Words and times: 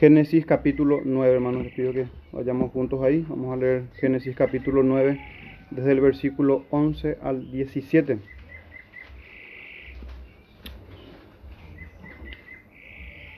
Génesis 0.00 0.46
capítulo 0.46 1.02
9, 1.04 1.34
hermanos, 1.34 1.62
les 1.62 1.74
pido 1.74 1.92
que 1.92 2.06
vayamos 2.32 2.72
juntos 2.72 3.02
ahí. 3.02 3.22
Vamos 3.28 3.52
a 3.52 3.56
leer 3.56 3.82
Génesis 3.96 4.34
capítulo 4.34 4.82
9, 4.82 5.20
desde 5.72 5.92
el 5.92 6.00
versículo 6.00 6.64
11 6.70 7.18
al 7.22 7.50
17. 7.52 8.16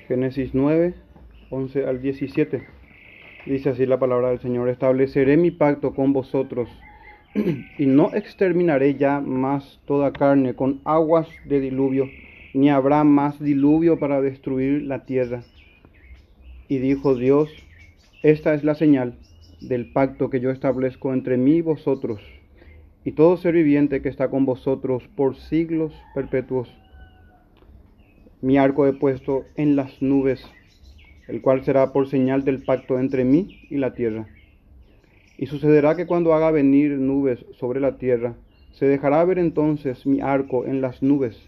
Génesis 0.06 0.50
9, 0.54 0.94
11 1.50 1.84
al 1.84 2.00
17. 2.00 2.62
Dice 3.46 3.70
así 3.70 3.84
la 3.84 3.98
palabra 3.98 4.28
del 4.28 4.38
Señor, 4.38 4.68
estableceré 4.68 5.36
mi 5.36 5.50
pacto 5.50 5.96
con 5.96 6.12
vosotros 6.12 6.68
y 7.76 7.86
no 7.86 8.14
exterminaré 8.14 8.94
ya 8.94 9.20
más 9.20 9.80
toda 9.84 10.12
carne 10.12 10.54
con 10.54 10.80
aguas 10.84 11.26
de 11.44 11.58
diluvio, 11.58 12.08
ni 12.54 12.70
habrá 12.70 13.02
más 13.02 13.40
diluvio 13.40 13.98
para 13.98 14.20
destruir 14.20 14.82
la 14.82 15.04
tierra. 15.04 15.42
Y 16.68 16.78
dijo 16.78 17.14
Dios, 17.14 17.50
esta 18.22 18.54
es 18.54 18.62
la 18.62 18.74
señal 18.74 19.18
del 19.60 19.92
pacto 19.92 20.30
que 20.30 20.40
yo 20.40 20.50
establezco 20.50 21.12
entre 21.12 21.36
mí 21.36 21.56
y 21.56 21.60
vosotros, 21.60 22.20
y 23.04 23.12
todo 23.12 23.36
ser 23.36 23.54
viviente 23.54 24.00
que 24.00 24.08
está 24.08 24.28
con 24.30 24.44
vosotros 24.44 25.08
por 25.16 25.36
siglos 25.36 25.92
perpetuos. 26.14 26.72
Mi 28.40 28.58
arco 28.58 28.86
he 28.86 28.92
puesto 28.92 29.44
en 29.56 29.76
las 29.76 30.00
nubes, 30.02 30.44
el 31.28 31.42
cual 31.42 31.64
será 31.64 31.92
por 31.92 32.08
señal 32.08 32.44
del 32.44 32.62
pacto 32.62 32.98
entre 32.98 33.24
mí 33.24 33.60
y 33.70 33.78
la 33.78 33.94
tierra. 33.94 34.26
Y 35.36 35.46
sucederá 35.46 35.96
que 35.96 36.06
cuando 36.06 36.34
haga 36.34 36.50
venir 36.50 36.92
nubes 36.92 37.44
sobre 37.58 37.80
la 37.80 37.98
tierra, 37.98 38.34
se 38.72 38.86
dejará 38.86 39.24
ver 39.24 39.38
entonces 39.38 40.06
mi 40.06 40.20
arco 40.20 40.64
en 40.64 40.80
las 40.80 41.02
nubes, 41.02 41.40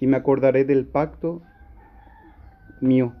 y 0.00 0.06
me 0.06 0.16
acordaré 0.16 0.64
del 0.64 0.86
pacto 0.86 1.42
mío 2.80 3.14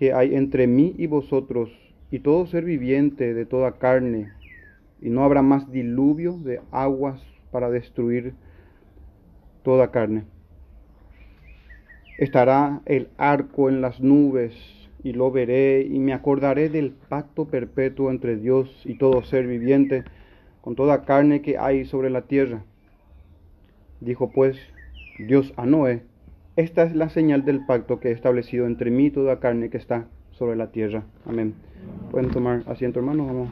que 0.00 0.14
hay 0.14 0.34
entre 0.34 0.66
mí 0.66 0.94
y 0.96 1.06
vosotros, 1.06 1.70
y 2.10 2.20
todo 2.20 2.46
ser 2.46 2.64
viviente 2.64 3.34
de 3.34 3.44
toda 3.44 3.72
carne, 3.72 4.32
y 5.02 5.10
no 5.10 5.24
habrá 5.24 5.42
más 5.42 5.70
diluvio 5.70 6.38
de 6.38 6.62
aguas 6.72 7.22
para 7.50 7.68
destruir 7.68 8.32
toda 9.62 9.90
carne. 9.90 10.24
Estará 12.16 12.80
el 12.86 13.08
arco 13.18 13.68
en 13.68 13.82
las 13.82 14.00
nubes 14.00 14.54
y 15.04 15.12
lo 15.12 15.30
veré 15.30 15.82
y 15.82 15.98
me 15.98 16.14
acordaré 16.14 16.70
del 16.70 16.92
pacto 16.92 17.44
perpetuo 17.44 18.10
entre 18.10 18.36
Dios 18.36 18.70
y 18.86 18.94
todo 18.94 19.22
ser 19.22 19.46
viviente 19.46 20.04
con 20.62 20.76
toda 20.76 21.04
carne 21.04 21.42
que 21.42 21.58
hay 21.58 21.84
sobre 21.84 22.08
la 22.08 22.22
tierra. 22.22 22.64
Dijo 24.00 24.32
pues 24.32 24.56
Dios 25.18 25.52
a 25.58 25.66
Noé, 25.66 26.04
esta 26.60 26.84
es 26.84 26.94
la 26.94 27.08
señal 27.08 27.44
del 27.44 27.64
pacto 27.64 28.00
que 28.00 28.08
he 28.08 28.12
establecido 28.12 28.66
entre 28.66 28.90
mí 28.90 29.06
y 29.06 29.10
toda 29.10 29.40
carne 29.40 29.70
que 29.70 29.78
está 29.78 30.06
sobre 30.32 30.56
la 30.56 30.70
tierra. 30.70 31.04
Amén. 31.26 31.54
Pueden 32.10 32.30
tomar 32.30 32.62
asiento 32.66 33.00
hermanos, 33.00 33.26
vamos. 33.26 33.48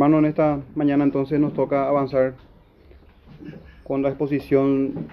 Hermano, 0.00 0.20
en 0.20 0.24
esta 0.24 0.62
mañana 0.76 1.04
entonces 1.04 1.38
nos 1.38 1.52
toca 1.52 1.86
avanzar 1.86 2.32
con 3.84 4.00
la 4.00 4.08
exposición 4.08 5.08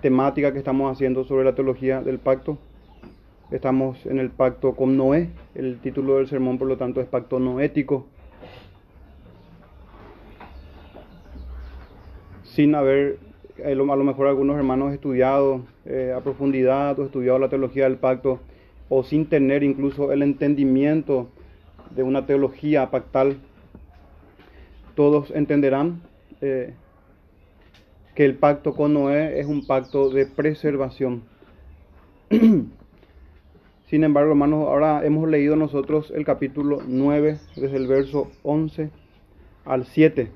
temática 0.00 0.54
que 0.54 0.58
estamos 0.58 0.90
haciendo 0.90 1.24
sobre 1.24 1.44
la 1.44 1.54
teología 1.54 2.00
del 2.00 2.18
pacto. 2.18 2.56
Estamos 3.50 4.06
en 4.06 4.18
el 4.18 4.30
pacto 4.30 4.74
con 4.74 4.96
Noé, 4.96 5.28
el 5.54 5.80
título 5.80 6.16
del 6.16 6.28
sermón 6.28 6.56
por 6.56 6.66
lo 6.66 6.78
tanto 6.78 7.02
es 7.02 7.08
pacto 7.08 7.38
noético. 7.40 8.06
Sin 12.44 12.74
haber 12.74 13.18
a 13.62 13.68
lo 13.74 13.84
mejor 13.84 14.28
algunos 14.28 14.56
hermanos 14.56 14.94
estudiado 14.94 15.60
eh, 15.84 16.14
a 16.16 16.22
profundidad 16.22 16.98
o 16.98 17.04
estudiado 17.04 17.38
la 17.38 17.50
teología 17.50 17.84
del 17.84 17.98
pacto 17.98 18.40
o 18.88 19.04
sin 19.04 19.26
tener 19.26 19.62
incluso 19.62 20.10
el 20.10 20.22
entendimiento 20.22 21.28
de 21.94 22.02
una 22.02 22.24
teología 22.24 22.90
pactal 22.90 23.36
todos 24.94 25.30
entenderán 25.30 26.02
eh, 26.40 26.74
que 28.14 28.24
el 28.24 28.36
pacto 28.36 28.74
con 28.74 28.94
Noé 28.94 29.40
es 29.40 29.46
un 29.46 29.66
pacto 29.66 30.10
de 30.10 30.26
preservación. 30.26 31.22
Sin 33.86 34.04
embargo, 34.04 34.30
hermanos, 34.30 34.66
ahora 34.66 35.04
hemos 35.04 35.28
leído 35.28 35.54
nosotros 35.56 36.12
el 36.14 36.24
capítulo 36.24 36.80
9, 36.86 37.38
desde 37.56 37.76
el 37.76 37.86
verso 37.86 38.30
11 38.42 38.90
al 39.64 39.84
7. 39.84 40.30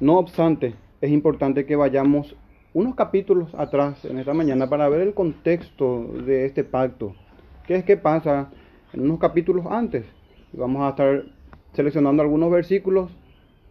No 0.00 0.18
obstante, 0.18 0.74
es 1.00 1.10
importante 1.10 1.66
que 1.66 1.76
vayamos 1.76 2.34
unos 2.74 2.94
capítulos 2.94 3.54
atrás 3.54 4.04
en 4.04 4.18
esta 4.18 4.32
mañana 4.32 4.68
para 4.68 4.88
ver 4.88 5.02
el 5.02 5.14
contexto 5.14 6.06
de 6.26 6.46
este 6.46 6.64
pacto. 6.64 7.14
¿Qué 7.66 7.76
es 7.76 7.84
que 7.84 7.96
pasa 7.96 8.50
en 8.92 9.02
unos 9.02 9.18
capítulos 9.18 9.66
antes? 9.68 10.06
Vamos 10.52 10.82
a 10.82 10.90
estar 10.90 11.24
seleccionando 11.72 12.22
algunos 12.22 12.50
versículos 12.50 13.10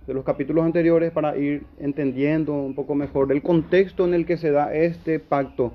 de 0.07 0.13
los 0.13 0.23
capítulos 0.23 0.65
anteriores 0.65 1.11
para 1.11 1.37
ir 1.37 1.63
entendiendo 1.79 2.53
un 2.53 2.73
poco 2.73 2.95
mejor 2.95 3.31
el 3.31 3.41
contexto 3.41 4.05
en 4.05 4.13
el 4.13 4.25
que 4.25 4.37
se 4.37 4.51
da 4.51 4.73
este 4.73 5.19
pacto. 5.19 5.73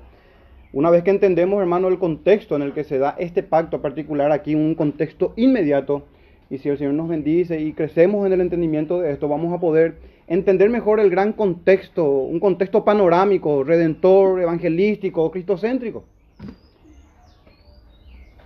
Una 0.73 0.89
vez 0.89 1.03
que 1.03 1.11
entendemos, 1.11 1.61
hermano, 1.61 1.87
el 1.87 1.97
contexto 1.97 2.55
en 2.55 2.61
el 2.61 2.73
que 2.73 2.83
se 2.83 2.97
da 2.97 3.15
este 3.17 3.41
pacto 3.41 3.81
particular 3.81 4.31
aquí, 4.31 4.53
un 4.53 4.75
contexto 4.75 5.33
inmediato, 5.37 6.03
y 6.49 6.57
si 6.57 6.69
el 6.69 6.77
Señor 6.77 6.93
nos 6.93 7.07
bendice 7.07 7.59
y 7.61 7.73
crecemos 7.73 8.25
en 8.25 8.33
el 8.33 8.41
entendimiento 8.41 8.99
de 8.99 9.11
esto, 9.11 9.27
vamos 9.27 9.53
a 9.53 9.59
poder 9.59 9.97
entender 10.27 10.69
mejor 10.69 10.99
el 10.99 11.09
gran 11.09 11.33
contexto, 11.33 12.05
un 12.05 12.39
contexto 12.39 12.83
panorámico, 12.83 13.63
redentor, 13.63 14.41
evangelístico, 14.41 15.31
cristocéntrico. 15.31 16.03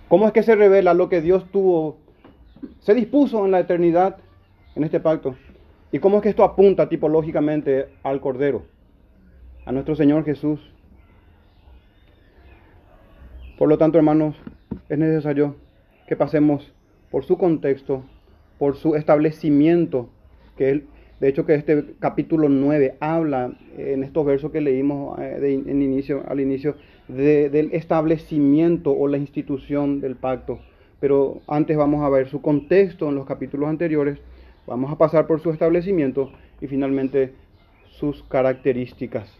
¿Cómo 0.08 0.26
es 0.26 0.32
que 0.32 0.42
se 0.42 0.54
revela 0.54 0.94
lo 0.94 1.08
que 1.08 1.22
Dios 1.22 1.50
tuvo 1.50 1.96
se 2.80 2.94
dispuso 2.94 3.44
en 3.44 3.50
la 3.50 3.60
eternidad 3.60 4.16
en 4.74 4.84
este 4.84 5.00
pacto. 5.00 5.36
¿Y 5.90 5.98
cómo 5.98 6.16
es 6.16 6.22
que 6.22 6.28
esto 6.30 6.44
apunta 6.44 6.88
tipológicamente 6.88 7.88
al 8.02 8.20
Cordero, 8.20 8.62
a 9.66 9.72
nuestro 9.72 9.94
Señor 9.94 10.24
Jesús? 10.24 10.60
Por 13.58 13.68
lo 13.68 13.78
tanto, 13.78 13.98
hermanos, 13.98 14.34
es 14.88 14.98
necesario 14.98 15.56
que 16.08 16.16
pasemos 16.16 16.72
por 17.10 17.24
su 17.24 17.36
contexto, 17.36 18.02
por 18.58 18.76
su 18.76 18.96
establecimiento, 18.96 20.08
que 20.56 20.84
de 21.20 21.28
hecho 21.28 21.46
que 21.46 21.54
este 21.54 21.94
capítulo 22.00 22.48
9 22.48 22.96
habla 22.98 23.52
en 23.76 24.02
estos 24.02 24.24
versos 24.24 24.50
que 24.50 24.60
leímos 24.60 25.18
eh, 25.20 25.62
al 26.26 26.40
inicio 26.40 26.76
del 27.06 27.70
establecimiento 27.72 28.92
o 28.92 29.06
la 29.06 29.18
institución 29.18 30.00
del 30.00 30.16
pacto 30.16 30.58
pero 31.02 31.42
antes 31.48 31.76
vamos 31.76 32.04
a 32.04 32.08
ver 32.08 32.28
su 32.28 32.40
contexto 32.40 33.08
en 33.08 33.16
los 33.16 33.26
capítulos 33.26 33.68
anteriores, 33.68 34.20
vamos 34.68 34.92
a 34.92 34.98
pasar 34.98 35.26
por 35.26 35.40
su 35.40 35.50
establecimiento 35.50 36.30
y 36.60 36.68
finalmente 36.68 37.32
sus 37.98 38.22
características. 38.22 39.36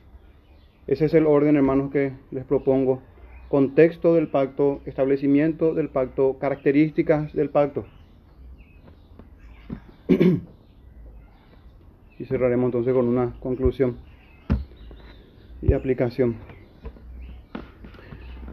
Ese 0.89 1.05
es 1.05 1.15
el 1.15 1.25
orden, 1.25 1.55
hermanos, 1.55 1.93
que 1.93 2.15
les 2.33 2.45
propongo. 2.45 3.01
Contexto 3.49 4.13
del 4.15 4.27
pacto, 4.27 4.81
establecimiento 4.87 5.73
del 5.73 5.89
pacto, 5.89 6.37
características 6.41 7.33
del 7.33 7.51
pacto. 7.51 7.85
y 12.19 12.25
cerraremos 12.25 12.67
entonces 12.67 12.93
con 12.93 13.07
una 13.07 13.35
conclusión 13.39 13.99
y 15.63 15.75
aplicación. 15.75 16.35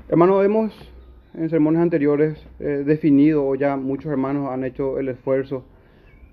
Hermanos, 0.10 0.46
hemos 0.46 0.99
en 1.40 1.50
sermones 1.50 1.82
anteriores 1.82 2.38
eh, 2.60 2.84
definido, 2.86 3.48
o 3.48 3.56
ya 3.56 3.78
muchos 3.78 4.12
hermanos 4.12 4.52
han 4.52 4.66
hecho 4.66 5.00
el 5.00 5.08
esfuerzo 5.08 5.64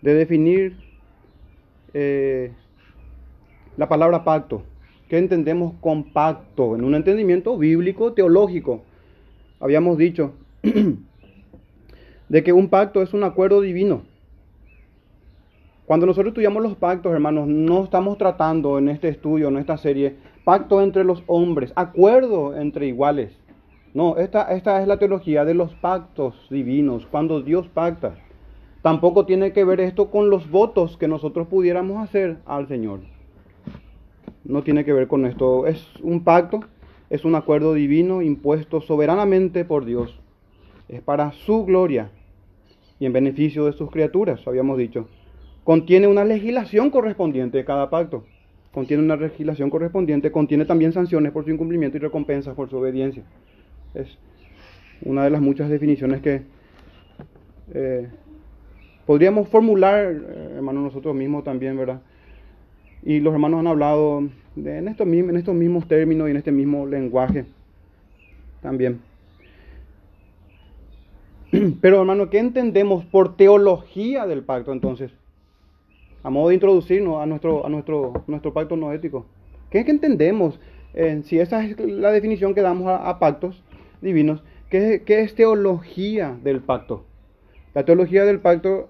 de 0.02 0.14
definir 0.14 0.76
eh, 1.94 2.50
la 3.76 3.88
palabra 3.88 4.24
pacto. 4.24 4.62
¿Qué 5.08 5.18
entendemos 5.18 5.74
con 5.80 6.12
pacto? 6.12 6.74
En 6.74 6.82
un 6.82 6.96
entendimiento 6.96 7.56
bíblico, 7.56 8.14
teológico. 8.14 8.82
Habíamos 9.60 9.96
dicho 9.96 10.34
de 12.28 12.42
que 12.42 12.52
un 12.52 12.68
pacto 12.68 13.00
es 13.00 13.14
un 13.14 13.22
acuerdo 13.22 13.60
divino. 13.60 14.02
Cuando 15.84 16.06
nosotros 16.06 16.32
estudiamos 16.32 16.64
los 16.64 16.74
pactos, 16.74 17.12
hermanos, 17.12 17.46
no 17.46 17.84
estamos 17.84 18.18
tratando 18.18 18.76
en 18.78 18.88
este 18.88 19.08
estudio, 19.08 19.46
en 19.46 19.58
esta 19.58 19.76
serie, 19.76 20.16
pacto 20.42 20.82
entre 20.82 21.04
los 21.04 21.22
hombres, 21.28 21.72
acuerdo 21.76 22.56
entre 22.56 22.88
iguales. 22.88 23.45
No, 23.96 24.18
esta, 24.18 24.54
esta 24.54 24.82
es 24.82 24.86
la 24.86 24.98
teología 24.98 25.46
de 25.46 25.54
los 25.54 25.72
pactos 25.76 26.34
divinos, 26.50 27.06
cuando 27.06 27.40
Dios 27.40 27.66
pacta. 27.68 28.14
Tampoco 28.82 29.24
tiene 29.24 29.54
que 29.54 29.64
ver 29.64 29.80
esto 29.80 30.10
con 30.10 30.28
los 30.28 30.50
votos 30.50 30.98
que 30.98 31.08
nosotros 31.08 31.48
pudiéramos 31.48 32.04
hacer 32.04 32.36
al 32.44 32.68
Señor. 32.68 33.00
no 34.44 34.62
tiene 34.62 34.84
que 34.84 34.92
ver 34.92 35.08
con 35.08 35.24
esto. 35.24 35.66
Es 35.66 35.82
un 36.02 36.24
pacto, 36.24 36.60
es 37.08 37.24
un 37.24 37.36
acuerdo 37.36 37.72
divino 37.72 38.20
impuesto 38.20 38.82
soberanamente 38.82 39.64
por 39.64 39.86
Dios. 39.86 40.20
Es 40.88 41.00
para 41.00 41.32
su 41.32 41.64
gloria 41.64 42.10
y 43.00 43.06
en 43.06 43.14
beneficio 43.14 43.64
de 43.64 43.72
sus 43.72 43.90
criaturas, 43.90 44.46
habíamos 44.46 44.76
dicho. 44.76 45.08
Contiene 45.64 46.06
una 46.06 46.26
legislación 46.26 46.90
correspondiente 46.90 47.56
de 47.56 47.64
cada 47.64 47.88
pacto. 47.88 48.24
Contiene 48.74 49.02
una 49.02 49.16
legislación 49.16 49.70
correspondiente, 49.70 50.30
contiene 50.30 50.66
también 50.66 50.92
sanciones 50.92 51.32
por 51.32 51.46
su 51.46 51.50
incumplimiento 51.50 51.96
y 51.96 52.00
recompensas 52.00 52.54
por 52.54 52.68
su 52.68 52.76
obediencia. 52.76 53.24
Es 53.96 54.18
una 55.02 55.24
de 55.24 55.30
las 55.30 55.40
muchas 55.40 55.70
definiciones 55.70 56.20
que 56.20 56.42
eh, 57.72 58.08
podríamos 59.06 59.48
formular, 59.48 60.12
eh, 60.12 60.52
hermanos, 60.56 60.84
nosotros 60.84 61.14
mismos 61.14 61.44
también, 61.44 61.76
¿verdad? 61.76 62.00
Y 63.02 63.20
los 63.20 63.32
hermanos 63.32 63.60
han 63.60 63.66
hablado 63.68 64.18
en, 64.56 64.88
estos, 64.88 65.06
en 65.06 65.36
estos 65.36 65.54
mismos 65.54 65.88
términos 65.88 66.28
y 66.28 66.32
en 66.32 66.36
este 66.36 66.52
mismo 66.52 66.86
lenguaje 66.86 67.46
también. 68.60 69.00
Pero 71.80 72.00
hermano, 72.00 72.28
¿qué 72.28 72.38
entendemos 72.38 73.04
por 73.06 73.36
teología 73.36 74.26
del 74.26 74.42
pacto 74.42 74.72
entonces? 74.72 75.10
A 76.22 76.30
modo 76.30 76.48
de 76.48 76.54
introducirnos 76.54 77.22
a 77.22 77.26
nuestro, 77.26 77.64
a 77.64 77.68
nuestro, 77.68 78.24
nuestro 78.26 78.52
pacto 78.52 78.76
no 78.76 78.92
ético. 78.92 79.26
¿Qué, 79.70 79.84
que 79.84 79.90
entendemos? 79.90 80.58
Eh, 80.94 81.20
si 81.24 81.38
esa 81.38 81.62
es 81.62 81.78
la 81.78 82.10
definición 82.10 82.54
que 82.54 82.62
damos 82.62 82.88
a, 82.88 83.18
pactos 83.18 83.62
divinos, 84.06 84.42
¿qué, 84.70 85.02
¿qué, 85.04 85.20
es 85.20 85.34
teología 85.34 86.36
del 86.42 86.60
pacto? 86.60 87.04
La 87.74 87.84
teología 87.84 88.24
del 88.24 88.40
pacto 88.40 88.88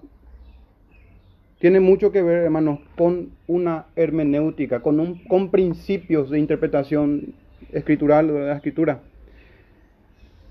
tiene 1.59 1.79
mucho 1.79 2.11
que 2.11 2.21
ver, 2.21 2.43
hermanos, 2.43 2.79
con 2.95 3.31
una 3.47 3.87
hermenéutica, 3.95 4.81
con, 4.81 4.99
un, 4.99 5.23
con 5.25 5.49
principios 5.49 6.29
de 6.29 6.39
interpretación 6.39 7.33
escritural 7.71 8.27
de 8.27 8.39
la 8.39 8.55
escritura. 8.55 9.01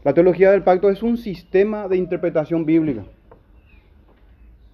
La 0.04 0.14
teología 0.14 0.50
del 0.50 0.62
pacto 0.62 0.90
es 0.90 1.02
un 1.02 1.16
sistema 1.16 1.88
de 1.88 1.96
interpretación 1.96 2.66
bíblica. 2.66 3.04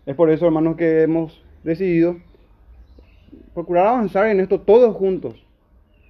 Es 0.07 0.17
por 0.17 0.31
eso, 0.31 0.47
hermanos, 0.47 0.77
que 0.77 1.03
hemos 1.03 1.43
decidido 1.63 2.17
procurar 3.55 3.87
avanzar 3.87 4.27
en 4.29 4.41
esto 4.41 4.61
todos 4.61 4.97
juntos. 4.97 5.42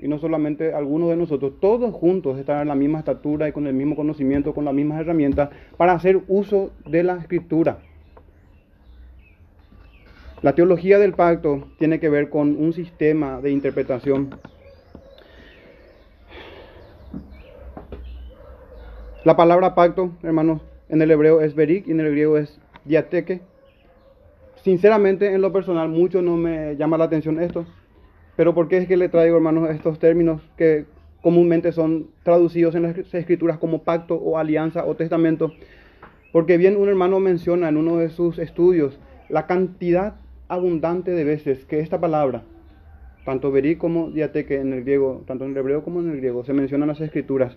Y 0.03 0.09
no 0.09 0.19
solamente 0.19 0.75
algunos 0.75 1.11
de 1.11 1.17
nosotros, 1.17 1.53
todos 1.61 1.95
juntos 1.95 2.37
estar 2.37 2.61
en 2.61 2.67
la 2.67 2.75
misma 2.75 2.99
estatura 2.99 3.49
y 3.49 3.53
con 3.53 3.69
el 3.69 3.75
mismo 3.75 3.95
conocimiento, 3.95 4.53
con 4.53 4.65
las 4.65 4.75
mismas 4.75 5.01
herramientas, 5.01 5.51
para 5.77 5.93
hacer 5.93 6.21
uso 6.27 6.73
de 6.85 7.05
la 7.05 7.19
escritura. 7.19 7.79
La 10.43 10.57
teología 10.57 10.99
del 10.99 11.13
pacto 11.13 11.69
tiene 11.79 12.01
que 12.01 12.09
ver 12.09 12.31
con 12.31 12.57
un 12.57 12.73
sistema 12.73 13.41
de 13.41 13.53
interpretación. 13.53 14.41
La 19.23 19.37
palabra 19.37 19.77
pacto, 19.77 20.11
hermanos, 20.25 20.63
en 20.89 21.01
el 21.01 21.13
hebreo 21.13 21.43
es 21.43 21.55
berik 21.55 21.87
y 21.87 21.93
en 21.93 22.01
el 22.01 22.11
griego 22.11 22.39
es 22.39 22.61
diateque. 22.85 23.41
Sinceramente, 24.65 25.33
en 25.33 25.41
lo 25.41 25.53
personal, 25.53 25.89
mucho 25.91 26.23
no 26.23 26.37
me 26.37 26.75
llama 26.75 26.99
la 26.99 27.05
atención 27.05 27.41
esto. 27.41 27.65
Pero 28.37 28.55
¿por 28.55 28.69
qué 28.69 28.79
es 28.79 28.89
que 28.89 28.97
le 28.97 29.09
traigo, 29.09 29.37
hermanos, 29.37 29.71
estos 29.71 29.99
términos 29.99 30.43
que 30.57 30.87
comúnmente 31.21 31.73
son 31.73 32.09
traducidos 32.23 32.75
en 32.75 32.83
las 32.83 32.97
escrituras 33.15 33.59
como 33.59 33.83
pacto 33.83 34.15
o 34.17 34.39
alianza 34.39 34.85
o 34.87 34.97
testamento? 34.97 35.53
Porque 36.33 36.57
bien 36.57 36.77
un 36.77 36.89
hermano 36.89 37.21
menciona 37.21 37.69
en 37.69 37.77
uno 37.77 37.99
de 37.99 38.09
sus 38.09 38.39
estudios 38.39 38.99
la 39.29 39.47
cantidad 39.47 40.15
abundante 40.49 41.11
de 41.11 41.25
veces 41.25 41.65
que 41.65 41.81
esta 41.81 42.01
palabra, 42.01 42.43
tanto 43.25 43.51
verí 43.53 43.77
como 43.77 44.11
diateque 44.11 44.57
en 44.57 44.73
el 44.73 44.83
griego, 44.83 45.23
tanto 45.27 45.45
en 45.45 45.53
el 45.53 45.57
hebreo 45.59 45.85
como 45.85 46.01
en 46.01 46.11
el 46.11 46.17
griego, 46.19 46.45
se 46.45 46.53
mencionan 46.53 46.89
las 46.89 47.01
escrituras. 47.01 47.57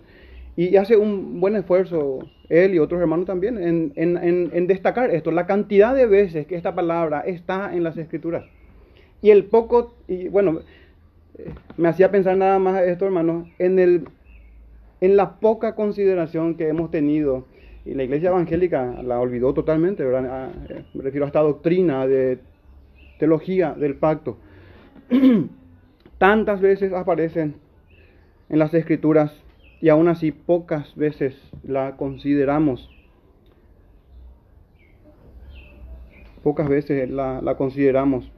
Y 0.56 0.76
hace 0.76 0.96
un 0.96 1.38
buen 1.38 1.54
esfuerzo 1.56 2.20
él 2.48 2.74
y 2.74 2.78
otros 2.78 3.00
hermanos 3.00 3.26
también 3.26 3.58
en, 3.62 3.92
en, 3.96 4.66
destacar 4.66 5.10
esto, 5.10 5.30
la 5.30 5.46
cantidad 5.46 5.94
de 5.94 6.06
veces 6.06 6.46
que 6.46 6.54
esta 6.54 6.74
palabra 6.74 7.20
está 7.20 7.74
en 7.74 7.84
las 7.84 7.98
escrituras. 7.98 8.46
Y 9.26 9.32
el 9.32 9.46
poco, 9.46 9.96
y 10.06 10.28
bueno, 10.28 10.60
me 11.76 11.88
hacía 11.88 12.12
pensar 12.12 12.36
nada 12.36 12.60
más 12.60 12.80
esto, 12.84 13.06
hermanos, 13.06 13.48
en, 13.58 13.80
el, 13.80 14.06
en 15.00 15.16
la 15.16 15.40
poca 15.40 15.74
consideración 15.74 16.54
que 16.54 16.68
hemos 16.68 16.92
tenido. 16.92 17.44
Y 17.84 17.94
la 17.94 18.04
iglesia 18.04 18.28
evangélica 18.28 19.02
la 19.02 19.18
olvidó 19.18 19.52
totalmente, 19.52 20.04
¿verdad? 20.04 20.30
Ah, 20.30 20.50
eh, 20.68 20.84
me 20.94 21.02
refiero 21.02 21.24
a 21.24 21.26
esta 21.26 21.40
doctrina 21.40 22.06
de 22.06 22.38
teología 23.18 23.72
del 23.72 23.96
pacto, 23.96 24.36
tantas 26.18 26.60
veces 26.60 26.92
aparecen 26.92 27.56
en 28.48 28.60
las 28.60 28.72
escrituras 28.74 29.42
y 29.80 29.88
aún 29.88 30.06
así 30.06 30.30
pocas 30.30 30.94
veces 30.94 31.34
la 31.64 31.96
consideramos. 31.96 32.88
Pocas 36.44 36.68
veces 36.68 37.10
la, 37.10 37.40
la 37.42 37.56
consideramos. 37.56 38.30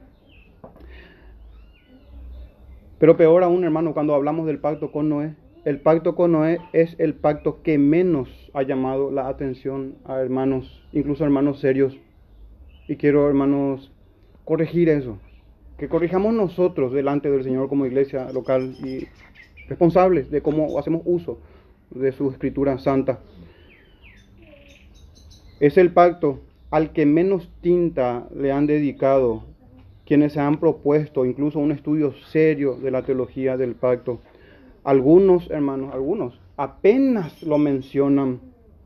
Pero 2.99 3.15
peor 3.15 3.43
aún, 3.43 3.63
hermano, 3.63 3.93
cuando 3.93 4.13
hablamos 4.13 4.45
del 4.45 4.59
pacto 4.59 4.91
con 4.91 5.07
Noé, 5.07 5.33
el 5.63 5.79
pacto 5.79 6.15
con 6.15 6.33
Noé 6.33 6.59
es 6.73 6.95
el 6.99 7.15
pacto 7.15 7.61
que 7.63 7.77
menos 7.77 8.29
ha 8.53 8.63
llamado 8.63 9.09
la 9.09 9.29
atención 9.29 9.95
a 10.03 10.19
hermanos, 10.19 10.83
incluso 10.91 11.23
hermanos 11.23 11.59
serios. 11.59 11.97
Y 12.89 12.97
quiero, 12.97 13.27
hermanos, 13.27 13.91
corregir 14.43 14.89
eso. 14.89 15.17
Que 15.77 15.87
corrijamos 15.87 16.33
nosotros 16.33 16.91
delante 16.91 17.31
del 17.31 17.43
Señor 17.43 17.69
como 17.69 17.85
iglesia 17.85 18.31
local 18.33 18.75
y 18.83 19.07
responsables 19.69 20.29
de 20.29 20.41
cómo 20.41 20.77
hacemos 20.77 21.01
uso 21.05 21.39
de 21.91 22.11
su 22.11 22.29
escritura 22.31 22.79
santa. 22.79 23.19
Es 25.61 25.77
el 25.77 25.93
pacto 25.93 26.41
al 26.69 26.91
que 26.91 27.05
menos 27.05 27.49
tinta 27.61 28.27
le 28.35 28.51
han 28.51 28.67
dedicado 28.67 29.43
quienes 30.09 30.33
se 30.33 30.39
han 30.39 30.59
propuesto 30.59 31.23
incluso 31.23 31.59
un 31.59 31.71
estudio 31.71 32.13
serio 32.31 32.73
de 32.73 32.89
la 32.89 33.03
teología 33.03 33.57
del 33.57 33.75
pacto. 33.75 34.19
Algunos, 34.83 35.51
hermanos, 35.51 35.93
algunos 35.93 36.39
apenas 36.57 37.43
lo 37.43 37.59
mencionan, 37.59 38.39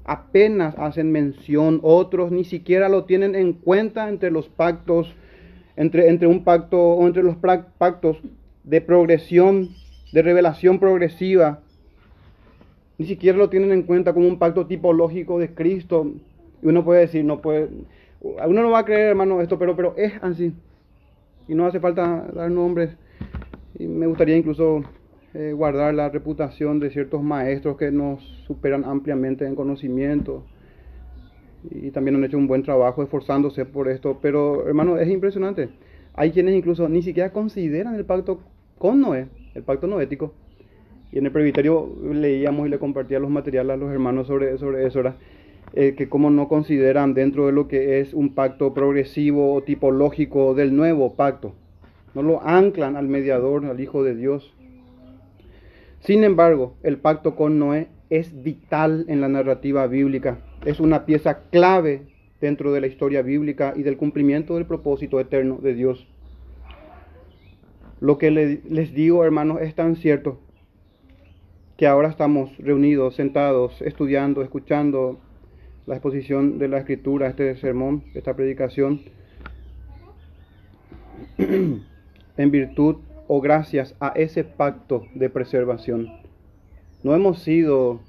apenas 0.04 0.78
hacen 0.78 1.14
mención, 1.14 1.80
otros 1.82 2.30
ni 2.34 2.44
siquiera 2.44 2.90
lo 2.90 3.06
tienen 3.06 3.36
en 3.36 3.54
cuenta 3.54 4.10
entre 4.10 4.32
los 4.32 4.50
pactos 4.50 5.16
entre, 5.78 6.10
entre 6.10 6.28
un 6.28 6.44
pacto 6.44 6.78
o 6.78 7.08
entre 7.08 7.24
los 7.24 7.38
pactos 7.38 8.18
de 8.66 8.82
progresión, 8.82 9.70
de 10.12 10.22
revelación 10.24 10.78
progresiva. 10.78 11.62
Ni 12.98 13.06
siquiera 13.06 13.38
lo 13.38 13.50
tienen 13.50 13.72
en 13.72 13.84
cuenta 13.84 14.14
como 14.14 14.28
un 14.28 14.40
pacto 14.40 14.68
tipológico 14.68 15.40
de 15.40 15.54
Cristo. 15.54 16.12
Y 16.62 16.68
uno 16.68 16.84
puede 16.84 17.00
decir, 17.00 17.24
no 17.24 17.40
puede, 17.40 17.70
uno 18.22 18.62
no 18.62 18.72
va 18.72 18.80
a 18.80 18.86
creer, 18.86 19.08
hermano, 19.08 19.40
esto, 19.40 19.58
pero, 19.58 19.74
pero 19.78 19.96
es 19.98 20.12
así. 20.22 20.54
Y 21.48 21.56
no 21.56 21.66
hace 21.66 21.80
falta 21.80 22.28
dar 22.34 22.52
nombres. 22.52 22.96
Y 23.78 23.88
me 23.88 24.08
gustaría 24.08 24.38
incluso 24.38 24.84
eh, 25.34 25.54
guardar 25.54 25.94
la 25.94 26.10
reputación 26.10 26.80
de 26.80 26.90
ciertos 26.90 27.24
maestros 27.24 27.78
que 27.78 27.92
nos 27.92 28.22
superan 28.46 28.86
ampliamente 28.86 29.46
en 29.46 29.56
conocimiento 29.56 30.46
y 31.70 31.92
también 31.92 32.16
han 32.16 32.24
hecho 32.24 32.38
un 32.38 32.48
buen 32.48 32.64
trabajo 32.64 33.04
esforzándose 33.04 33.66
por 33.66 33.88
esto, 33.88 34.20
pero 34.22 34.68
hermano, 34.68 34.98
es 34.98 35.10
impresionante. 35.10 35.70
Hay 36.14 36.32
quienes 36.32 36.56
incluso 36.56 36.88
ni 36.90 37.02
siquiera 37.02 37.32
consideran 37.32 37.96
el 37.96 38.06
pacto 38.06 38.42
con 38.78 39.02
Noé, 39.02 39.28
el 39.56 39.64
pacto 39.64 39.88
noético. 39.88 40.34
Y 41.12 41.20
en 41.20 41.26
el 41.28 41.32
presbiterio 41.32 41.90
leíamos 42.12 42.68
y 42.68 42.70
le 42.70 42.80
compartía 42.80 43.20
los 43.20 43.30
materiales 43.30 43.74
a 43.74 43.78
los 43.78 43.92
hermanos 43.92 44.28
sobre, 44.28 44.58
sobre 44.58 44.86
eso, 44.86 45.02
eh, 45.74 45.96
que 45.96 46.10
como 46.10 46.30
no 46.30 46.48
consideran 46.48 47.14
dentro 47.14 47.46
de 47.48 47.52
lo 47.52 47.68
que 47.68 48.00
es 48.00 48.14
un 48.14 48.34
pacto 48.34 48.74
progresivo 48.74 49.54
o 49.54 49.64
tipológico 49.64 50.54
del 50.54 50.76
nuevo 50.76 51.16
pacto. 51.16 51.54
No 52.14 52.22
lo 52.22 52.44
anclan 52.44 52.96
al 52.96 53.08
mediador, 53.08 53.66
al 53.66 53.80
Hijo 53.80 54.04
de 54.04 54.16
Dios. 54.16 54.54
Sin 56.00 56.24
embargo, 56.24 56.76
el 56.84 56.98
pacto 56.98 57.36
con 57.36 57.60
Noé 57.60 57.88
es 58.10 58.44
vital 58.44 59.06
en 59.08 59.22
la 59.22 59.30
narrativa 59.30 59.88
bíblica 59.88 60.38
es 60.66 60.80
una 60.80 61.06
pieza 61.06 61.44
clave 61.50 62.08
dentro 62.40 62.72
de 62.72 62.82
la 62.82 62.88
historia 62.88 63.22
bíblica 63.22 63.74
y 63.76 63.84
del 63.84 63.98
cumplimiento 63.98 64.56
del 64.56 64.66
propósito 64.66 65.20
eterno 65.20 65.58
de 65.62 65.74
Dios. 65.74 66.08
Lo 68.00 68.18
que 68.18 68.32
les 68.32 68.94
digo, 68.94 69.24
hermanos, 69.24 69.62
es 69.62 69.76
tan 69.76 69.96
cierto 69.96 70.40
que 71.78 71.88
ahora 71.88 72.10
estamos 72.10 72.56
reunidos, 72.58 73.16
sentados, 73.16 73.82
estudiando, 73.82 74.42
escuchando 74.42 75.20
la 75.86 75.96
exposición 75.96 76.60
de 76.60 76.68
la 76.68 76.80
escritura, 76.80 77.28
este 77.28 77.56
sermón, 77.58 78.04
esta 78.14 78.36
predicación, 78.36 79.02
en 81.38 82.52
virtud 82.52 82.98
o 83.28 83.42
gracias 83.42 83.96
a 84.00 84.10
ese 84.10 84.44
pacto 84.44 85.06
de 85.14 85.30
preservación. 85.30 86.08
No 87.04 87.14
hemos 87.14 87.40
sido 87.40 88.00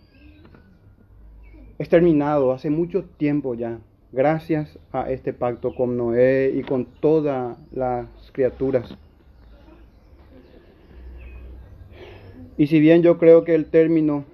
exterminado 1.79 2.53
hace 2.53 2.71
mucho 2.71 3.05
tiempo 3.05 3.55
ya, 3.55 3.79
gracias 4.13 4.79
a 4.93 5.11
este 5.11 5.33
pacto 5.33 5.75
con 5.75 5.97
Noé 5.97 6.53
y 6.55 6.63
con 6.63 6.85
todas 6.85 7.59
las 7.73 8.07
criaturas. 8.33 8.97
Y 12.57 12.69
si 12.69 12.79
bien 12.79 13.03
yo 13.03 13.19
creo 13.19 13.43
que 13.43 13.57
el 13.57 13.67
término, 13.67 14.25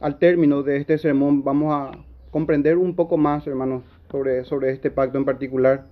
al 0.00 0.18
término 0.18 0.62
de 0.62 0.76
este 0.76 0.98
sermón 0.98 1.42
vamos 1.42 1.72
a 1.72 2.09
comprender 2.30 2.78
un 2.78 2.94
poco 2.94 3.16
más, 3.16 3.46
hermanos, 3.46 3.82
sobre, 4.10 4.44
sobre 4.44 4.70
este 4.70 4.90
pacto 4.90 5.18
en 5.18 5.24
particular, 5.24 5.86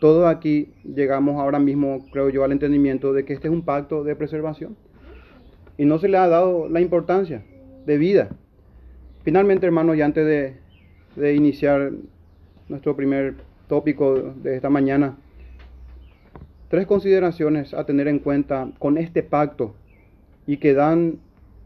todos 0.00 0.26
aquí 0.26 0.72
llegamos 0.84 1.40
ahora 1.40 1.58
mismo, 1.58 2.06
creo 2.10 2.30
yo, 2.30 2.44
al 2.44 2.52
entendimiento 2.52 3.12
de 3.12 3.24
que 3.24 3.34
este 3.34 3.48
es 3.48 3.52
un 3.52 3.62
pacto 3.62 4.02
de 4.02 4.16
preservación. 4.16 4.76
Y 5.76 5.84
no 5.84 5.98
se 5.98 6.08
le 6.08 6.16
ha 6.16 6.28
dado 6.28 6.68
la 6.68 6.80
importancia 6.80 7.44
de 7.86 7.98
vida. 7.98 8.28
Finalmente, 9.24 9.66
hermanos, 9.66 9.96
y 9.96 10.02
antes 10.02 10.26
de, 10.26 10.56
de 11.16 11.34
iniciar 11.34 11.92
nuestro 12.68 12.96
primer 12.96 13.34
tópico 13.68 14.14
de 14.14 14.56
esta 14.56 14.70
mañana, 14.70 15.16
tres 16.68 16.86
consideraciones 16.86 17.74
a 17.74 17.84
tener 17.84 18.08
en 18.08 18.20
cuenta 18.20 18.70
con 18.78 18.96
este 18.96 19.22
pacto 19.22 19.74
y 20.46 20.58
que 20.58 20.72
dan 20.72 21.18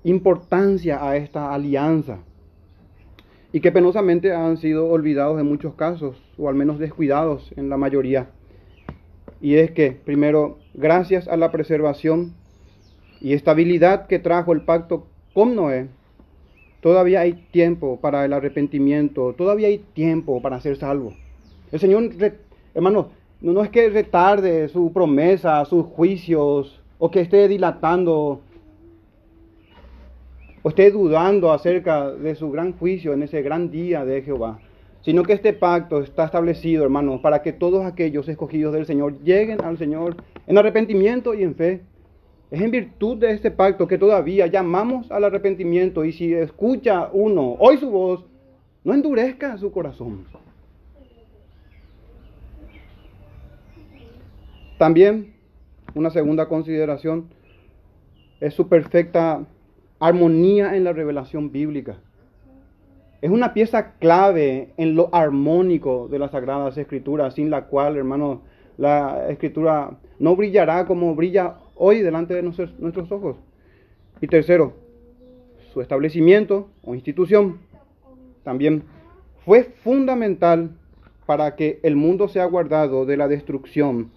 importancia 0.02 1.07
a 1.07 1.16
esta 1.16 1.54
alianza 1.54 2.19
y 3.54 3.61
que 3.61 3.70
penosamente 3.70 4.32
han 4.32 4.56
sido 4.56 4.88
olvidados 4.88 5.40
en 5.40 5.46
muchos 5.46 5.75
casos, 5.76 6.20
o 6.37 6.49
al 6.49 6.56
menos 6.56 6.80
descuidados 6.80 7.52
en 7.56 7.68
la 7.68 7.76
mayoría. 7.76 8.26
Y 9.40 9.54
es 9.54 9.70
que, 9.70 9.92
primero, 9.92 10.58
gracias 10.75 11.28
a 11.28 11.37
la 11.37 11.52
preservación 11.52 12.34
y 13.20 13.32
estabilidad 13.32 14.08
que 14.08 14.18
trajo 14.18 14.52
el 14.52 14.62
pacto 14.62 15.06
con 15.34 15.54
Noé, 15.54 15.87
todavía 16.80 17.20
hay 17.20 17.46
tiempo 17.52 18.00
para 18.00 18.25
el 18.25 18.32
arrepentimiento, 18.32 19.34
todavía 19.34 19.68
hay 19.68 19.78
tiempo 19.78 20.42
para 20.42 20.61
ser 20.61 20.76
salvo. 20.76 21.12
El 21.70 21.78
Señor, 21.78 22.11
hermano, 22.75 23.11
no 23.40 23.62
es 23.62 23.70
que 23.70 23.88
retarde 23.88 24.66
su 24.66 24.92
promesa, 24.92 25.64
sus 25.64 25.87
juicios, 25.87 26.82
o 26.99 27.08
que 27.08 27.20
esté 27.20 27.46
dilatando 27.46 28.40
o 30.64 30.71
esté 30.71 30.90
dudando 30.90 31.52
acerca 31.52 32.11
de 32.11 32.35
su 32.35 32.50
gran 32.50 32.73
juicio 32.73 33.12
en 33.12 33.23
ese 33.23 33.42
gran 33.42 33.71
día 33.71 34.02
de 34.06 34.23
Jehová, 34.23 34.61
sino 35.02 35.23
que 35.23 35.35
este 35.35 35.52
pacto 35.52 36.00
está 36.00 36.25
establecido, 36.25 36.85
hermanos, 36.85 37.21
para 37.21 37.42
que 37.42 37.52
todos 37.52 37.85
aquellos 37.85 38.26
escogidos 38.30 38.73
del 38.73 38.87
Señor 38.87 39.21
lleguen 39.23 39.62
al 39.62 39.76
Señor 39.76 40.16
en 40.47 40.56
arrepentimiento 40.56 41.35
y 41.35 41.42
en 41.42 41.54
fe. 41.54 41.83
Es 42.50 42.62
en 42.62 42.71
virtud 42.71 43.18
de 43.18 43.33
este 43.33 43.50
pacto 43.50 43.87
que 43.87 43.99
todavía 43.99 44.47
llamamos 44.47 45.11
al 45.12 45.25
arrepentimiento 45.25 46.02
y 46.02 46.12
si 46.12 46.33
escucha 46.33 47.11
uno 47.12 47.56
hoy 47.59 47.76
su 47.76 47.90
voz, 47.90 48.25
no 48.85 48.94
endurezca 48.94 49.59
su 49.59 49.71
corazón. 49.71 50.25
También 54.78 55.35
una 55.94 56.09
segunda 56.09 56.49
consideración 56.49 57.26
es 58.40 58.54
su 58.54 58.66
perfecta 58.66 59.47
armonía 60.04 60.76
en 60.76 60.84
la 60.84 60.92
revelación 60.92 61.50
bíblica. 61.50 61.96
Es 63.23 63.30
una 63.30 63.54
pieza 63.54 63.94
clave 63.94 64.75
en 64.76 64.94
lo 64.94 65.08
armónico 65.14 66.08
de 66.08 66.18
las 66.18 66.32
Sagradas 66.32 66.76
Escrituras, 66.76 67.34
sin 67.34 67.49
la 67.49 67.64
cual, 67.68 67.96
hermano, 67.96 68.42
la 68.76 69.30
Escritura 69.30 69.96
no 70.18 70.37
brillará 70.37 70.84
como 70.84 71.14
brilla 71.14 71.54
hoy 71.75 72.00
delante 72.00 72.34
de 72.34 72.42
nuestros, 72.42 73.11
ojos. 73.11 73.37
Y 74.20 74.26
tercero, 74.26 74.75
su 75.73 75.80
establecimiento 75.80 76.68
o 76.82 76.94
institución 76.94 77.61
también 78.42 78.82
fue 79.46 79.64
fundamental 79.64 80.76
para 81.25 81.56
que 81.56 81.80
el 81.82 81.96
mundo 81.96 82.28
sea 82.28 82.44
guardado 82.44 83.06
de 83.06 83.16
la 83.16 83.26
destrucción 83.26 84.11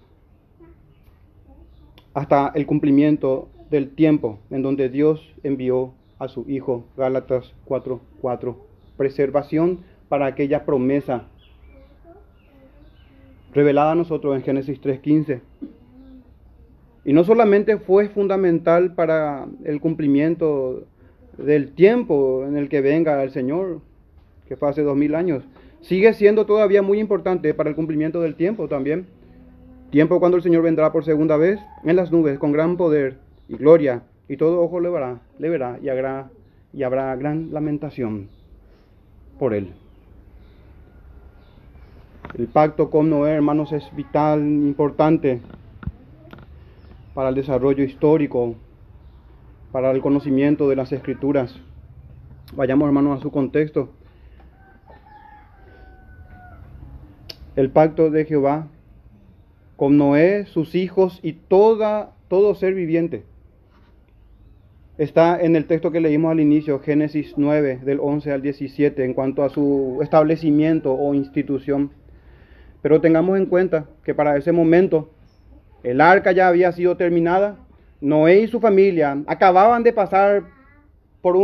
hasta 2.14 2.52
el 2.56 2.66
cumplimiento 2.66 3.48
del 3.70 3.90
tiempo 3.90 4.40
en 4.50 4.62
donde 4.62 4.90
Dios 4.90 5.34
envió 5.44 5.94
a 6.20 6.28
su 6.28 6.46
Hijo. 6.48 6.86
Gálatas 6.98 7.54
4:4. 7.66 8.56
Preservación 8.98 9.80
para 10.10 10.26
aquella 10.26 10.66
promesa 10.66 11.26
revelada 13.54 13.92
a 13.92 13.96
nosotros 13.96 14.36
en 14.36 14.44
Génesis 14.44 14.80
3:15. 14.82 15.42
Y 17.06 17.14
no 17.14 17.24
solamente 17.24 17.78
fue 17.78 18.10
fundamental 18.10 18.94
para 18.94 19.48
el 19.64 19.80
cumplimiento 19.80 20.84
del 21.38 21.72
tiempo 21.72 22.44
en 22.46 22.58
el 22.58 22.68
que 22.68 22.82
venga 22.82 23.24
el 23.24 23.32
Señor, 23.32 23.82
que 24.48 24.58
fue 24.58 24.70
hace 24.70 24.82
dos 24.82 24.98
mil 24.98 25.16
años, 25.16 25.44
sigue 25.82 26.14
siendo 26.14 26.46
todavía 26.46 26.82
muy 26.82 27.00
importante 27.00 27.54
para 27.54 27.70
el 27.70 27.76
cumplimiento 27.76 28.22
del 28.22 28.36
tiempo 28.36 28.68
también. 28.68 29.08
Tiempo 29.90 30.20
cuando 30.20 30.36
el 30.38 30.44
Señor 30.44 30.64
vendrá 30.64 30.92
por 30.92 31.06
segunda 31.06 31.38
vez 31.38 31.60
en 31.86 31.96
las 31.96 32.12
nubes 32.12 32.38
con 32.40 32.52
gran 32.52 32.76
poder 32.76 33.18
y 33.48 33.56
gloria, 33.56 34.04
y 34.28 34.38
todo 34.38 34.62
ojo 34.62 34.80
le 34.80 34.90
verá, 34.90 35.22
le 35.40 35.50
verá 35.50 35.80
y, 35.82 35.90
habrá, 36.84 37.16
gran 37.16 37.54
lamentación 37.54 38.28
por 39.40 39.54
él. 39.54 39.74
El 42.38 42.48
pacto 42.48 42.90
con 42.90 43.10
Noé, 43.10 43.32
hermanos, 43.32 43.72
es 43.72 43.90
vital, 43.96 44.42
importante 44.42 45.40
para 47.14 47.30
el 47.30 47.36
desarrollo 47.36 47.84
histórico, 47.84 48.56
para 49.72 49.92
el 49.92 50.02
conocimiento 50.02 50.68
de 50.68 50.76
las 50.76 50.92
escrituras. 50.92 51.56
Vayamos, 52.54 52.88
hermanos, 52.88 53.20
a 53.20 53.22
su 53.22 53.32
contexto. 53.32 53.90
El 57.56 57.72
pacto 57.72 58.12
de 58.12 58.26
Jehová 58.26 58.68
con 59.78 59.98
Noé, 59.98 60.46
sus 60.48 60.76
hijos 60.76 61.20
y 61.24 61.34
toda, 61.34 62.12
todo 62.28 62.54
ser 62.56 62.74
viviente 62.74 63.24
está 64.98 65.40
en 65.40 65.56
el 65.56 65.66
texto 65.66 65.92
que 65.92 66.02
leímos 66.02 66.32
al 66.32 66.40
inicio, 66.40 66.80
Génesis 66.80 67.34
9, 67.38 67.82
del 67.84 68.00
11 68.00 68.32
al 68.32 68.42
17, 68.42 69.04
en 69.06 69.14
cuanto 69.14 69.44
a 69.44 69.50
su 69.50 70.00
establecimiento 70.02 70.94
o 70.94 71.14
institución. 71.14 71.92
Pero 72.82 73.00
tengamos 73.00 73.38
en 73.38 73.46
cuenta 73.46 73.86
que 74.04 74.16
para 74.16 74.38
ese 74.38 74.52
momento 74.52 75.10
el 75.84 76.02
arca 76.02 76.32
ya 76.32 76.48
había 76.48 76.72
sido 76.72 76.98
terminada, 76.98 77.58
Noé 78.02 78.42
y 78.42 78.48
su 78.48 78.60
familia 78.60 79.24
acababan 79.28 79.84
de 79.84 79.94
pasar 79.94 80.44
por, 81.22 81.36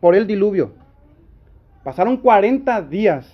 por 0.00 0.14
el 0.14 0.26
diluvio. 0.26 0.72
Pasaron 1.84 2.18
40 2.18 2.82
días 2.82 3.30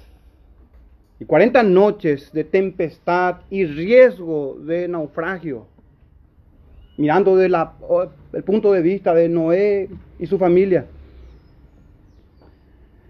y 1.19 1.25
40 1.25 1.63
noches 1.63 2.33
de 2.33 2.45
tempestad 2.45 3.43
y 3.51 3.65
riesgo 3.65 4.57
de 4.61 4.89
naufragio 4.89 5.67
mirando 6.97 7.37
desde 7.37 7.57
el 8.33 8.45
punto 8.45 8.73
de 8.73 8.83
vista 8.83 9.15
de 9.15 9.29
Noé 9.29 9.89
y 10.19 10.27
su 10.27 10.39
familia. 10.39 10.87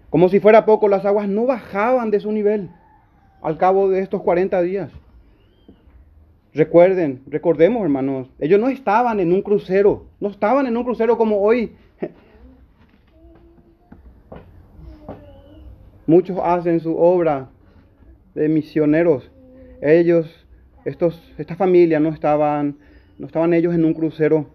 Como 0.09 0.29
si 0.29 0.39
fuera 0.39 0.65
poco, 0.65 0.87
las 0.87 1.05
aguas 1.05 1.27
no 1.27 1.45
bajaban 1.45 2.09
de 2.09 2.19
su 2.19 2.31
nivel 2.31 2.69
al 3.41 3.57
cabo 3.57 3.89
de 3.89 3.99
estos 3.99 4.21
40 4.21 4.61
días. 4.61 4.89
Recuerden, 6.53 7.21
recordemos 7.27 7.83
hermanos, 7.83 8.29
ellos 8.39 8.59
no 8.61 8.69
estaban 8.69 9.19
en 9.19 9.33
un 9.33 9.41
crucero, 9.41 10.05
no 10.21 10.29
estaban 10.29 10.65
en 10.67 10.77
un 10.77 10.85
crucero 10.85 11.17
como 11.17 11.41
hoy. 11.41 11.73
Muchos 16.07 16.39
hacen 16.41 16.79
su 16.79 16.95
obra 16.97 17.49
de 18.35 18.47
misioneros. 18.47 19.29
Ellos, 19.81 20.47
estos, 20.85 21.21
esta 21.37 21.57
familia 21.57 21.99
no 21.99 22.09
estaban 22.09 22.77
no 23.17 23.27
estaban 23.27 23.53
ellos 23.53 23.73
en 23.73 23.85
un 23.85 23.93
crucero, 23.93 24.47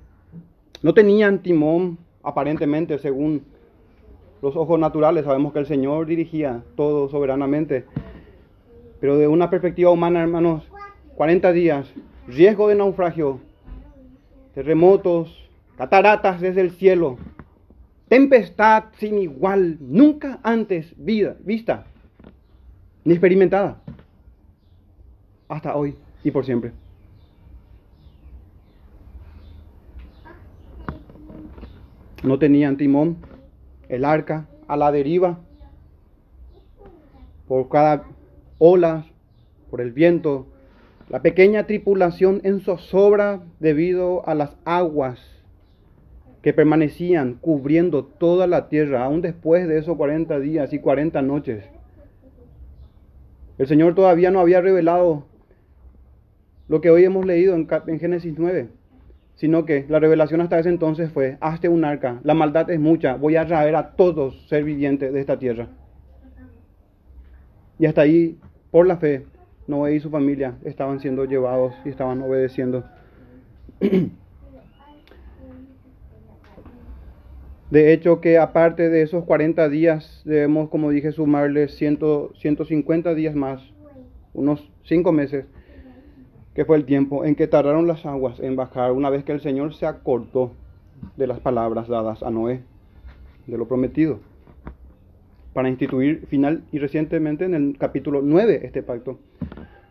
no 0.83 0.95
tenían 0.95 1.43
timón 1.43 1.99
aparentemente 2.23 2.99
según 2.99 3.43
los 4.43 4.57
ojos 4.57 4.79
naturales, 4.79 5.25
sabemos 5.25 5.53
que 5.53 5.59
el 5.59 5.67
Señor 5.67 6.07
dirigía 6.07 6.63
todo 6.77 7.09
soberanamente, 7.09 7.85
pero 9.01 9.19
de 9.19 9.29
una 9.29 9.51
perspectiva 9.51 9.91
humana, 9.91 10.23
hermanos, 10.23 10.65
40 11.17 11.53
días, 11.53 11.93
riesgo 12.27 12.69
de 12.69 12.75
naufragio, 12.75 13.41
terremotos, 14.55 15.49
cataratas 15.77 16.41
desde 16.41 16.63
el 16.63 16.71
cielo, 16.73 17.19
tempestad 18.09 18.85
sin 18.99 19.19
igual, 19.19 19.77
nunca 19.81 20.41
antes 20.43 20.95
vista 20.97 21.87
ni 23.05 23.13
experimentada, 23.13 23.81
hasta 25.49 25.77
hoy 25.77 25.97
y 26.25 26.31
por 26.31 26.45
siempre. 26.45 26.73
No 32.23 32.39
tenían 32.39 32.77
timón, 32.77 33.17
el 33.89 34.05
arca 34.05 34.47
a 34.69 34.77
la 34.77 34.93
deriva, 34.93 35.41
por 37.49 37.69
cada 37.69 38.05
ola, 38.59 39.07
por 39.71 39.81
el 39.81 39.93
viento, 39.93 40.47
la 41.09 41.23
pequeña 41.23 41.67
tripulación 41.67 42.41
en 42.45 42.61
zozobra 42.61 43.43
debido 43.59 44.27
a 44.29 44.35
las 44.35 44.57
aguas 44.65 45.19
que 46.43 46.53
permanecían 46.53 47.35
cubriendo 47.35 48.05
toda 48.05 48.47
la 48.47 48.69
tierra, 48.69 49.05
aún 49.05 49.21
después 49.21 49.67
de 49.69 49.79
esos 49.79 49.97
40 49.97 50.39
días 50.39 50.73
y 50.73 50.79
40 50.79 51.21
noches. 51.23 51.65
El 53.59 53.67
Señor 53.67 53.95
todavía 53.95 54.31
no 54.31 54.41
había 54.41 54.61
revelado 54.61 55.27
lo 56.69 56.81
que 56.81 56.91
hoy 56.91 57.05
hemos 57.05 57.27
leído 57.27 57.55
en, 57.55 57.69
Génesis 57.99 58.35
9 58.39 58.69
sino 59.41 59.65
que 59.65 59.87
la 59.89 59.99
revelación 59.99 60.43
hasta 60.43 60.59
ese 60.59 60.69
entonces 60.69 61.11
fue, 61.11 61.39
hazte 61.41 61.71
un 61.71 61.83
arca, 61.83 62.21
la 62.25 62.35
maldad 62.35 62.71
es 62.71 62.79
mucha, 62.79 63.15
voy 63.17 63.37
a 63.37 63.47
traer 63.47 63.75
a 63.75 63.93
todos 63.93 64.47
ser 64.49 64.65
vivientes 64.65 65.15
de 65.15 65.19
esta 65.19 65.39
tierra. 65.39 65.69
Y 67.79 67.87
hasta 67.87 68.03
ahí, 68.03 68.39
por 68.71 68.87
la 68.87 68.99
fe, 68.99 69.25
Noé 69.67 69.95
y 69.95 70.01
su 70.01 70.11
familia 70.11 70.59
estaban 70.63 71.01
siendo 71.01 71.25
llevados 71.25 71.73
y 71.87 71.89
estaban 71.89 72.21
obedeciendo. 72.21 72.85
De 77.71 77.95
hecho, 77.95 78.21
que 78.21 78.37
aparte 78.37 78.91
de 78.91 79.01
esos 79.01 79.25
40 79.25 79.71
días, 79.71 80.21
debemos, 80.27 80.69
como 80.69 80.91
dije, 80.91 81.13
sumarle 81.13 81.69
100, 81.69 81.99
150 82.35 83.15
días 83.15 83.35
más, 83.35 83.63
unos 84.35 84.71
5 84.83 85.13
meses, 85.13 85.47
que 86.61 86.67
fue 86.67 86.77
el 86.77 86.85
tiempo 86.85 87.25
en 87.25 87.37
que 87.37 87.47
tardaron 87.47 87.87
las 87.87 88.05
aguas 88.05 88.39
en 88.39 88.55
bajar 88.55 88.93
una 88.93 89.09
vez 89.09 89.25
que 89.25 89.33
el 89.33 89.41
Señor 89.41 89.73
se 89.73 89.87
acordó 89.87 90.53
de 91.17 91.27
las 91.27 91.41
palabras 91.41 91.89
dadas 91.89 92.23
a 92.23 92.31
Noé, 92.31 92.61
de 93.47 93.57
lo 93.57 93.67
prometido, 93.67 94.19
para 95.55 95.71
instituir 95.71 96.27
final 96.27 96.63
y 96.71 96.79
recientemente 96.79 97.47
en 97.47 97.55
el 97.55 97.79
capítulo 97.79 98.21
9 98.23 98.61
este 98.63 98.83
pacto. 98.83 99.19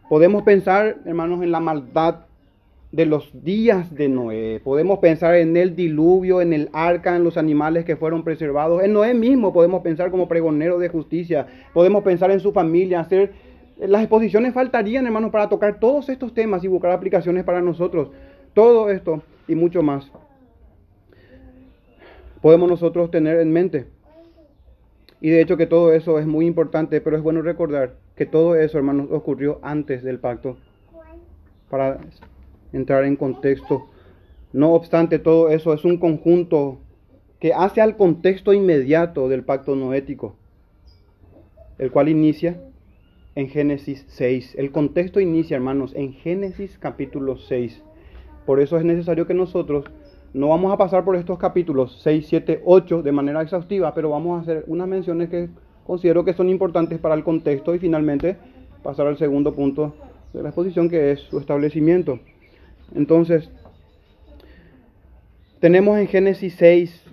Podemos 0.09 0.43
pensar, 0.43 0.97
hermanos, 1.05 1.41
en 1.41 1.51
la 1.51 1.59
maldad 1.59 2.27
de 2.91 3.07
los 3.07 3.31
días 3.43 3.95
de 3.95 4.07
Noé. 4.07 4.61
Podemos 4.63 4.99
pensar 4.99 5.33
en 5.37 5.57
el 5.57 5.75
diluvio, 5.75 6.39
en 6.39 6.53
el 6.53 6.69
arca, 6.73 7.15
en 7.15 7.23
los 7.23 7.37
animales 7.37 7.83
que 7.83 7.95
fueron 7.95 8.23
preservados. 8.23 8.83
En 8.83 8.93
Noé 8.93 9.15
mismo 9.15 9.53
podemos 9.53 9.81
pensar 9.81 10.11
como 10.11 10.27
pregonero 10.27 10.77
de 10.77 10.89
justicia. 10.89 11.47
Podemos 11.73 12.03
pensar 12.03 12.29
en 12.29 12.39
su 12.39 12.51
familia, 12.51 12.99
hacer... 12.99 13.48
Las 13.79 14.01
exposiciones 14.01 14.53
faltarían, 14.53 15.05
hermanos, 15.05 15.31
para 15.31 15.47
tocar 15.47 15.79
todos 15.79 16.09
estos 16.09 16.33
temas 16.33 16.63
y 16.65 16.67
buscar 16.67 16.91
aplicaciones 16.91 17.45
para 17.45 17.61
nosotros. 17.61 18.09
Todo 18.53 18.89
esto 18.89 19.23
y 19.47 19.55
mucho 19.55 19.81
más. 19.81 20.11
Podemos 22.41 22.69
nosotros 22.69 23.09
tener 23.09 23.39
en 23.39 23.53
mente. 23.53 23.87
Y 25.21 25.29
de 25.29 25.41
hecho 25.41 25.55
que 25.55 25.65
todo 25.65 25.93
eso 25.93 26.19
es 26.19 26.27
muy 26.27 26.45
importante, 26.45 26.99
pero 26.99 27.15
es 27.15 27.23
bueno 27.23 27.41
recordar 27.41 27.95
que 28.15 28.25
todo 28.25 28.55
eso, 28.55 28.77
hermanos, 28.77 29.07
ocurrió 29.11 29.59
antes 29.61 30.03
del 30.03 30.19
pacto. 30.19 30.57
Para 31.69 32.01
entrar 32.73 33.05
en 33.05 33.15
contexto. 33.15 33.87
No 34.51 34.73
obstante, 34.73 35.19
todo 35.19 35.49
eso 35.49 35.73
es 35.73 35.85
un 35.85 35.97
conjunto 35.97 36.79
que 37.39 37.53
hace 37.53 37.79
al 37.79 37.95
contexto 37.95 38.51
inmediato 38.51 39.29
del 39.29 39.43
pacto 39.43 39.75
noético, 39.75 40.35
el 41.77 41.91
cual 41.91 42.09
inicia 42.09 42.59
en 43.39 43.47
Génesis 43.47 44.05
6. 44.09 44.55
El 44.57 44.71
contexto 44.71 45.21
inicia, 45.21 45.55
hermanos, 45.55 45.93
en 45.95 46.11
Génesis 46.11 46.77
capítulo 46.77 47.37
6. 47.37 47.81
Por 48.45 48.59
eso 48.59 48.77
es 48.77 48.83
necesario 48.83 49.25
que 49.25 49.33
nosotros 49.33 49.85
no 50.33 50.49
vamos 50.49 50.73
a 50.73 50.77
pasar 50.77 51.05
por 51.05 51.15
estos 51.15 51.39
capítulos 51.39 52.01
6, 52.03 52.27
7, 52.27 52.61
8 52.65 53.01
de 53.01 53.11
manera 53.13 53.41
exhaustiva, 53.41 53.93
pero 53.93 54.09
vamos 54.09 54.37
a 54.37 54.41
hacer 54.41 54.65
unas 54.67 54.89
menciones 54.89 55.29
que 55.29 55.47
considero 55.87 56.25
que 56.25 56.33
son 56.33 56.49
importantes 56.49 56.99
para 56.99 57.15
el 57.15 57.23
contexto 57.23 57.73
y 57.73 57.79
finalmente 57.79 58.35
pasar 58.83 59.07
al 59.07 59.17
segundo 59.17 59.53
punto 59.55 59.95
de 60.33 60.43
la 60.43 60.49
exposición 60.49 60.89
que 60.89 61.11
es 61.11 61.21
su 61.21 61.39
establecimiento. 61.39 62.19
Entonces, 62.93 63.49
tenemos 65.61 65.97
en 65.97 66.07
Génesis 66.07 66.55
6 66.55 67.05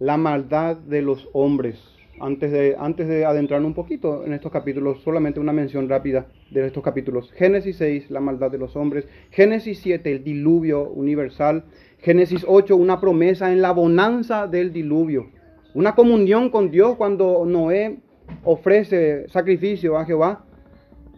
la 0.00 0.18
maldad 0.18 0.76
de 0.76 1.00
los 1.00 1.30
hombres. 1.32 1.82
Antes 2.20 2.52
de, 2.52 2.76
antes 2.78 3.08
de 3.08 3.24
adentrarnos 3.24 3.68
un 3.68 3.74
poquito 3.74 4.26
en 4.26 4.34
estos 4.34 4.52
capítulos, 4.52 5.00
solamente 5.02 5.40
una 5.40 5.54
mención 5.54 5.88
rápida 5.88 6.26
de 6.50 6.66
estos 6.66 6.82
capítulos. 6.82 7.32
Génesis 7.32 7.76
6, 7.76 8.10
la 8.10 8.20
maldad 8.20 8.50
de 8.50 8.58
los 8.58 8.76
hombres. 8.76 9.06
Génesis 9.30 9.78
7, 9.80 10.12
el 10.12 10.22
diluvio 10.22 10.82
universal. 10.90 11.64
Génesis 11.98 12.44
8, 12.46 12.76
una 12.76 13.00
promesa 13.00 13.50
en 13.50 13.62
la 13.62 13.72
bonanza 13.72 14.46
del 14.46 14.70
diluvio. 14.70 15.30
Una 15.72 15.94
comunión 15.94 16.50
con 16.50 16.70
Dios 16.70 16.96
cuando 16.96 17.44
Noé 17.46 18.00
ofrece 18.44 19.26
sacrificio 19.28 19.96
a 19.96 20.04
Jehová 20.04 20.44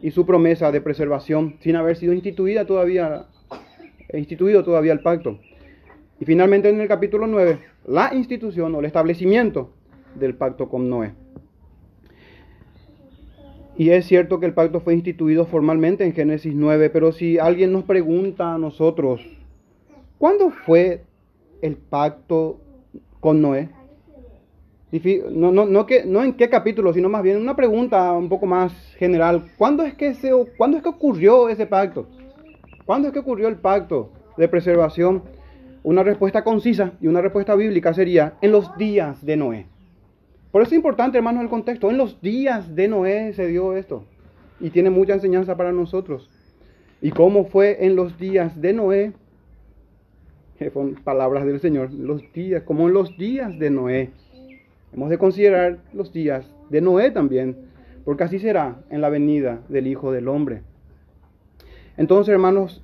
y 0.02 0.12
su 0.12 0.24
promesa 0.24 0.70
de 0.70 0.80
preservación 0.80 1.56
sin 1.60 1.74
haber 1.74 1.96
sido 1.96 2.12
instituida 2.12 2.64
todavía 2.64 3.26
instituido 4.12 4.62
todavía 4.62 4.92
el 4.92 5.00
pacto. 5.00 5.40
Y 6.20 6.24
finalmente 6.24 6.68
en 6.68 6.80
el 6.80 6.86
capítulo 6.86 7.26
9, 7.26 7.58
la 7.86 8.14
institución 8.14 8.74
o 8.74 8.80
el 8.80 8.84
establecimiento 8.84 9.72
del 10.14 10.34
pacto 10.34 10.68
con 10.68 10.88
Noé. 10.88 11.14
Y 13.76 13.90
es 13.90 14.06
cierto 14.06 14.38
que 14.38 14.46
el 14.46 14.54
pacto 14.54 14.80
fue 14.80 14.94
instituido 14.94 15.46
formalmente 15.46 16.04
en 16.04 16.12
Génesis 16.12 16.54
9, 16.54 16.90
pero 16.90 17.12
si 17.12 17.38
alguien 17.38 17.72
nos 17.72 17.84
pregunta 17.84 18.54
a 18.54 18.58
nosotros, 18.58 19.26
¿cuándo 20.18 20.50
fue 20.50 21.04
el 21.62 21.76
pacto 21.76 22.60
con 23.20 23.40
Noé? 23.40 23.70
No, 25.30 25.50
no, 25.50 25.64
no, 25.64 25.86
que, 25.86 26.04
no 26.04 26.22
en 26.22 26.34
qué 26.34 26.50
capítulo, 26.50 26.92
sino 26.92 27.08
más 27.08 27.22
bien 27.22 27.38
una 27.38 27.56
pregunta 27.56 28.12
un 28.12 28.28
poco 28.28 28.44
más 28.44 28.74
general. 28.98 29.46
¿Cuándo 29.56 29.84
es 29.84 29.94
que, 29.94 30.12
se, 30.12 30.30
¿cuándo 30.58 30.76
es 30.76 30.82
que 30.82 30.90
ocurrió 30.90 31.48
ese 31.48 31.64
pacto? 31.64 32.08
¿Cuándo 32.84 33.08
es 33.08 33.14
que 33.14 33.20
ocurrió 33.20 33.48
el 33.48 33.56
pacto 33.56 34.12
de 34.36 34.48
preservación? 34.48 35.22
Una 35.82 36.02
respuesta 36.02 36.44
concisa 36.44 36.92
y 37.00 37.06
una 37.06 37.22
respuesta 37.22 37.54
bíblica 37.54 37.94
sería 37.94 38.34
en 38.42 38.52
los 38.52 38.76
días 38.76 39.24
de 39.24 39.36
Noé. 39.36 39.66
Por 40.52 40.60
eso 40.60 40.72
es 40.72 40.76
importante, 40.76 41.16
hermanos, 41.16 41.42
el 41.42 41.48
contexto. 41.48 41.90
En 41.90 41.96
los 41.96 42.20
días 42.20 42.76
de 42.76 42.86
Noé 42.86 43.32
se 43.32 43.46
dio 43.46 43.74
esto. 43.74 44.04
Y 44.60 44.68
tiene 44.68 44.90
mucha 44.90 45.14
enseñanza 45.14 45.56
para 45.56 45.72
nosotros. 45.72 46.28
¿Y 47.00 47.10
cómo 47.10 47.46
fue 47.46 47.86
en 47.86 47.96
los 47.96 48.18
días 48.18 48.60
de 48.60 48.74
Noé? 48.74 49.12
Que 50.58 50.70
son 50.70 50.94
palabras 51.02 51.46
del 51.46 51.58
Señor. 51.58 51.90
Los 51.90 52.22
días, 52.34 52.62
como 52.64 52.86
en 52.86 52.94
los 52.94 53.16
días 53.16 53.58
de 53.58 53.70
Noé. 53.70 54.10
Hemos 54.92 55.08
de 55.08 55.16
considerar 55.16 55.78
los 55.94 56.12
días 56.12 56.46
de 56.68 56.82
Noé 56.82 57.10
también. 57.10 57.56
Porque 58.04 58.24
así 58.24 58.38
será 58.38 58.76
en 58.90 59.00
la 59.00 59.08
venida 59.08 59.62
del 59.70 59.86
Hijo 59.86 60.12
del 60.12 60.28
Hombre. 60.28 60.60
Entonces, 61.96 62.30
hermanos, 62.30 62.82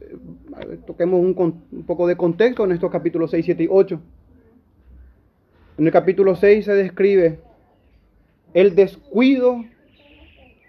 toquemos 0.87 1.21
un, 1.21 1.85
poco 1.87 2.07
de 2.07 2.17
contexto 2.17 2.65
en 2.65 2.73
estos 2.73 2.91
capítulos 2.91 3.31
6, 3.31 3.45
7 3.45 3.63
y 3.65 3.69
8. 3.71 4.01
En 5.79 5.87
el 5.87 5.93
capítulo 5.93 6.35
6 6.35 6.65
se 6.65 6.75
describe 6.75 7.41
el 8.55 8.75
descuido 8.75 9.65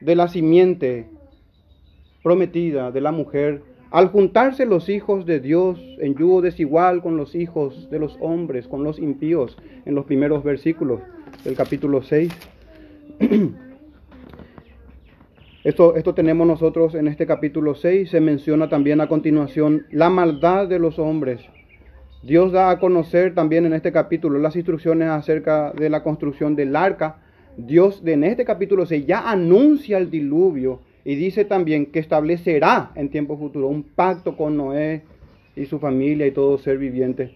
de 0.01 0.15
la 0.15 0.27
simiente 0.27 1.09
prometida 2.23 2.91
de 2.91 3.01
la 3.01 3.11
mujer 3.11 3.61
al 3.91 4.09
juntarse 4.09 4.65
los 4.65 4.87
hijos 4.89 5.25
de 5.25 5.39
Dios 5.39 5.79
en 5.99 6.15
yugo 6.15 6.41
desigual 6.41 7.01
con 7.01 7.17
los 7.17 7.33
hijos 7.33 7.89
de 7.89 7.99
los 7.99 8.17
hombres, 8.19 8.67
con 8.67 8.83
los 8.83 8.99
impíos, 8.99 9.57
en 9.85 9.95
los 9.95 10.05
primeros 10.05 10.43
versículos 10.43 11.01
del 11.43 11.55
capítulo 11.55 12.03
6. 12.03 12.31
Esto, 15.61 15.97
esto 15.97 16.13
tenemos 16.13 16.47
nosotros 16.47 16.95
en 16.95 17.09
este 17.09 17.25
capítulo 17.27 17.75
6. 17.75 18.09
Se 18.09 18.21
menciona 18.21 18.69
también 18.69 19.01
a 19.01 19.09
continuación 19.09 19.85
la 19.91 20.09
maldad 20.09 20.69
de 20.69 20.79
los 20.79 20.97
hombres. 20.99 21.41
Dios 22.23 22.53
da 22.53 22.69
a 22.69 22.79
conocer 22.79 23.35
también 23.35 23.65
en 23.65 23.73
este 23.73 23.91
capítulo 23.91 24.39
las 24.39 24.55
instrucciones 24.55 25.09
acerca 25.09 25.73
de 25.73 25.89
la 25.89 26.01
construcción 26.01 26.55
del 26.55 26.77
arca. 26.77 27.17
Dios 27.65 28.01
en 28.05 28.23
este 28.23 28.45
capítulo 28.45 28.85
6 28.85 29.05
ya 29.05 29.29
anuncia 29.29 29.97
el 29.97 30.09
diluvio 30.09 30.79
y 31.03 31.15
dice 31.15 31.45
también 31.45 31.87
que 31.87 31.99
establecerá 31.99 32.91
en 32.95 33.09
tiempo 33.09 33.37
futuro 33.37 33.67
un 33.67 33.83
pacto 33.83 34.37
con 34.37 34.55
Noé 34.55 35.01
y 35.55 35.65
su 35.65 35.79
familia 35.79 36.25
y 36.25 36.31
todo 36.31 36.57
ser 36.57 36.77
viviente. 36.77 37.33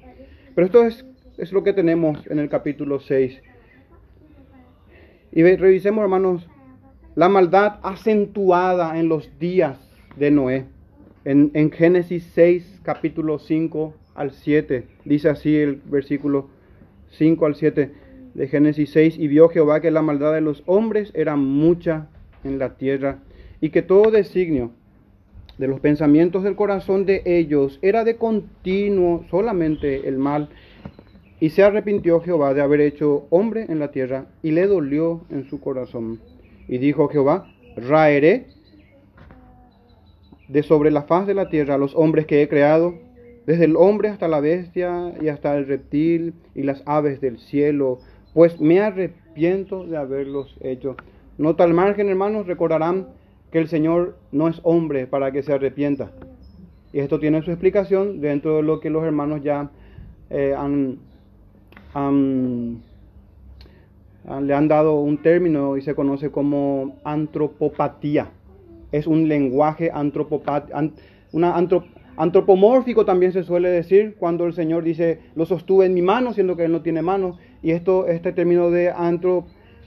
Pero 0.55 0.65
esto 0.65 0.83
es, 0.83 1.05
es 1.38 1.51
lo 1.51 1.63
que 1.63 1.73
tenemos 1.73 2.25
en 2.27 2.39
el 2.39 2.47
capítulo 2.47 2.99
6. 2.99 3.41
Y 5.33 5.43
revisemos, 5.43 6.03
hermanos, 6.03 6.47
la 7.15 7.27
maldad 7.27 7.79
acentuada 7.83 8.99
en 8.99 9.09
los 9.09 9.38
días 9.39 9.77
de 10.15 10.31
Noé. 10.31 10.65
En, 11.25 11.71
Génesis 11.71 12.29
6, 12.33 12.81
capítulo 12.83 13.39
5 13.39 13.93
al 14.13 14.31
7, 14.31 14.86
dice 15.05 15.29
así 15.29 15.55
el 15.55 15.81
versículo 15.86 16.49
5 17.12 17.45
al 17.45 17.55
7 17.55 18.03
de 18.34 18.48
Génesis 18.48 18.91
6, 18.91 19.17
y 19.19 19.28
vio 19.28 19.50
Jehová 19.50 19.82
que 19.82 19.91
la 19.91 20.02
maldad 20.02 20.34
de 20.34 20.41
los 20.41 20.63
hombres 20.65 21.12
era 21.13 21.36
mucha 21.36 22.08
en 22.43 22.60
la 22.60 22.76
tierra, 22.76 23.19
y 23.62 23.69
que 23.69 23.82
todo 23.82 24.12
designio 24.12 24.72
de 25.58 25.67
los 25.67 25.80
pensamientos 25.80 26.43
del 26.43 26.56
corazón 26.56 27.06
de 27.06 27.22
ellos 27.26 27.80
era 27.82 28.04
de 28.04 28.17
continuo 28.17 29.26
solamente 29.30 30.08
el 30.08 30.17
mal. 30.17 30.50
Y 31.39 31.50
se 31.52 31.63
arrepintió 31.63 32.22
Jehová 32.22 32.54
de 32.54 32.62
haber 32.62 32.82
hecho 32.82 33.28
hombre 33.30 33.65
en 33.69 33.80
la 33.80 33.91
tierra, 33.91 34.26
y 34.41 34.52
le 34.52 34.67
dolió 34.67 35.22
en 35.30 35.50
su 35.50 35.60
corazón. 35.60 36.19
Y 36.67 36.78
dijo 36.78 37.08
Jehová, 37.10 37.54
raeré 37.76 38.48
de 40.48 40.63
sobre 40.63 40.91
la 40.91 41.04
faz 41.04 41.28
de 41.28 41.34
la 41.34 41.50
tierra 41.50 41.76
a 41.76 41.78
los 41.78 41.96
hombres 41.96 42.26
que 42.26 42.41
he 42.41 42.48
creado, 42.48 42.96
desde 43.46 43.65
el 43.65 43.76
hombre 43.76 44.10
hasta 44.10 44.28
la 44.28 44.39
bestia 44.39 45.13
y 45.22 45.28
hasta 45.28 45.58
el 45.58 45.67
reptil 45.67 46.34
y 46.56 46.63
las 46.63 46.82
aves 46.86 47.19
del 47.19 47.39
cielo, 47.39 48.00
pues 48.34 48.60
me 48.60 48.80
arrepiento 48.80 49.86
de 49.86 49.98
haberlos 49.98 50.56
hecho. 50.62 50.96
No 51.38 51.56
tal 51.56 51.74
margen, 51.74 52.10
hermanos, 52.10 52.48
recordarán 52.48 53.08
que 53.52 53.60
el 53.60 53.67
Señor 53.67 54.17
no 54.32 54.48
es 54.48 54.60
hombre 54.63 55.08
para 55.08 55.32
que 55.32 55.43
se 55.43 55.54
arrepienta. 55.54 56.12
Y 56.91 57.00
esto 57.00 57.19
tiene 57.19 57.41
su 57.41 57.52
explicación 57.52 58.22
dentro 58.22 58.58
de 58.58 58.63
lo 58.63 58.80
que 58.80 58.89
los 58.89 59.04
hermanos 59.04 59.41
ya 59.43 59.69
eh, 60.30 60.56
han, 60.58 61.00
le 64.41 64.54
han 64.54 64.67
dado 64.67 65.00
un 65.00 65.17
término 65.17 65.78
y 65.78 65.82
se 65.82 65.96
conoce 65.96 66.32
como 66.32 66.98
antropopatía. 67.04 68.30
Es 68.91 69.08
un 69.08 69.28
lenguaje 69.28 69.91
una 71.32 71.56
antropomórfico 72.17 73.06
también 73.06 73.32
se 73.32 73.43
suele 73.43 73.69
decir 73.69 74.15
cuando 74.17 74.45
el 74.45 74.54
Señor 74.54 74.84
dice, 74.84 75.19
lo 75.36 75.45
sostuve 75.45 75.86
en 75.86 75.93
mi 75.93 76.02
mano, 76.02 76.34
siendo 76.34 76.56
que 76.56 76.65
Él 76.65 76.71
no 76.71 76.82
tiene 76.82 77.02
mano. 77.02 77.38
Y 77.62 77.71
esto, 77.71 78.08
este 78.08 78.32
término 78.32 78.69
de 78.69 78.91
antro, 78.91 79.45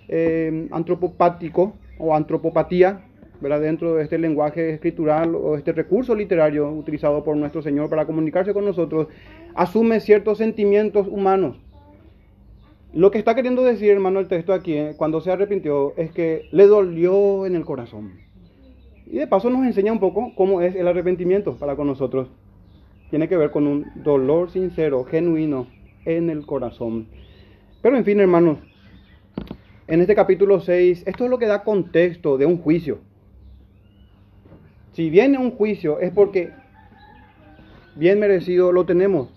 eh, 0.09 0.69
antropopático 0.71 1.75
o 1.99 2.15
antropopatía, 2.15 3.03
¿verdad? 3.41 3.61
dentro 3.61 3.95
de 3.95 4.05
este 4.05 4.19
lenguaje 4.19 4.71
escritural 4.71 5.35
o 5.35 5.57
este 5.57 5.73
recurso 5.73 6.15
literario 6.15 6.71
utilizado 6.71 7.23
por 7.23 7.37
nuestro 7.37 7.63
Señor 7.63 7.91
para 7.91 8.07
comunicarse 8.07 8.55
con 8.55 8.65
nosotros, 8.65 9.09
asume 9.55 10.01
ciertos 10.01 10.39
sentimientos 10.39 11.07
humanos. 11.07 11.57
Lo 12.93 13.11
que 13.11 13.19
está 13.19 13.35
queriendo 13.35 13.63
decir, 13.63 13.91
hermano, 13.91 14.21
el 14.21 14.29
texto 14.29 14.55
aquí, 14.55 14.73
eh, 14.73 14.95
cuando 14.97 15.21
se 15.21 15.31
arrepintió, 15.31 15.93
es 15.97 16.11
que 16.13 16.49
le 16.51 16.67
dolió 16.67 17.45
en 17.45 17.55
el 17.55 17.65
corazón. 17.65 18.26
Y 19.07 19.19
de 19.19 19.27
paso 19.27 19.51
nos 19.51 19.65
enseña 19.65 19.93
un 19.93 20.01
poco 20.01 20.33
cómo 20.35 20.61
es 20.61 20.75
el 20.75 20.89
arrepentimiento 20.89 21.57
para 21.57 21.77
con 21.77 21.87
nosotros. 21.87 22.29
Tiene 23.11 23.29
que 23.29 23.37
ver 23.37 23.51
con 23.53 23.67
un 23.67 23.87
dolor 23.95 24.51
sincero, 24.51 25.05
genuino, 25.05 25.69
en 26.05 26.29
el 26.29 26.45
corazón. 26.45 27.07
Pero 27.83 27.97
en 27.97 28.05
fin, 28.05 28.19
hermanos, 28.19 28.59
en 29.87 30.01
este 30.01 30.17
capítulo 30.17 30.61
6, 30.61 31.05
esto 31.07 31.25
es 31.25 31.31
lo 31.31 31.39
que 31.39 31.47
da 31.47 31.63
contexto 31.63 32.37
de 32.37 32.47
un 32.47 32.59
juicio. 32.59 32.99
Si 34.93 35.11
viene 35.11 35.39
un 35.39 35.53
juicio 35.53 36.01
es 36.01 36.11
porque 36.11 36.51
bien 37.95 38.19
merecido 38.19 38.73
lo 38.73 38.87
tenemos. 38.87 39.29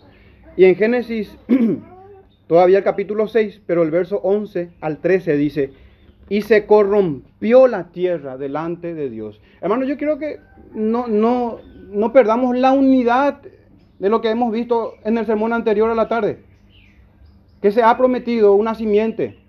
Y 0.57 0.65
en 0.65 0.75
Génesis, 0.75 1.37
todavía 2.47 2.79
el 2.79 2.83
capítulo 2.83 3.27
6, 3.27 3.61
pero 3.67 3.83
el 3.83 3.91
verso 3.91 4.19
11 4.23 4.71
al 4.81 4.97
13 4.97 5.37
dice, 5.37 5.71
y 6.29 6.41
se 6.43 6.65
corrompió 6.65 7.67
la 7.67 7.91
tierra 7.91 8.37
delante 8.37 8.93
de 8.93 9.09
Dios. 9.09 9.41
Hermano, 9.61 9.83
yo 9.83 9.97
quiero 9.97 10.19
que 10.19 10.39
no, 10.73 11.07
no, 11.07 11.57
no 11.89 12.13
perdamos 12.13 12.55
la 12.55 12.71
unidad 12.71 13.41
de 13.97 14.09
lo 14.09 14.21
que 14.21 14.29
hemos 14.29 14.51
visto 14.51 14.93
en 15.03 15.17
el 15.17 15.25
sermón 15.25 15.53
anterior 15.53 15.89
a 15.89 15.95
la 15.95 16.07
tarde. 16.07 16.43
Que 17.61 17.71
se 17.71 17.83
ha 17.83 17.97
prometido 17.97 18.53
una 18.53 18.75
simiente 18.75 19.39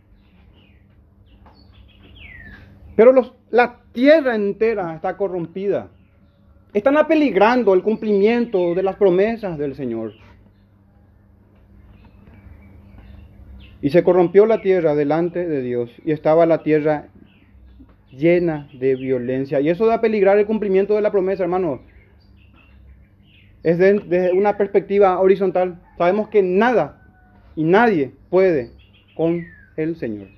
pero 3.00 3.14
la 3.50 3.80
tierra 3.92 4.34
entera 4.34 4.94
está 4.94 5.16
corrompida. 5.16 5.88
Están 6.74 6.98
apeligrando 6.98 7.72
el 7.72 7.82
cumplimiento 7.82 8.74
de 8.74 8.82
las 8.82 8.96
promesas 8.96 9.56
del 9.56 9.74
Señor. 9.74 10.12
Y 13.82 13.90
se 13.90 14.04
corrompió 14.04 14.46
la 14.46 14.60
tierra 14.60 14.94
delante 14.94 15.46
de 15.46 15.62
Dios 15.62 15.90
y 16.04 16.12
estaba 16.12 16.46
la 16.46 16.62
tierra 16.62 17.08
llena 18.10 18.68
de 18.78 18.96
violencia. 18.96 19.60
Y 19.60 19.68
eso 19.68 19.86
da 19.86 20.00
peligrar 20.00 20.38
el 20.38 20.46
cumplimiento 20.46 20.94
de 20.94 21.02
la 21.02 21.10
promesa, 21.10 21.44
hermano. 21.44 21.80
Es 23.62 23.78
desde 23.78 24.32
una 24.32 24.56
perspectiva 24.56 25.18
horizontal. 25.20 25.80
Sabemos 25.96 26.28
que 26.28 26.42
nada 26.42 27.02
y 27.56 27.64
nadie 27.64 28.12
puede 28.28 28.70
con 29.14 29.44
el 29.76 29.96
Señor. 29.96 30.28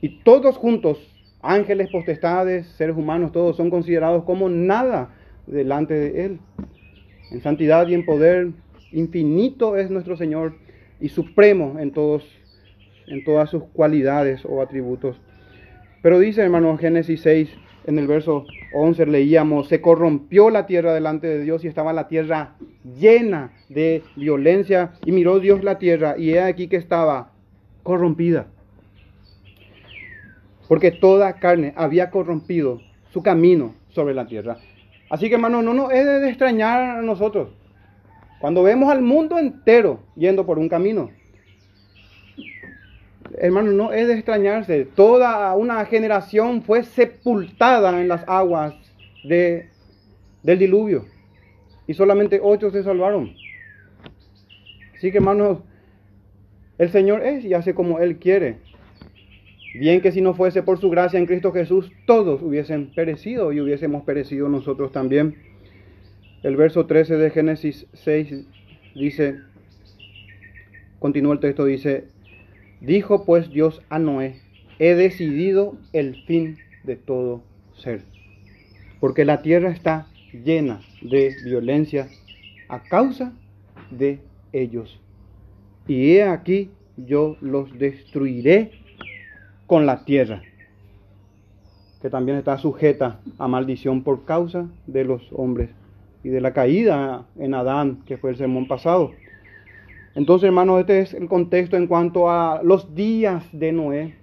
Y 0.00 0.22
todos 0.22 0.56
juntos 0.56 0.98
ángeles, 1.42 1.88
potestades, 1.90 2.66
seres 2.76 2.96
humanos, 2.96 3.32
todos 3.32 3.56
son 3.56 3.70
considerados 3.70 4.24
como 4.24 4.48
nada 4.48 5.14
delante 5.46 5.94
de 5.94 6.24
Él. 6.24 6.40
En 7.30 7.40
santidad 7.40 7.86
y 7.88 7.94
en 7.94 8.04
poder 8.04 8.50
infinito 8.92 9.76
es 9.76 9.90
nuestro 9.90 10.16
Señor 10.16 10.54
y 11.00 11.08
supremo 11.08 11.78
en, 11.78 11.92
todos, 11.92 12.24
en 13.06 13.24
todas 13.24 13.50
sus 13.50 13.64
cualidades 13.64 14.44
o 14.44 14.62
atributos. 14.62 15.20
Pero 16.02 16.18
dice, 16.18 16.42
hermano, 16.42 16.76
Génesis 16.78 17.20
6, 17.22 17.50
en 17.86 17.98
el 17.98 18.06
verso 18.06 18.44
11 18.74 19.06
leíamos, 19.06 19.68
se 19.68 19.80
corrompió 19.80 20.50
la 20.50 20.66
tierra 20.66 20.92
delante 20.94 21.26
de 21.26 21.42
Dios 21.42 21.64
y 21.64 21.68
estaba 21.68 21.92
la 21.92 22.08
tierra 22.08 22.54
llena 22.98 23.52
de 23.68 24.02
violencia 24.16 24.92
y 25.04 25.12
miró 25.12 25.40
Dios 25.40 25.62
la 25.62 25.78
tierra 25.78 26.16
y 26.18 26.30
he 26.30 26.40
aquí 26.40 26.68
que 26.68 26.76
estaba 26.76 27.32
corrompida 27.82 28.48
porque 30.68 30.90
toda 30.90 31.34
carne 31.34 31.72
había 31.76 32.10
corrompido 32.10 32.80
su 33.12 33.22
camino 33.22 33.74
sobre 33.90 34.14
la 34.14 34.26
tierra. 34.26 34.58
Así 35.10 35.28
que 35.28 35.36
hermano, 35.36 35.62
no 35.62 35.72
nos 35.72 35.92
es 35.92 36.04
de 36.04 36.28
extrañar 36.28 36.98
a 36.98 37.02
nosotros 37.02 37.50
cuando 38.40 38.62
vemos 38.62 38.90
al 38.90 39.02
mundo 39.02 39.38
entero 39.38 40.00
yendo 40.14 40.44
por 40.46 40.58
un 40.58 40.68
camino. 40.68 41.10
Hermano, 43.38 43.72
no 43.72 43.92
es 43.92 44.06
de 44.06 44.14
extrañarse. 44.14 44.84
Toda 44.84 45.54
una 45.54 45.84
generación 45.86 46.62
fue 46.62 46.84
sepultada 46.84 48.00
en 48.00 48.08
las 48.08 48.24
aguas 48.28 48.74
de, 49.24 49.68
del 50.42 50.58
diluvio. 50.58 51.04
Y 51.86 51.94
solamente 51.94 52.40
ocho 52.42 52.70
se 52.70 52.82
salvaron. 52.82 53.34
Así 54.94 55.10
que 55.10 55.18
hermanos, 55.18 55.58
el 56.78 56.90
Señor 56.90 57.24
es 57.24 57.44
y 57.44 57.54
hace 57.54 57.74
como 57.74 58.00
Él 58.00 58.18
quiere. 58.18 58.58
Bien 59.74 60.00
que 60.00 60.12
si 60.12 60.20
no 60.20 60.34
fuese 60.34 60.62
por 60.62 60.78
su 60.78 60.88
gracia 60.88 61.18
en 61.18 61.26
Cristo 61.26 61.52
Jesús, 61.52 61.92
todos 62.06 62.42
hubiesen 62.42 62.94
perecido 62.94 63.52
y 63.52 63.60
hubiésemos 63.60 64.04
perecido 64.04 64.48
nosotros 64.48 64.92
también. 64.92 65.36
El 66.42 66.56
verso 66.56 66.86
13 66.86 67.16
de 67.16 67.30
Génesis 67.30 67.86
6 67.94 68.44
dice, 68.94 69.40
continúa 70.98 71.32
el 71.32 71.40
texto, 71.40 71.64
dice, 71.64 72.08
dijo 72.80 73.24
pues 73.24 73.50
Dios 73.50 73.80
a 73.88 73.98
Noé, 73.98 74.36
he 74.78 74.94
decidido 74.94 75.78
el 75.94 76.22
fin 76.24 76.58
de 76.84 76.96
todo 76.96 77.42
ser, 77.74 78.02
porque 79.00 79.24
la 79.24 79.40
tierra 79.40 79.70
está 79.70 80.08
llena 80.32 80.82
de 81.00 81.34
violencia 81.42 82.08
a 82.68 82.82
causa 82.82 83.32
de 83.90 84.20
ellos. 84.52 85.00
Y 85.88 86.16
he 86.16 86.24
aquí, 86.24 86.70
yo 86.98 87.38
los 87.40 87.78
destruiré 87.78 88.72
con 89.66 89.86
la 89.86 90.04
tierra, 90.04 90.42
que 92.02 92.10
también 92.10 92.36
está 92.36 92.58
sujeta 92.58 93.20
a 93.38 93.48
maldición 93.48 94.02
por 94.02 94.26
causa 94.26 94.68
de 94.86 95.04
los 95.04 95.26
hombres 95.32 95.70
y 96.26 96.28
de 96.28 96.40
la 96.40 96.52
caída 96.52 97.24
en 97.38 97.54
Adán, 97.54 98.02
que 98.04 98.16
fue 98.16 98.30
el 98.30 98.36
sermón 98.36 98.66
pasado. 98.66 99.12
Entonces, 100.16 100.48
hermanos, 100.48 100.80
este 100.80 100.98
es 100.98 101.14
el 101.14 101.28
contexto 101.28 101.76
en 101.76 101.86
cuanto 101.86 102.28
a 102.28 102.62
los 102.64 102.96
días 102.96 103.44
de 103.52 103.70
Noé. 103.70 104.16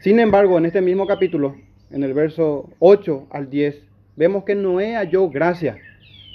Sin 0.00 0.18
embargo, 0.18 0.58
en 0.58 0.66
este 0.66 0.80
mismo 0.80 1.06
capítulo, 1.06 1.54
en 1.92 2.02
el 2.02 2.14
verso 2.14 2.68
8 2.80 3.28
al 3.30 3.48
10, 3.48 3.80
vemos 4.16 4.42
que 4.42 4.56
Noé 4.56 4.96
halló 4.96 5.30
gracia. 5.30 5.78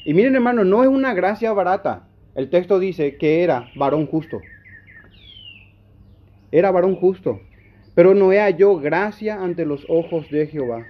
Y 0.05 0.13
miren, 0.13 0.35
hermanos, 0.35 0.65
no 0.65 0.81
es 0.81 0.87
una 0.87 1.13
gracia 1.13 1.51
barata. 1.51 2.07
El 2.33 2.49
texto 2.49 2.79
dice 2.79 3.17
que 3.17 3.43
era 3.43 3.67
varón 3.75 4.07
justo. 4.07 4.39
Era 6.53 6.71
varón 6.71 6.95
justo. 6.95 7.41
Pero 7.95 8.13
Noé 8.13 8.39
halló 8.39 8.77
gracia 8.77 9.43
ante 9.43 9.65
los 9.65 9.85
ojos 9.89 10.31
de 10.31 10.47
Jehová. 10.47 10.85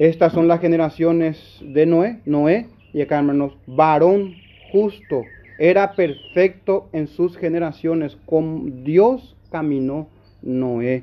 Estas 0.00 0.32
son 0.32 0.48
las 0.48 0.62
generaciones 0.62 1.58
de 1.60 1.84
Noé. 1.84 2.20
Noé, 2.24 2.68
y 2.94 3.02
acá 3.02 3.18
hermanos, 3.18 3.52
varón 3.66 4.34
justo. 4.72 5.24
Era 5.58 5.94
perfecto 5.94 6.88
en 6.94 7.06
sus 7.06 7.36
generaciones. 7.36 8.16
Con 8.24 8.82
Dios 8.82 9.36
caminó 9.50 10.08
Noé. 10.40 11.02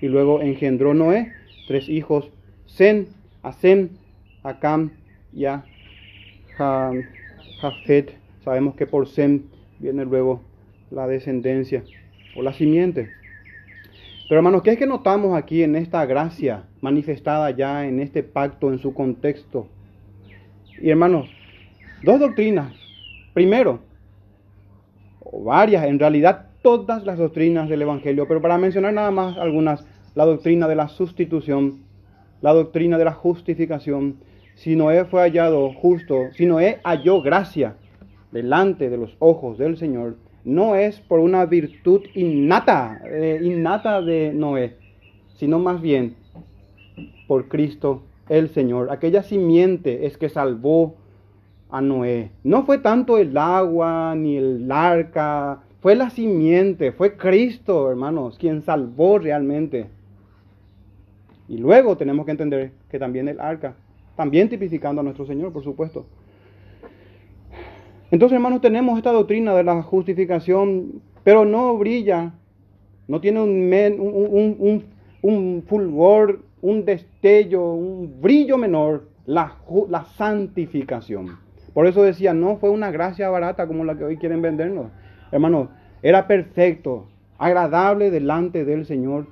Y 0.00 0.08
luego 0.08 0.42
engendró 0.42 0.94
Noé 0.94 1.32
tres 1.68 1.88
hijos. 1.88 2.28
Sen, 2.66 3.06
Asem, 3.44 3.90
Acam 4.42 4.90
y 5.32 5.44
a 5.44 5.64
Jafet. 7.60 8.16
Sabemos 8.44 8.74
que 8.74 8.88
por 8.88 9.06
Sem 9.06 9.42
viene 9.78 10.04
luego 10.04 10.42
la 10.90 11.06
descendencia 11.06 11.84
o 12.34 12.42
la 12.42 12.52
simiente. 12.52 13.10
Pero 14.28 14.38
hermanos, 14.38 14.62
¿qué 14.62 14.70
es 14.70 14.78
que 14.78 14.86
notamos 14.86 15.36
aquí 15.36 15.62
en 15.62 15.76
esta 15.76 16.06
gracia 16.06 16.64
manifestada 16.80 17.50
ya 17.50 17.86
en 17.86 18.00
este 18.00 18.22
pacto, 18.22 18.72
en 18.72 18.78
su 18.78 18.94
contexto? 18.94 19.68
Y 20.80 20.90
hermanos, 20.90 21.28
dos 22.02 22.20
doctrinas. 22.20 22.72
Primero, 23.34 23.80
o 25.20 25.44
varias, 25.44 25.84
en 25.84 25.98
realidad 25.98 26.46
todas 26.62 27.04
las 27.04 27.18
doctrinas 27.18 27.68
del 27.68 27.82
Evangelio, 27.82 28.26
pero 28.26 28.40
para 28.40 28.56
mencionar 28.56 28.94
nada 28.94 29.10
más 29.10 29.36
algunas, 29.36 29.86
la 30.14 30.24
doctrina 30.24 30.68
de 30.68 30.76
la 30.76 30.88
sustitución, 30.88 31.82
la 32.40 32.54
doctrina 32.54 32.96
de 32.96 33.04
la 33.04 33.12
justificación. 33.12 34.16
Si 34.54 34.74
Noé 34.74 35.04
fue 35.04 35.20
hallado 35.20 35.72
justo, 35.72 36.30
si 36.32 36.46
Noé 36.46 36.80
halló 36.84 37.20
gracia 37.20 37.74
delante 38.32 38.88
de 38.88 38.96
los 38.96 39.16
ojos 39.18 39.58
del 39.58 39.76
Señor, 39.76 40.16
no 40.44 40.74
es 40.74 41.00
por 41.00 41.20
una 41.20 41.46
virtud 41.46 42.02
innata, 42.14 43.00
eh, 43.06 43.40
innata 43.42 44.02
de 44.02 44.32
Noé, 44.34 44.76
sino 45.36 45.58
más 45.58 45.80
bien 45.80 46.16
por 47.26 47.48
Cristo 47.48 48.02
el 48.28 48.50
Señor. 48.50 48.90
Aquella 48.90 49.22
simiente 49.22 50.06
es 50.06 50.18
que 50.18 50.28
salvó 50.28 50.96
a 51.70 51.80
Noé. 51.80 52.30
No 52.42 52.64
fue 52.64 52.78
tanto 52.78 53.18
el 53.18 53.36
agua 53.36 54.14
ni 54.16 54.36
el 54.36 54.70
arca, 54.70 55.62
fue 55.80 55.94
la 55.94 56.10
simiente, 56.10 56.92
fue 56.92 57.16
Cristo, 57.16 57.90
hermanos, 57.90 58.38
quien 58.38 58.62
salvó 58.62 59.18
realmente. 59.18 59.86
Y 61.48 61.58
luego 61.58 61.96
tenemos 61.96 62.24
que 62.24 62.32
entender 62.32 62.72
que 62.90 62.98
también 62.98 63.28
el 63.28 63.40
arca, 63.40 63.74
también 64.16 64.48
tipificando 64.48 65.00
a 65.00 65.04
nuestro 65.04 65.26
Señor, 65.26 65.52
por 65.52 65.62
supuesto. 65.62 66.06
Entonces, 68.14 68.36
hermanos, 68.36 68.60
tenemos 68.60 68.96
esta 68.96 69.10
doctrina 69.10 69.56
de 69.56 69.64
la 69.64 69.82
justificación, 69.82 71.02
pero 71.24 71.44
no 71.44 71.76
brilla, 71.76 72.32
no 73.08 73.20
tiene 73.20 73.40
un, 73.40 74.84
fulgor, 75.66 76.38
un 76.62 76.84
destello, 76.84 77.72
un 77.72 78.20
brillo 78.22 78.56
menor, 78.56 79.08
la, 79.26 79.56
la 79.88 80.04
santificación. 80.04 81.40
Por 81.72 81.88
eso 81.88 82.04
decía, 82.04 82.32
no 82.34 82.58
fue 82.58 82.70
una 82.70 82.92
gracia 82.92 83.28
barata 83.30 83.66
como 83.66 83.84
la 83.84 83.98
que 83.98 84.04
hoy 84.04 84.16
quieren 84.16 84.40
vendernos. 84.40 84.92
Hermanos, 85.32 85.70
era 86.00 86.28
perfecto, 86.28 87.08
agradable 87.36 88.12
delante 88.12 88.64
del 88.64 88.86
Señor, 88.86 89.26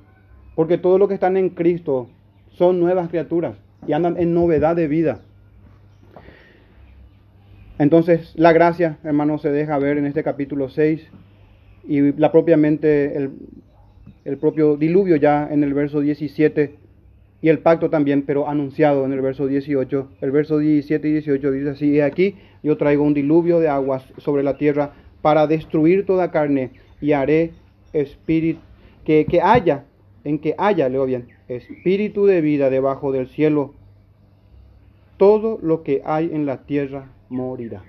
porque 0.55 0.77
todos 0.77 0.99
los 0.99 1.07
que 1.07 1.13
están 1.13 1.37
en 1.37 1.51
Cristo 1.51 2.09
son 2.49 2.81
nuevas 2.81 3.07
criaturas 3.07 3.55
y 3.87 3.93
andan 3.93 4.17
en 4.17 4.33
novedad 4.33 4.75
de 4.75 4.89
vida. 4.89 5.21
Entonces, 7.79 8.33
la 8.35 8.53
gracia, 8.53 8.99
hermanos, 9.03 9.41
se 9.41 9.51
deja 9.51 9.77
ver 9.79 9.97
en 9.97 10.05
este 10.05 10.23
capítulo 10.23 10.69
6 10.69 11.07
y 11.87 12.13
la 12.13 12.31
propiamente 12.31 13.17
el, 13.17 13.31
el 14.25 14.37
propio 14.37 14.77
diluvio 14.77 15.15
ya 15.15 15.47
en 15.51 15.63
el 15.63 15.73
verso 15.73 15.99
17 15.99 16.75
y 17.41 17.49
el 17.49 17.59
pacto 17.59 17.89
también, 17.89 18.21
pero 18.21 18.47
anunciado 18.47 19.05
en 19.05 19.11
el 19.11 19.21
verso 19.21 19.47
18. 19.47 20.09
El 20.21 20.31
verso 20.31 20.59
17 20.59 21.09
y 21.09 21.11
18 21.11 21.51
dice 21.51 21.69
así, 21.71 21.89
y 21.89 21.99
aquí 21.99 22.35
yo 22.63 22.77
traigo 22.77 23.03
un 23.03 23.13
diluvio 23.13 23.59
de 23.59 23.67
aguas 23.67 24.05
sobre 24.17 24.43
la 24.43 24.57
tierra 24.57 24.93
para 25.21 25.45
destruir 25.45 26.05
toda 26.05 26.31
carne 26.31 26.71
y 27.01 27.11
haré 27.11 27.51
espíritu 27.91 28.61
que, 29.03 29.25
que 29.25 29.41
haya, 29.41 29.83
en 30.23 30.39
que 30.39 30.55
haya, 30.57 30.87
leo 30.87 31.05
bien, 31.05 31.27
espíritu 31.49 32.25
de 32.25 32.39
vida 32.39 32.69
debajo 32.69 33.11
del 33.11 33.27
cielo. 33.27 33.73
Todo 35.17 35.59
lo 35.61 35.83
que 35.83 36.01
hay 36.05 36.29
en 36.33 36.45
la 36.45 36.65
tierra 36.65 37.11
morirá. 37.33 37.83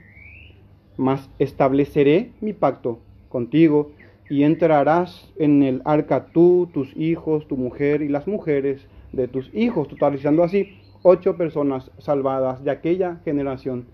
Mas 0.97 1.31
estableceré 1.39 2.33
mi 2.41 2.53
pacto 2.53 2.99
contigo 3.29 3.93
y 4.29 4.43
entrarás 4.43 5.33
en 5.37 5.63
el 5.63 5.83
arca 5.85 6.27
tú, 6.33 6.69
tus 6.73 6.97
hijos, 6.97 7.47
tu 7.47 7.57
mujer 7.57 8.03
y 8.03 8.09
las 8.09 8.27
mujeres 8.27 8.87
de 9.13 9.29
tus 9.29 9.51
hijos, 9.55 9.89
totalizando 9.89 10.43
así 10.43 10.79
ocho 11.03 11.37
personas 11.37 11.91
salvadas 11.99 12.65
de 12.65 12.71
aquella 12.71 13.21
generación. 13.25 13.87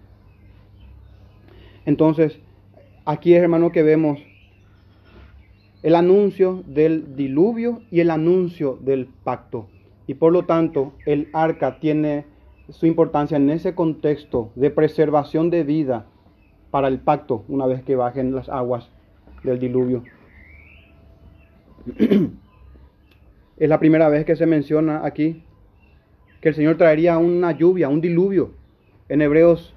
Entonces, 1.84 2.38
aquí 3.04 3.34
es 3.34 3.42
hermano 3.42 3.72
que 3.72 3.82
vemos 3.82 4.20
el 5.82 5.94
anuncio 5.94 6.62
del 6.66 7.16
diluvio 7.16 7.80
y 7.90 8.00
el 8.00 8.10
anuncio 8.10 8.78
del 8.80 9.06
pacto. 9.06 9.66
Y 10.06 10.14
por 10.14 10.32
lo 10.32 10.44
tanto, 10.44 10.92
el 11.06 11.28
arca 11.32 11.80
tiene 11.80 12.26
su 12.70 12.86
importancia 12.86 13.36
en 13.36 13.50
ese 13.50 13.74
contexto 13.74 14.50
de 14.54 14.70
preservación 14.70 15.50
de 15.50 15.64
vida 15.64 16.06
para 16.70 16.88
el 16.88 16.98
pacto 16.98 17.44
una 17.48 17.66
vez 17.66 17.82
que 17.82 17.96
bajen 17.96 18.34
las 18.34 18.48
aguas 18.48 18.88
del 19.42 19.58
diluvio. 19.58 20.04
Es 23.56 23.68
la 23.68 23.78
primera 23.78 24.08
vez 24.08 24.24
que 24.24 24.36
se 24.36 24.46
menciona 24.46 25.04
aquí 25.04 25.42
que 26.40 26.48
el 26.48 26.54
Señor 26.54 26.78
traería 26.78 27.18
una 27.18 27.52
lluvia, 27.52 27.90
un 27.90 28.00
diluvio. 28.00 28.52
En 29.10 29.20
Hebreos 29.20 29.74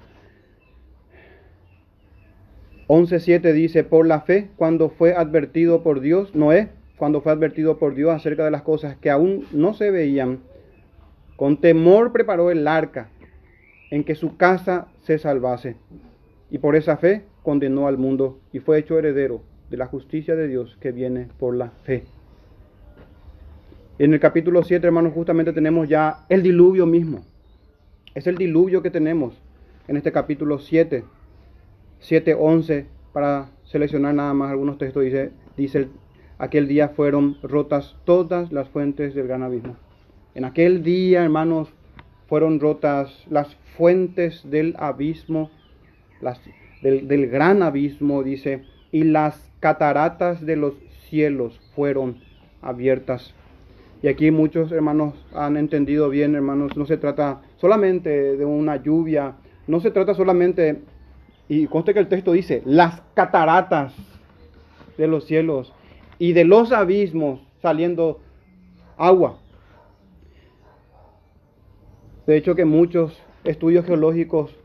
11.7 2.88 3.52
dice, 3.52 3.84
por 3.84 4.06
la 4.06 4.22
fe, 4.22 4.48
cuando 4.56 4.88
fue 4.88 5.14
advertido 5.14 5.82
por 5.82 6.00
Dios, 6.00 6.34
Noé, 6.34 6.70
cuando 6.96 7.20
fue 7.20 7.32
advertido 7.32 7.78
por 7.78 7.94
Dios 7.94 8.14
acerca 8.14 8.44
de 8.46 8.50
las 8.50 8.62
cosas 8.62 8.96
que 8.96 9.10
aún 9.10 9.44
no 9.52 9.74
se 9.74 9.90
veían, 9.90 10.40
con 11.36 11.56
temor 11.60 12.12
preparó 12.12 12.50
el 12.50 12.66
arca 12.68 13.08
en 13.90 14.04
que 14.04 14.14
su 14.14 14.36
casa 14.36 14.88
se 15.02 15.18
salvase. 15.18 15.76
Y 16.50 16.58
por 16.58 16.76
esa 16.76 16.96
fe 16.96 17.24
condenó 17.42 17.86
al 17.86 17.98
mundo 17.98 18.40
y 18.52 18.60
fue 18.60 18.78
hecho 18.78 18.98
heredero 18.98 19.42
de 19.70 19.76
la 19.76 19.86
justicia 19.86 20.36
de 20.36 20.48
Dios 20.48 20.76
que 20.80 20.92
viene 20.92 21.28
por 21.38 21.54
la 21.56 21.70
fe. 21.84 22.04
En 23.98 24.12
el 24.12 24.20
capítulo 24.20 24.62
7, 24.62 24.84
hermanos, 24.84 25.12
justamente 25.12 25.52
tenemos 25.52 25.88
ya 25.88 26.26
el 26.28 26.42
diluvio 26.42 26.86
mismo. 26.86 27.24
Es 28.14 28.26
el 28.26 28.36
diluvio 28.36 28.82
que 28.82 28.90
tenemos 28.90 29.40
en 29.86 29.96
este 29.96 30.12
capítulo 30.12 30.58
7, 30.58 31.04
7, 32.00 32.34
11, 32.34 32.86
para 33.12 33.50
seleccionar 33.64 34.14
nada 34.14 34.34
más 34.34 34.50
algunos 34.50 34.78
textos, 34.78 35.04
dice, 35.04 35.30
dice, 35.56 35.88
aquel 36.38 36.66
día 36.66 36.88
fueron 36.88 37.36
rotas 37.42 37.96
todas 38.04 38.50
las 38.52 38.68
fuentes 38.68 39.14
del 39.14 39.28
gran 39.28 39.42
abismo. 39.42 39.76
En 40.34 40.44
aquel 40.44 40.82
día, 40.82 41.24
hermanos, 41.24 41.68
fueron 42.28 42.60
rotas 42.60 43.24
las 43.30 43.54
fuentes 43.76 44.48
del 44.48 44.74
abismo, 44.78 45.50
del 46.82 47.28
gran 47.28 47.62
abismo, 47.62 48.22
dice, 48.22 48.64
y 48.92 49.04
las 49.04 49.50
cataratas 49.60 50.44
de 50.44 50.56
los 50.56 50.74
cielos 51.08 51.60
fueron 51.74 52.18
abiertas 52.62 53.34
y 54.04 54.08
aquí 54.08 54.30
muchos 54.30 54.70
hermanos 54.70 55.14
han 55.34 55.56
entendido 55.56 56.10
bien, 56.10 56.34
hermanos, 56.34 56.76
no 56.76 56.84
se 56.84 56.98
trata 56.98 57.40
solamente 57.56 58.36
de 58.36 58.44
una 58.44 58.76
lluvia, 58.76 59.36
no 59.66 59.80
se 59.80 59.90
trata 59.90 60.12
solamente, 60.12 60.82
y 61.48 61.66
conste 61.68 61.94
que 61.94 62.00
el 62.00 62.08
texto 62.08 62.32
dice, 62.32 62.60
las 62.66 63.00
cataratas 63.14 63.94
de 64.98 65.06
los 65.06 65.24
cielos 65.24 65.72
y 66.18 66.34
de 66.34 66.44
los 66.44 66.70
abismos 66.70 67.40
saliendo 67.62 68.20
agua. 68.98 69.38
De 72.26 72.36
hecho 72.36 72.54
que 72.54 72.64
muchos 72.64 73.20
estudios 73.44 73.84
geológicos 73.84 74.56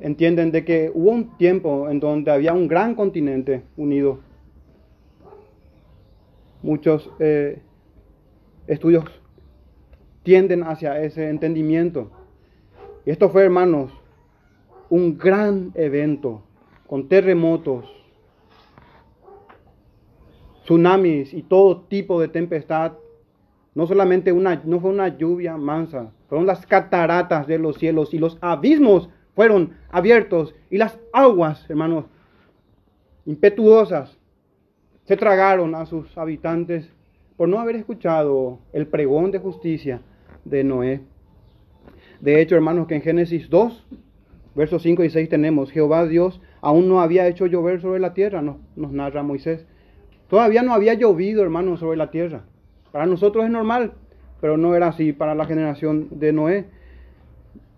entienden 0.00 0.52
de 0.52 0.64
que 0.64 0.90
hubo 0.94 1.10
un 1.10 1.36
tiempo 1.36 1.88
en 1.88 2.00
donde 2.00 2.30
había 2.30 2.52
un 2.52 2.68
gran 2.68 2.94
continente 2.94 3.62
unido. 3.76 4.20
Muchos 6.62 7.10
eh, 7.18 7.60
estudios 8.66 9.04
tienden 10.22 10.62
hacia 10.62 11.00
ese 11.02 11.28
entendimiento. 11.28 12.10
Y 13.04 13.10
esto 13.10 13.28
fue, 13.28 13.44
hermanos, 13.44 13.92
un 14.88 15.18
gran 15.18 15.72
evento 15.74 16.42
con 16.86 17.08
terremotos, 17.08 17.84
tsunamis 20.64 21.34
y 21.34 21.42
todo 21.42 21.82
tipo 21.82 22.20
de 22.20 22.28
tempestad. 22.28 22.92
No 23.74 23.86
solamente 23.86 24.32
una, 24.32 24.62
no 24.64 24.80
fue 24.80 24.90
una 24.90 25.08
lluvia 25.08 25.56
mansa, 25.56 26.12
fueron 26.28 26.46
las 26.46 26.64
cataratas 26.66 27.46
de 27.46 27.58
los 27.58 27.76
cielos 27.76 28.14
y 28.14 28.18
los 28.18 28.38
abismos 28.40 29.08
fueron 29.34 29.72
abiertos 29.90 30.54
y 30.70 30.78
las 30.78 30.98
aguas, 31.12 31.68
hermanos, 31.68 32.04
impetuosas, 33.26 34.16
se 35.04 35.16
tragaron 35.16 35.74
a 35.74 35.86
sus 35.86 36.16
habitantes 36.16 36.88
por 37.36 37.48
no 37.48 37.58
haber 37.58 37.76
escuchado 37.76 38.60
el 38.72 38.86
pregón 38.86 39.30
de 39.32 39.38
justicia 39.38 40.00
de 40.44 40.64
Noé. 40.64 41.00
De 42.20 42.40
hecho, 42.40 42.54
hermanos, 42.54 42.86
que 42.86 42.94
en 42.94 43.02
Génesis 43.02 43.50
2, 43.50 43.86
versos 44.54 44.82
5 44.82 45.04
y 45.04 45.10
6 45.10 45.28
tenemos, 45.28 45.70
Jehová 45.72 46.06
Dios 46.06 46.40
aún 46.60 46.88
no 46.88 47.00
había 47.00 47.26
hecho 47.26 47.46
llover 47.46 47.80
sobre 47.80 48.00
la 48.00 48.14
tierra, 48.14 48.40
nos, 48.40 48.56
nos 48.76 48.92
narra 48.92 49.22
Moisés. 49.22 49.66
Todavía 50.28 50.62
no 50.62 50.72
había 50.72 50.94
llovido, 50.94 51.42
hermanos, 51.42 51.80
sobre 51.80 51.98
la 51.98 52.10
tierra. 52.10 52.44
Para 52.94 53.06
nosotros 53.06 53.44
es 53.44 53.50
normal, 53.50 53.94
pero 54.40 54.56
no 54.56 54.76
era 54.76 54.86
así 54.86 55.12
para 55.12 55.34
la 55.34 55.46
generación 55.46 56.06
de 56.12 56.32
Noé. 56.32 56.66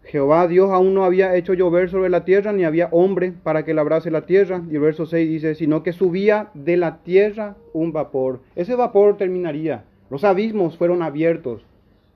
Jehová 0.05 0.47
Dios 0.47 0.71
aún 0.71 0.93
no 0.93 1.07
había 1.07 1.35
hecho 1.37 1.55
llover 1.55 1.89
sobre 1.89 2.11
la 2.11 2.27
tierra, 2.27 2.53
ni 2.53 2.65
había 2.65 2.91
hombre 2.93 3.33
para 3.33 3.65
que 3.65 3.73
labrase 3.73 4.11
la 4.11 4.27
tierra. 4.27 4.61
Y 4.71 4.75
el 4.75 4.83
verso 4.83 5.07
6 5.07 5.27
dice, 5.27 5.55
sino 5.55 5.83
que 5.83 5.95
subía 5.95 6.51
de 6.53 6.77
la 6.77 6.99
tierra 6.99 7.57
un 7.73 7.95
vapor. 7.95 8.41
Ese 8.57 8.75
vapor 8.75 9.17
terminaría. 9.17 9.85
Los 10.11 10.23
abismos 10.23 10.77
fueron 10.77 11.01
abiertos. 11.01 11.65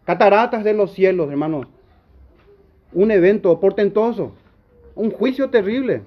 Cataratas 0.05 0.63
de 0.63 0.75
los 0.75 0.93
cielos, 0.93 1.31
hermanos. 1.31 1.69
Un 2.93 3.13
evento 3.13 3.59
portentoso. 3.61 4.35
Un 4.95 5.11
juicio 5.11 5.49
terrible. 5.49 6.03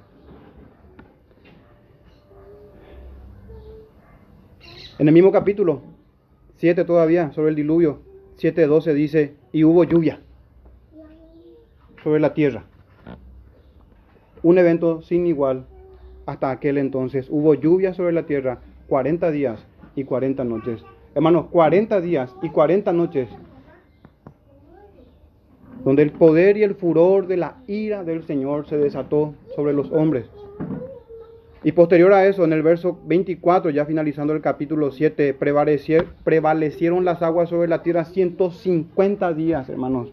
En 5.00 5.08
el 5.08 5.14
mismo 5.16 5.32
capítulo 5.32 5.93
7 6.64 6.86
todavía, 6.86 7.34
sobre 7.34 7.50
el 7.50 7.58
diluvio, 7.58 8.00
7.12 8.38 8.94
dice, 8.94 9.34
y 9.52 9.66
hubo 9.66 9.84
lluvia 9.84 10.22
sobre 12.02 12.22
la 12.22 12.34
tierra. 12.34 12.64
Un 14.44 14.58
evento 14.58 15.02
sin 15.02 15.28
igual 15.28 15.66
hasta 16.26 16.52
aquel 16.52 16.78
entonces. 16.78 17.28
Hubo 17.30 17.54
lluvia 17.54 17.94
sobre 17.94 18.14
la 18.14 18.26
tierra 18.26 18.60
40 18.88 19.30
días 19.32 19.60
y 19.98 20.06
40 20.06 20.46
noches. 20.46 20.86
Hermanos, 21.16 21.48
40 21.52 22.00
días 22.00 22.34
y 22.42 22.48
40 22.48 22.94
noches 22.94 23.28
donde 25.84 26.02
el 26.02 26.14
poder 26.14 26.56
y 26.56 26.64
el 26.64 26.76
furor 26.76 27.28
de 27.28 27.36
la 27.36 27.58
ira 27.68 28.06
del 28.06 28.24
Señor 28.24 28.68
se 28.68 28.78
desató 28.78 29.36
sobre 29.54 29.74
los 29.74 29.92
hombres. 29.92 30.30
Y 31.66 31.72
posterior 31.72 32.12
a 32.12 32.28
eso, 32.28 32.44
en 32.44 32.52
el 32.52 32.62
verso 32.62 33.00
24, 33.06 33.72
ya 33.72 33.86
finalizando 33.86 34.34
el 34.34 34.42
capítulo 34.42 34.92
7, 34.92 35.34
prevalecieron 35.34 37.06
las 37.06 37.22
aguas 37.22 37.48
sobre 37.50 37.70
la 37.70 37.82
tierra 37.82 38.04
150 38.04 39.34
días, 39.34 39.70
hermanos. 39.70 40.12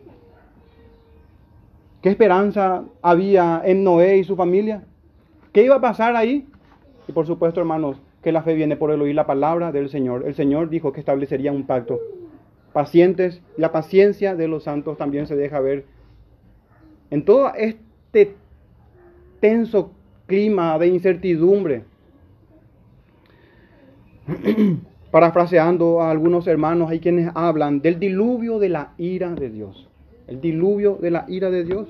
¿Qué 2.03 2.09
esperanza 2.09 2.85
había 3.03 3.61
en 3.65 3.83
Noé 3.83 4.19
y 4.19 4.25
su 4.25 4.37
familia? 4.37 4.85
¿Qué 5.53 5.65
iba 5.65 5.75
a 5.75 5.81
pasar 5.81 6.15
ahí? 6.15 6.47
Y 7.09 7.13
por 7.13 7.27
supuesto, 7.27 7.59
hermanos, 7.59 8.01
que 8.23 8.31
la 8.31 8.43
fe 8.43 8.55
viene 8.55 8.77
por 8.77 8.93
el 8.93 9.03
oír 9.03 9.17
la 9.17 9.27
palabra 9.27 9.73
del 9.73 9.89
Señor. 9.89 10.23
El 10.27 10.37
Señor 10.37 10.71
dijo 10.71 10.93
que 10.93 11.01
establecería 11.01 11.51
un 11.51 11.67
pacto. 11.67 11.99
Pacientes, 12.73 13.43
la 13.57 13.73
paciencia 13.73 14.37
de 14.37 14.47
los 14.47 14.63
santos 14.65 14.97
también 14.97 15.27
se 15.27 15.35
deja 15.35 15.59
ver 15.59 15.85
en 17.11 17.25
todo 17.25 17.53
este 17.55 18.37
tenso 19.41 19.91
clima 20.31 20.79
de 20.79 20.87
incertidumbre. 20.87 21.83
Parafraseando 25.11 26.01
a 26.01 26.13
algunos 26.13 26.47
hermanos, 26.47 26.89
hay 26.89 27.01
quienes 27.01 27.33
hablan 27.35 27.81
del 27.81 27.99
diluvio 27.99 28.61
de 28.61 28.69
la 28.69 28.93
ira 28.97 29.35
de 29.35 29.51
Dios. 29.51 29.89
El 30.29 30.41
diluvio 30.41 30.99
de 31.03 31.11
la 31.11 31.25
ira 31.27 31.51
de 31.51 31.65
Dios. 31.65 31.89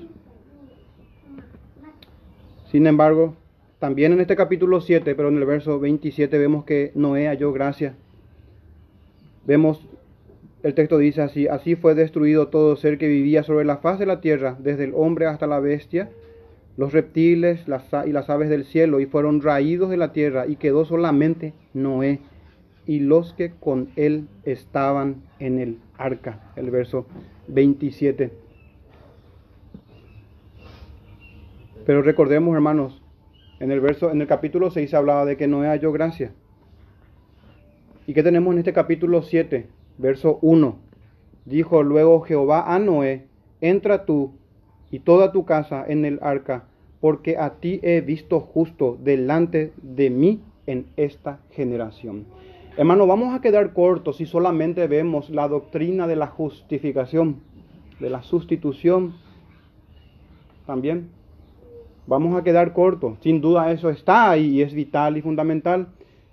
Sin 2.71 2.87
embargo, 2.87 3.35
también 3.77 4.11
en 4.11 4.21
este 4.21 4.35
capítulo 4.35 4.81
7, 4.81 5.13
pero 5.13 5.29
en 5.29 5.37
el 5.37 5.45
verso 5.45 5.79
27 5.79 6.35
vemos 6.39 6.65
que 6.65 6.91
Noé 6.95 7.27
halló 7.27 7.53
gracia. 7.53 7.93
Vemos, 9.45 9.87
el 10.63 10.73
texto 10.73 10.97
dice 10.97 11.21
así, 11.21 11.47
así 11.47 11.75
fue 11.75 11.93
destruido 11.93 12.47
todo 12.47 12.75
ser 12.75 12.97
que 12.97 13.07
vivía 13.07 13.43
sobre 13.43 13.65
la 13.65 13.77
faz 13.77 13.99
de 13.99 14.07
la 14.07 14.19
tierra, 14.19 14.57
desde 14.59 14.85
el 14.85 14.93
hombre 14.95 15.27
hasta 15.27 15.45
la 15.45 15.59
bestia, 15.59 16.09
los 16.77 16.93
reptiles 16.93 17.65
y 17.67 18.11
las 18.11 18.29
aves 18.29 18.49
del 18.49 18.65
cielo, 18.65 18.99
y 18.99 19.05
fueron 19.05 19.41
raídos 19.41 19.89
de 19.89 19.97
la 19.97 20.11
tierra, 20.13 20.47
y 20.47 20.55
quedó 20.55 20.85
solamente 20.85 21.53
Noé 21.73 22.19
y 22.87 22.99
los 22.99 23.33
que 23.33 23.51
con 23.51 23.89
él 23.95 24.27
estaban 24.43 25.21
en 25.39 25.59
el 25.59 25.77
arca. 25.97 26.51
El 26.55 26.71
verso 26.71 27.05
27. 27.47 28.31
Pero 31.85 32.01
recordemos, 32.01 32.53
hermanos, 32.53 33.01
en 33.59 33.71
el 33.71 33.79
verso, 33.79 34.11
en 34.11 34.21
el 34.21 34.27
capítulo 34.27 34.71
6 34.71 34.89
se 34.89 34.95
hablaba 34.95 35.25
de 35.25 35.37
que 35.37 35.47
Noé 35.47 35.67
halló 35.67 35.91
gracia. 35.91 36.31
¿Y 38.07 38.13
qué 38.13 38.23
tenemos 38.23 38.51
en 38.53 38.59
este 38.59 38.73
capítulo 38.73 39.21
7? 39.21 39.67
Verso 39.97 40.39
1. 40.41 40.79
Dijo 41.45 41.83
luego 41.83 42.21
Jehová 42.21 42.73
a 42.73 42.79
Noé, 42.79 43.27
entra 43.61 44.05
tú 44.05 44.33
y 44.91 44.99
toda 44.99 45.31
tu 45.31 45.45
casa 45.45 45.85
en 45.87 46.05
el 46.05 46.19
arca, 46.21 46.65
porque 46.99 47.37
a 47.37 47.55
ti 47.55 47.79
he 47.81 48.01
visto 48.01 48.39
justo 48.39 48.97
delante 49.01 49.73
de 49.81 50.09
mí 50.09 50.41
en 50.67 50.85
esta 50.97 51.39
generación. 51.51 52.25
Hermano, 52.77 53.07
vamos 53.07 53.33
a 53.33 53.41
quedar 53.41 53.73
cortos 53.73 54.17
si 54.17 54.25
solamente 54.25 54.87
vemos 54.87 55.29
la 55.29 55.47
doctrina 55.47 56.07
de 56.07 56.15
la 56.15 56.27
justificación, 56.27 57.37
de 57.99 58.09
la 58.09 58.21
sustitución 58.23 59.15
también. 60.65 61.09
Vamos 62.07 62.37
a 62.37 62.43
quedar 62.43 62.73
cortos. 62.73 63.17
Sin 63.21 63.41
duda 63.41 63.71
eso 63.71 63.89
está 63.89 64.29
ahí 64.29 64.47
y 64.47 64.61
es 64.61 64.73
vital 64.73 65.17
y 65.17 65.21
fundamental. 65.21 65.87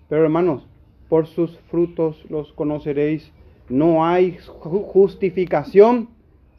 Pero 0.09 0.25
hermanos, 0.25 0.67
por 1.09 1.27
sus 1.27 1.59
frutos 1.71 2.25
los 2.31 2.53
conoceréis. 2.53 3.33
No 3.69 4.07
hay 4.07 4.39
justificación 4.39 6.09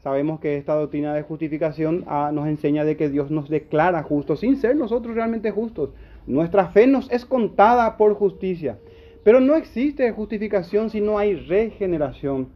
Sabemos 0.04 0.40
que 0.40 0.56
esta 0.56 0.76
doctrina 0.76 1.14
de 1.14 1.24
justificación 1.24 2.06
ah, 2.08 2.32
nos 2.34 2.48
enseña 2.48 2.86
de 2.86 2.96
que 2.96 3.10
Dios 3.10 3.32
nos 3.32 3.50
declara 3.50 4.02
justos 4.02 4.40
sin 4.40 4.56
ser 4.56 4.78
nosotros 4.78 5.14
realmente 5.14 5.52
justos. 5.52 5.90
Nuestra 6.26 6.70
fe 6.70 6.88
nos 6.88 7.12
es 7.12 7.26
contada 7.26 7.98
por 7.98 8.14
justicia. 8.14 8.78
Pero 9.26 9.42
no 9.42 9.56
existe 9.56 10.10
justificación 10.14 10.90
si 10.90 11.02
no 11.02 11.18
hay 11.18 11.36
regeneración, 11.36 12.48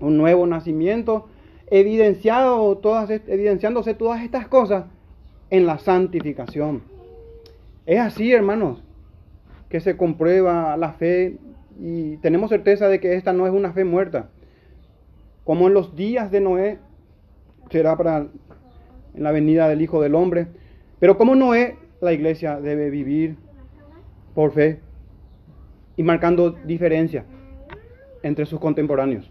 un 0.00 0.16
nuevo 0.16 0.46
nacimiento, 0.46 1.26
evidenciado 1.68 2.76
todas, 2.78 3.10
evidenciándose 3.10 3.94
todas 3.94 4.22
estas 4.22 4.46
cosas 4.46 4.84
en 5.50 5.66
la 5.66 5.78
santificación. 5.78 6.82
Es 7.84 7.98
así, 7.98 8.32
hermanos, 8.32 8.80
que 9.68 9.80
se 9.80 9.96
comprueba 9.96 10.76
la 10.76 10.92
fe 10.92 11.36
y 11.80 12.18
tenemos 12.18 12.50
certeza 12.50 12.86
de 12.86 13.00
que 13.00 13.14
esta 13.14 13.32
no 13.32 13.48
es 13.48 13.52
una 13.52 13.72
fe 13.72 13.82
muerta 13.82 14.28
como 15.46 15.68
en 15.68 15.74
los 15.74 15.94
días 15.94 16.32
de 16.32 16.40
Noé, 16.40 16.78
será 17.70 17.96
para 17.96 18.26
la 19.14 19.30
venida 19.30 19.68
del 19.68 19.80
Hijo 19.80 20.02
del 20.02 20.16
Hombre. 20.16 20.48
Pero 20.98 21.16
como 21.16 21.36
Noé, 21.36 21.76
la 22.00 22.12
iglesia 22.12 22.60
debe 22.60 22.90
vivir 22.90 23.36
por 24.34 24.50
fe 24.50 24.80
y 25.96 26.02
marcando 26.02 26.50
diferencia 26.50 27.24
entre 28.24 28.44
sus 28.44 28.58
contemporáneos. 28.58 29.30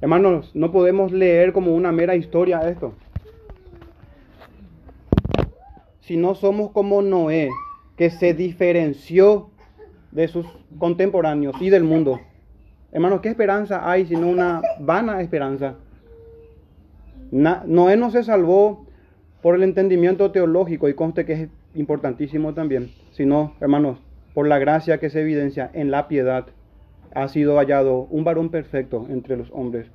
Hermanos, 0.00 0.50
no 0.54 0.72
podemos 0.72 1.12
leer 1.12 1.52
como 1.52 1.74
una 1.74 1.92
mera 1.92 2.16
historia 2.16 2.68
esto. 2.68 2.94
Si 6.00 6.16
no 6.16 6.34
somos 6.34 6.72
como 6.72 7.00
Noé, 7.00 7.48
que 7.96 8.10
se 8.10 8.34
diferenció 8.34 9.50
de 10.10 10.26
sus 10.26 10.46
contemporáneos 10.78 11.54
y 11.60 11.70
del 11.70 11.84
mundo. 11.84 12.20
Hermanos, 12.90 13.20
¿qué 13.20 13.28
esperanza 13.28 13.90
hay 13.90 14.06
sino 14.06 14.28
una 14.28 14.62
vana 14.80 15.20
esperanza? 15.20 15.74
Noé 17.30 17.98
no 17.98 18.10
se 18.10 18.24
salvó 18.24 18.86
por 19.42 19.54
el 19.54 19.62
entendimiento 19.62 20.30
teológico, 20.30 20.88
y 20.88 20.94
conste 20.94 21.26
que 21.26 21.32
es 21.34 21.48
importantísimo 21.74 22.54
también, 22.54 22.88
sino, 23.10 23.52
hermanos, 23.60 23.98
por 24.32 24.48
la 24.48 24.58
gracia 24.58 24.98
que 24.98 25.10
se 25.10 25.20
evidencia 25.20 25.70
en 25.74 25.90
la 25.90 26.08
piedad, 26.08 26.46
ha 27.14 27.28
sido 27.28 27.58
hallado 27.58 28.06
un 28.10 28.24
varón 28.24 28.48
perfecto 28.48 29.06
entre 29.10 29.36
los 29.36 29.50
hombres. 29.52 29.90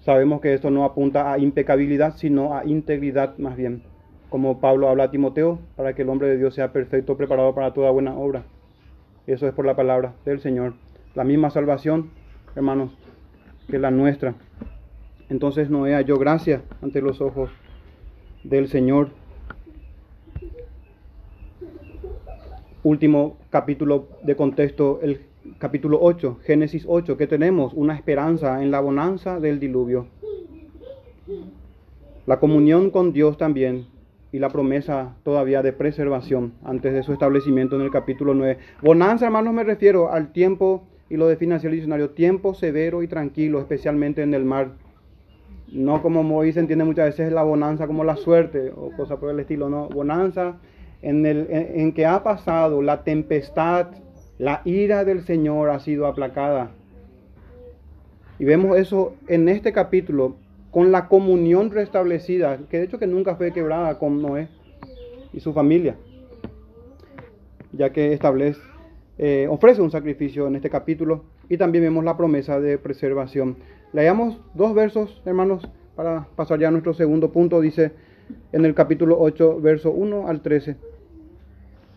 Sabemos 0.00 0.40
que 0.40 0.54
esto 0.54 0.70
no 0.70 0.84
apunta 0.84 1.32
a 1.32 1.38
impecabilidad, 1.38 2.14
sino 2.16 2.56
a 2.56 2.64
integridad 2.64 3.36
más 3.36 3.56
bien, 3.56 3.82
como 4.30 4.58
Pablo 4.58 4.88
habla 4.88 5.04
a 5.04 5.10
Timoteo, 5.10 5.58
para 5.76 5.94
que 5.94 6.00
el 6.00 6.08
hombre 6.08 6.28
de 6.28 6.38
Dios 6.38 6.54
sea 6.54 6.72
perfecto, 6.72 7.18
preparado 7.18 7.54
para 7.54 7.74
toda 7.74 7.90
buena 7.90 8.16
obra. 8.16 8.44
Eso 9.26 9.46
es 9.46 9.52
por 9.52 9.66
la 9.66 9.76
palabra 9.76 10.14
del 10.24 10.40
Señor 10.40 10.72
la 11.18 11.24
misma 11.24 11.50
salvación, 11.50 12.10
hermanos, 12.54 12.92
que 13.68 13.80
la 13.80 13.90
nuestra. 13.90 14.36
Entonces 15.28 15.68
Noé 15.68 15.94
halló 15.94 16.16
gracia 16.16 16.62
ante 16.80 17.02
los 17.02 17.20
ojos 17.20 17.50
del 18.44 18.68
Señor. 18.68 19.08
Último 22.84 23.36
capítulo 23.50 24.06
de 24.22 24.36
contexto, 24.36 25.00
el 25.02 25.22
capítulo 25.58 25.98
8, 26.00 26.38
Génesis 26.44 26.84
8, 26.86 27.16
que 27.16 27.26
tenemos 27.26 27.72
una 27.74 27.96
esperanza 27.96 28.62
en 28.62 28.70
la 28.70 28.78
bonanza 28.78 29.40
del 29.40 29.58
diluvio. 29.58 30.06
La 32.26 32.38
comunión 32.38 32.90
con 32.90 33.12
Dios 33.12 33.36
también 33.36 33.86
y 34.30 34.38
la 34.38 34.50
promesa 34.50 35.16
todavía 35.24 35.62
de 35.62 35.72
preservación 35.72 36.52
antes 36.62 36.92
de 36.94 37.02
su 37.02 37.12
establecimiento 37.12 37.74
en 37.74 37.82
el 37.82 37.90
capítulo 37.90 38.34
9. 38.34 38.56
Bonanza, 38.82 39.26
hermanos, 39.26 39.52
me 39.52 39.64
refiero 39.64 40.12
al 40.12 40.30
tiempo 40.30 40.86
y 41.10 41.16
lo 41.16 41.26
define 41.26 41.54
así 41.54 41.66
el 41.66 41.72
diccionario, 41.72 42.10
tiempo 42.10 42.54
severo 42.54 43.02
y 43.02 43.08
tranquilo, 43.08 43.60
especialmente 43.60 44.22
en 44.22 44.34
el 44.34 44.44
mar. 44.44 44.72
No 45.72 46.02
como 46.02 46.22
Moisés 46.22 46.58
entiende 46.58 46.84
muchas 46.84 47.06
veces 47.06 47.32
la 47.32 47.42
bonanza 47.42 47.86
como 47.86 48.04
la 48.04 48.16
suerte 48.16 48.72
o 48.74 48.90
cosa 48.96 49.18
por 49.18 49.30
el 49.30 49.40
estilo, 49.40 49.68
no, 49.68 49.88
bonanza 49.88 50.56
en, 51.02 51.26
el, 51.26 51.46
en, 51.50 51.92
que 51.92 52.06
ha 52.06 52.22
pasado 52.22 52.82
la 52.82 53.04
tempestad, 53.04 53.88
la 54.38 54.62
ira 54.64 55.04
del 55.04 55.22
Señor 55.22 55.70
ha 55.70 55.80
sido 55.80 56.06
aplacada. 56.06 56.70
Y 58.38 58.44
vemos 58.44 58.78
eso 58.78 59.14
en 59.26 59.48
este 59.48 59.72
capítulo 59.72 60.36
con 60.70 60.92
la 60.92 61.08
comunión 61.08 61.70
restablecida, 61.70 62.58
que 62.70 62.78
de 62.78 62.84
hecho 62.84 62.98
que 62.98 63.06
nunca 63.06 63.36
fue 63.36 63.52
quebrada 63.52 63.98
con 63.98 64.22
Noé 64.22 64.48
y 65.32 65.40
su 65.40 65.52
familia, 65.52 65.96
ya 67.72 67.90
que 67.90 68.12
establece 68.12 68.60
eh, 69.18 69.48
ofrece 69.50 69.82
un 69.82 69.90
sacrificio 69.90 70.46
en 70.46 70.54
este 70.54 70.70
capítulo 70.70 71.24
y 71.48 71.56
también 71.56 71.82
vemos 71.82 72.04
la 72.04 72.16
promesa 72.16 72.60
de 72.60 72.78
preservación. 72.78 73.56
Leamos 73.92 74.40
dos 74.54 74.74
versos, 74.74 75.20
hermanos, 75.26 75.68
para 75.96 76.28
pasar 76.36 76.60
ya 76.60 76.68
a 76.68 76.70
nuestro 76.70 76.94
segundo 76.94 77.32
punto. 77.32 77.60
Dice 77.60 77.92
en 78.52 78.64
el 78.64 78.74
capítulo 78.74 79.16
8, 79.18 79.60
verso 79.60 79.90
1 79.90 80.28
al 80.28 80.40
13. 80.40 80.76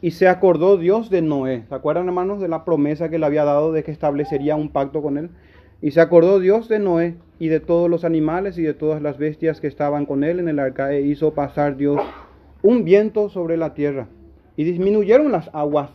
Y 0.02 0.12
se 0.12 0.28
acordó 0.28 0.78
Dios 0.78 1.12
de 1.12 1.22
Noé. 1.22 1.66
¿Se 1.70 1.76
acuerdan, 1.76 2.08
hermanos, 2.08 2.42
de 2.42 2.48
la 2.48 2.66
promesa 2.66 3.10
que 3.10 3.20
le 3.20 3.26
había 3.28 3.44
dado 3.44 3.72
de 3.72 3.84
que 3.84 3.92
establecería 3.92 4.56
un 4.56 4.70
pacto 4.70 5.04
con 5.04 5.20
él? 5.20 5.30
Y 5.80 5.92
se 5.92 6.02
acordó 6.02 6.40
Dios 6.40 6.70
de 6.70 6.80
Noé 6.80 7.18
y 7.38 7.50
de 7.50 7.60
todos 7.60 7.88
los 7.88 8.04
animales 8.04 8.58
y 8.58 8.64
de 8.64 8.74
todas 8.74 9.00
las 9.02 9.20
bestias 9.20 9.62
que 9.62 9.68
estaban 9.68 10.08
con 10.08 10.24
él 10.24 10.40
en 10.40 10.48
el 10.48 10.58
arca 10.58 10.92
e 10.92 11.02
hizo 11.02 11.36
pasar 11.36 11.78
Dios 11.78 12.02
un 12.64 12.84
viento 12.84 13.30
sobre 13.30 13.58
la 13.58 13.74
tierra 13.74 14.08
y 14.56 14.64
disminuyeron 14.64 15.32
las 15.32 15.50
aguas 15.54 15.90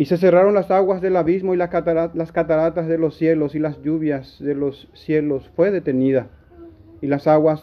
Y 0.00 0.06
se 0.06 0.16
cerraron 0.16 0.54
las 0.54 0.70
aguas 0.70 1.02
del 1.02 1.14
abismo 1.14 1.52
y 1.52 1.58
las 1.58 1.68
cataratas 1.68 2.88
de 2.88 2.96
los 2.96 3.18
cielos 3.18 3.54
y 3.54 3.58
las 3.58 3.82
lluvias 3.82 4.38
de 4.40 4.54
los 4.54 4.88
cielos 4.94 5.50
fue 5.54 5.70
detenida. 5.70 6.28
Y 7.02 7.06
las 7.06 7.26
aguas 7.26 7.62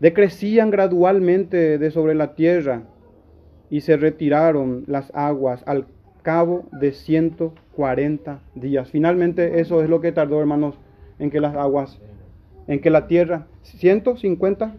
decrecían 0.00 0.72
gradualmente 0.72 1.78
de 1.78 1.90
sobre 1.92 2.16
la 2.16 2.34
tierra 2.34 2.82
y 3.70 3.82
se 3.82 3.96
retiraron 3.96 4.82
las 4.88 5.14
aguas 5.14 5.62
al 5.66 5.86
cabo 6.22 6.64
de 6.72 6.90
140 6.90 8.40
días. 8.56 8.90
Finalmente 8.90 9.60
eso 9.60 9.84
es 9.84 9.88
lo 9.88 10.00
que 10.00 10.10
tardó, 10.10 10.40
hermanos, 10.40 10.74
en 11.20 11.30
que 11.30 11.38
las 11.38 11.54
aguas, 11.54 12.00
en 12.66 12.80
que 12.80 12.90
la 12.90 13.06
tierra, 13.06 13.46
150 13.62 14.74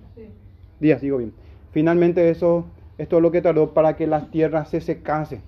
días, 0.81 0.99
digo 0.99 1.19
bien. 1.19 1.31
Finalmente 1.71 2.29
eso, 2.29 2.65
esto 2.97 3.15
es 3.15 3.21
lo 3.21 3.31
que 3.31 3.41
tardó 3.41 3.73
para 3.73 3.95
que 3.95 4.05
la 4.05 4.29
tierra 4.31 4.65
se 4.65 4.81
secase. 4.81 5.39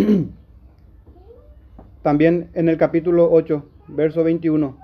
También 2.02 2.50
en 2.54 2.68
el 2.68 2.76
capítulo 2.76 3.30
8, 3.30 3.64
verso 3.88 4.24
21, 4.24 4.76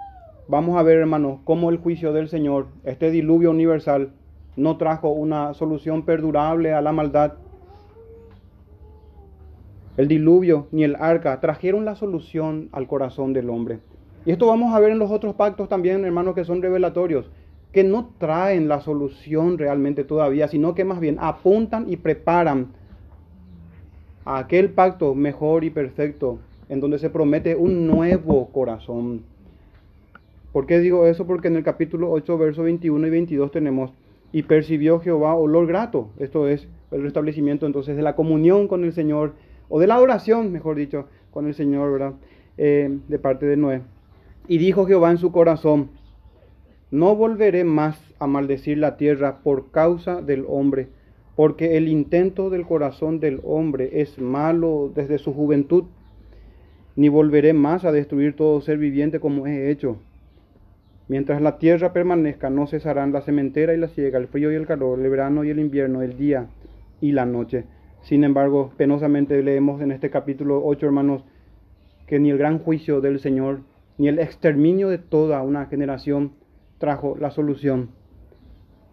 vamos 0.49 0.79
a 0.79 0.83
ver, 0.83 0.99
hermanos, 0.99 1.41
cómo 1.45 1.71
el 1.71 1.79
juicio 1.79 2.13
del 2.13 2.29
Señor, 2.29 2.67
este 2.85 3.11
diluvio 3.11 3.51
universal, 3.51 4.11
no 4.57 4.77
trajo 4.77 5.11
una 5.11 5.55
solución 5.55 6.05
perdurable 6.05 6.73
a 6.73 6.81
la 6.81 6.93
maldad. 6.93 7.35
El 9.97 10.09
diluvio 10.09 10.67
ni 10.73 10.85
el 10.85 10.97
arca 10.97 11.41
trajeron 11.41 11.85
la 11.85 11.95
solución 11.95 12.69
al 12.73 12.87
corazón 12.87 13.33
del 13.33 13.51
hombre. 13.51 13.79
Y 14.25 14.33
esto 14.33 14.47
vamos 14.47 14.75
a 14.75 14.81
ver 14.81 14.91
en 14.91 14.99
los 14.99 15.11
otros 15.11 15.35
pactos 15.35 15.69
también, 15.69 16.05
hermanos, 16.05 16.35
que 16.35 16.45
son 16.45 16.61
revelatorios, 16.61 17.31
que 17.73 17.85
no 17.85 18.11
traen 18.19 18.69
la 18.69 18.81
solución 18.81 19.57
realmente 19.57 20.05
todavía, 20.05 20.49
sino 20.49 20.75
que 20.75 20.85
más 20.85 21.01
bien 21.01 21.17
apuntan 21.21 21.87
y 21.89 21.97
preparan 21.97 22.73
aquel 24.27 24.71
pacto 24.71 25.15
mejor 25.15 25.65
y 25.65 25.71
perfecto, 25.71 26.39
en 26.69 26.81
donde 26.81 26.99
se 26.99 27.09
promete 27.11 27.55
un 27.57 27.87
nuevo 27.87 28.49
corazón. 28.49 29.23
¿Por 30.53 30.67
qué 30.67 30.79
digo 30.79 31.07
eso? 31.07 31.27
Porque 31.27 31.49
en 31.49 31.57
el 31.57 31.63
capítulo 31.63 32.11
8, 32.11 32.37
versos 32.37 32.65
21 32.65 33.07
y 33.07 33.11
22 33.11 33.51
tenemos, 33.51 33.93
y 34.33 34.43
percibió 34.43 35.01
Jehová 35.01 35.35
olor 35.35 35.67
grato, 35.67 36.11
esto 36.19 36.49
es 36.49 36.69
el 36.91 37.03
restablecimiento 37.03 37.67
entonces 37.67 37.97
de 37.97 38.03
la 38.03 38.17
comunión 38.17 38.69
con 38.69 38.85
el 38.85 38.93
Señor, 38.93 39.35
o 39.69 39.81
de 39.81 39.87
la 39.87 39.95
adoración, 39.95 40.53
mejor 40.53 40.77
dicho, 40.77 41.07
con 41.31 41.47
el 41.47 41.55
Señor. 41.55 42.15
Eh, 42.59 43.01
de 43.09 43.19
parte 43.19 43.45
de 43.45 43.59
Noé. 43.59 43.83
Y 44.49 44.57
dijo 44.57 44.87
Jehová 44.87 45.11
en 45.11 45.19
su 45.19 45.31
corazón, 45.31 45.91
no 46.91 47.15
volveré 47.15 47.65
más 47.65 48.01
a 48.19 48.27
maldecir 48.27 48.79
la 48.79 48.97
tierra 48.97 49.41
por 49.43 49.71
causa 49.71 50.23
del 50.23 50.47
hombre, 50.49 50.89
porque 51.37 51.77
el 51.77 51.89
intento 51.89 52.49
del 52.49 52.67
corazón 52.67 53.21
del 53.21 53.41
hombre 53.45 54.01
es 54.01 54.19
malo 54.19 54.91
desde 54.95 55.19
su 55.19 55.35
juventud, 55.35 55.85
ni 56.97 57.11
volveré 57.11 57.53
más 57.53 57.85
a 57.85 57.93
destruir 57.93 58.35
todo 58.35 58.63
ser 58.63 58.79
viviente 58.79 59.21
como 59.21 59.47
he 59.47 59.71
hecho. 59.71 59.99
Mientras 61.09 61.43
la 61.43 61.59
tierra 61.59 61.93
permanezca, 61.93 62.49
no 62.49 62.67
cesarán 62.67 63.13
la 63.13 63.21
sementera 63.21 63.75
y 63.75 63.77
la 63.77 63.89
siega, 63.89 64.19
el 64.19 64.29
frío 64.29 64.51
y 64.51 64.55
el 64.55 64.67
calor, 64.67 64.99
el 64.99 65.11
verano 65.11 65.45
y 65.45 65.51
el 65.51 65.61
invierno, 65.61 66.01
el 66.03 66.17
día 66.17 66.49
y 67.03 67.13
la 67.13 67.27
noche. 67.27 67.65
Sin 68.01 68.25
embargo, 68.25 68.73
penosamente 68.79 69.41
leemos 69.43 69.83
en 69.83 69.93
este 69.93 70.09
capítulo 70.09 70.63
8, 70.65 70.87
hermanos, 70.87 71.23
que 72.07 72.19
ni 72.19 72.31
el 72.31 72.39
gran 72.39 72.59
juicio 72.61 73.03
del 73.03 73.21
Señor, 73.21 73.61
ni 73.99 74.09
el 74.09 74.19
exterminio 74.19 74.89
de 74.89 74.99
toda 74.99 75.43
una 75.43 75.67
generación 75.67 76.33
trajo 76.79 77.17
la 77.21 77.31
solución 77.31 77.91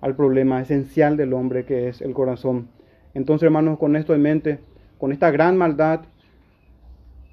al 0.04 0.18
problema 0.18 0.62
esencial 0.62 1.16
del 1.16 1.32
hombre 1.32 1.64
que 1.64 1.88
es 1.88 2.02
el 2.02 2.14
corazón. 2.14 2.68
Entonces, 3.14 3.46
hermanos, 3.46 3.80
con 3.80 3.96
esto 3.96 4.14
en 4.14 4.22
mente, 4.22 4.60
con 4.98 5.14
esta 5.14 5.32
gran 5.32 5.56
maldad, 5.56 6.02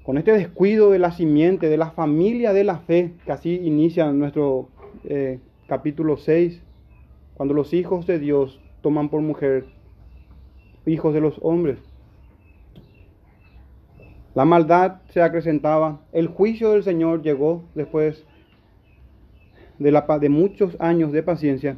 con 0.03 0.17
este 0.17 0.31
descuido 0.31 0.89
de 0.89 0.97
la 0.97 1.11
simiente, 1.11 1.67
de 1.67 1.75
la 1.75 1.91
familia 1.91 2.53
de 2.53 2.63
la 2.63 2.77
fe, 2.77 3.11
que 3.25 3.33
así 3.33 3.59
inicia 3.61 4.09
nuestro 4.13 4.69
eh, 5.03 5.39
capítulo 5.67 6.15
6, 6.15 6.61
cuando 7.33 7.53
los 7.53 7.73
hijos 7.73 8.07
de 8.07 8.19
Dios 8.19 8.61
toman 8.81 9.09
por 9.09 9.19
mujer 9.19 9.65
hijos 10.85 11.13
de 11.13 11.19
los 11.19 11.39
hombres. 11.41 11.77
La 14.33 14.45
maldad 14.45 15.01
se 15.09 15.21
acrecentaba, 15.21 15.99
el 16.13 16.27
juicio 16.27 16.71
del 16.71 16.83
Señor 16.83 17.21
llegó 17.21 17.63
después 17.75 18.23
de, 19.77 19.91
la, 19.91 20.05
de 20.21 20.29
muchos 20.29 20.79
años 20.79 21.11
de 21.11 21.21
paciencia 21.21 21.75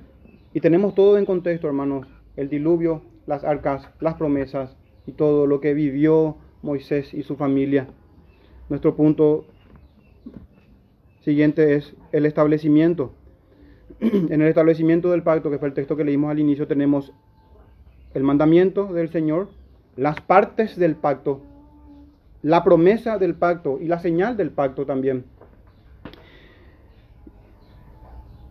y 0.54 0.62
tenemos 0.62 0.93
todo 0.93 1.18
en 1.18 1.26
contexto, 1.26 1.68
hermanos, 1.68 2.08
el 2.36 2.49
diluvio, 2.49 3.01
las 3.26 3.43
arcas, 3.43 3.89
las 3.99 4.16
promesas 4.16 4.76
y 5.08 5.14
todo 5.14 5.47
lo 5.47 5.60
que 5.60 5.74
vivió 5.74 6.38
Moisés 6.62 7.14
y 7.14 7.24
su 7.24 7.36
familia. 7.36 7.88
Nuestro 8.70 8.95
punto 8.95 9.45
siguiente 11.22 11.76
es 11.76 11.95
el 12.12 12.26
establecimiento. 12.26 13.14
En 13.99 14.41
el 14.41 14.47
establecimiento 14.47 15.12
del 15.12 15.24
pacto, 15.24 15.49
que 15.49 15.58
fue 15.58 15.68
el 15.68 15.74
texto 15.74 15.95
que 15.95 16.04
leímos 16.04 16.32
al 16.32 16.39
inicio, 16.39 16.68
tenemos 16.68 17.14
el 18.14 18.24
mandamiento 18.24 18.93
del 18.93 19.10
Señor, 19.10 19.49
las 19.95 20.22
partes 20.22 20.78
del 20.78 20.95
pacto, 20.95 21.41
la 22.41 22.64
promesa 22.64 23.18
del 23.18 23.36
pacto 23.36 23.80
y 23.80 23.88
la 23.88 23.99
señal 23.99 24.38
del 24.38 24.51
pacto 24.51 24.86
también. 24.86 25.26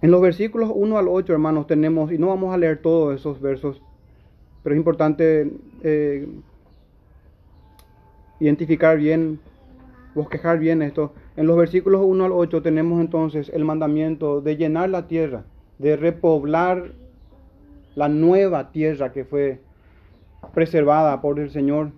En 0.02 0.10
los 0.10 0.20
versículos 0.20 0.72
1 0.74 0.98
al 0.98 1.06
8, 1.06 1.32
hermanos, 1.32 1.68
tenemos, 1.68 2.10
y 2.10 2.18
no 2.18 2.26
vamos 2.26 2.52
a 2.52 2.58
leer 2.58 2.82
todos 2.82 3.14
esos 3.14 3.40
versos, 3.40 3.80
pero 4.64 4.74
es 4.74 4.78
importante 4.78 5.52
eh, 5.84 6.28
identificar 8.40 8.98
bien, 8.98 9.38
bosquejar 10.16 10.58
bien 10.58 10.82
esto. 10.82 11.12
En 11.36 11.46
los 11.46 11.56
versículos 11.56 12.02
1 12.04 12.24
al 12.24 12.32
8 12.32 12.62
tenemos 12.62 13.00
entonces 13.00 13.48
el 13.54 13.64
mandamiento 13.64 14.40
de 14.40 14.56
llenar 14.56 14.90
la 14.90 15.06
tierra, 15.06 15.44
de 15.78 15.96
repoblar 15.96 16.90
la 17.94 18.08
nueva 18.08 18.72
tierra 18.72 19.12
que 19.12 19.24
fue 19.24 19.60
preservada 20.52 21.20
por 21.20 21.38
el 21.38 21.50
Señor. 21.50 21.92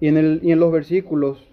Y 0.00 0.08
en, 0.08 0.16
el, 0.16 0.40
y 0.42 0.50
en 0.50 0.58
los 0.58 0.72
versículos 0.72 1.46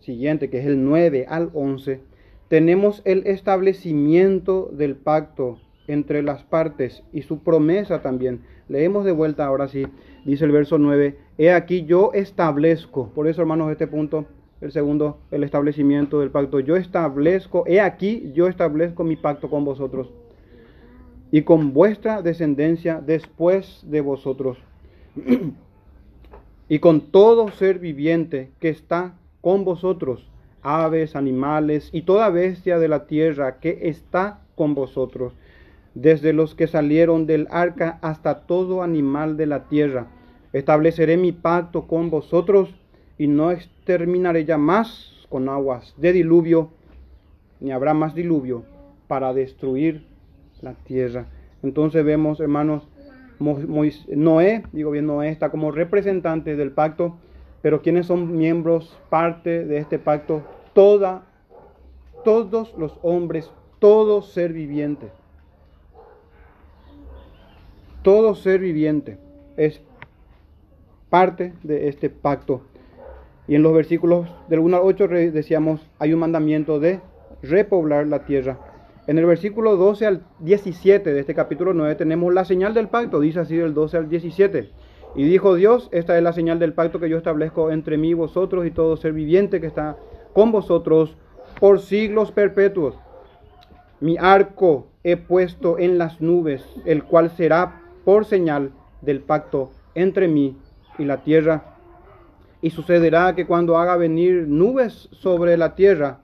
siguientes, 0.00 0.50
que 0.50 0.58
es 0.58 0.66
el 0.66 0.84
9 0.84 1.26
al 1.28 1.50
11, 1.54 2.09
tenemos 2.50 3.00
el 3.04 3.28
establecimiento 3.28 4.70
del 4.72 4.96
pacto 4.96 5.60
entre 5.86 6.20
las 6.20 6.42
partes 6.42 7.04
y 7.12 7.22
su 7.22 7.44
promesa 7.44 8.02
también. 8.02 8.40
Leemos 8.68 9.04
de 9.04 9.12
vuelta 9.12 9.46
ahora 9.46 9.68
sí, 9.68 9.86
dice 10.24 10.46
el 10.46 10.50
verso 10.50 10.76
9, 10.76 11.16
he 11.38 11.52
aquí 11.52 11.84
yo 11.84 12.10
establezco, 12.12 13.10
por 13.10 13.28
eso 13.28 13.40
hermanos 13.40 13.70
este 13.70 13.86
punto, 13.86 14.26
el 14.60 14.72
segundo, 14.72 15.20
el 15.30 15.44
establecimiento 15.44 16.18
del 16.18 16.32
pacto, 16.32 16.58
yo 16.58 16.74
establezco, 16.74 17.62
he 17.68 17.80
aquí 17.80 18.32
yo 18.34 18.48
establezco 18.48 19.04
mi 19.04 19.14
pacto 19.14 19.48
con 19.48 19.64
vosotros 19.64 20.10
y 21.30 21.42
con 21.42 21.72
vuestra 21.72 22.20
descendencia 22.20 23.00
después 23.00 23.84
de 23.86 24.00
vosotros 24.00 24.58
y 26.68 26.80
con 26.80 27.12
todo 27.12 27.48
ser 27.52 27.78
viviente 27.78 28.50
que 28.58 28.70
está 28.70 29.14
con 29.40 29.64
vosotros 29.64 30.29
aves, 30.62 31.16
animales 31.16 31.90
y 31.92 32.02
toda 32.02 32.30
bestia 32.30 32.78
de 32.78 32.88
la 32.88 33.06
tierra 33.06 33.58
que 33.60 33.88
está 33.88 34.40
con 34.54 34.74
vosotros, 34.74 35.32
desde 35.94 36.32
los 36.32 36.54
que 36.54 36.66
salieron 36.66 37.26
del 37.26 37.46
arca 37.50 37.98
hasta 38.02 38.40
todo 38.46 38.82
animal 38.82 39.36
de 39.36 39.46
la 39.46 39.68
tierra. 39.68 40.06
Estableceré 40.52 41.16
mi 41.16 41.32
pacto 41.32 41.86
con 41.86 42.10
vosotros 42.10 42.74
y 43.18 43.26
no 43.26 43.50
exterminaré 43.50 44.44
ya 44.44 44.58
más 44.58 45.26
con 45.28 45.48
aguas 45.48 45.94
de 45.96 46.12
diluvio, 46.12 46.70
ni 47.60 47.72
habrá 47.72 47.94
más 47.94 48.14
diluvio 48.14 48.64
para 49.06 49.32
destruir 49.32 50.04
la 50.60 50.74
tierra. 50.74 51.26
Entonces 51.62 52.04
vemos, 52.04 52.40
hermanos, 52.40 52.88
Noé, 53.38 54.62
digo 54.72 54.90
bien, 54.90 55.06
Noé 55.06 55.30
está 55.30 55.50
como 55.50 55.70
representante 55.70 56.56
del 56.56 56.72
pacto 56.72 57.16
pero 57.62 57.82
¿quiénes 57.82 58.06
son 58.06 58.36
miembros, 58.36 58.98
parte 59.08 59.64
de 59.64 59.78
este 59.78 59.98
pacto? 59.98 60.42
Toda, 60.72 61.22
todos 62.24 62.74
los 62.78 62.98
hombres, 63.02 63.50
todo 63.78 64.22
ser 64.22 64.52
viviente. 64.52 65.08
Todo 68.02 68.34
ser 68.34 68.60
viviente 68.60 69.18
es 69.56 69.82
parte 71.10 71.52
de 71.62 71.88
este 71.88 72.08
pacto. 72.08 72.62
Y 73.46 73.56
en 73.56 73.62
los 73.62 73.74
versículos 73.74 74.28
del 74.48 74.60
1 74.60 74.76
al 74.76 74.82
8 74.84 75.08
decíamos, 75.08 75.86
hay 75.98 76.14
un 76.14 76.20
mandamiento 76.20 76.80
de 76.80 77.00
repoblar 77.42 78.06
la 78.06 78.24
tierra. 78.24 78.58
En 79.06 79.18
el 79.18 79.26
versículo 79.26 79.76
12 79.76 80.06
al 80.06 80.22
17 80.38 81.12
de 81.12 81.20
este 81.20 81.34
capítulo 81.34 81.74
9 81.74 81.96
tenemos 81.96 82.32
la 82.32 82.44
señal 82.44 82.74
del 82.74 82.88
pacto, 82.88 83.18
dice 83.18 83.40
así 83.40 83.56
del 83.56 83.74
12 83.74 83.96
al 83.96 84.08
17. 84.08 84.70
Y 85.14 85.24
dijo 85.24 85.54
Dios, 85.54 85.88
esta 85.92 86.16
es 86.16 86.22
la 86.22 86.32
señal 86.32 86.58
del 86.58 86.72
pacto 86.72 87.00
que 87.00 87.08
yo 87.08 87.16
establezco 87.16 87.70
entre 87.70 87.96
mí, 87.96 88.14
vosotros 88.14 88.66
y 88.66 88.70
todo 88.70 88.96
ser 88.96 89.12
viviente 89.12 89.60
que 89.60 89.66
está 89.66 89.96
con 90.32 90.52
vosotros 90.52 91.16
por 91.58 91.80
siglos 91.80 92.30
perpetuos. 92.30 92.94
Mi 94.00 94.16
arco 94.18 94.86
he 95.02 95.16
puesto 95.16 95.78
en 95.78 95.98
las 95.98 96.20
nubes, 96.20 96.64
el 96.84 97.02
cual 97.04 97.30
será 97.30 97.82
por 98.04 98.24
señal 98.24 98.70
del 99.02 99.20
pacto 99.20 99.70
entre 99.94 100.28
mí 100.28 100.56
y 100.98 101.04
la 101.04 101.18
tierra. 101.18 101.76
Y 102.62 102.70
sucederá 102.70 103.34
que 103.34 103.46
cuando 103.46 103.78
haga 103.78 103.96
venir 103.96 104.46
nubes 104.46 105.08
sobre 105.12 105.56
la 105.56 105.74
tierra, 105.74 106.20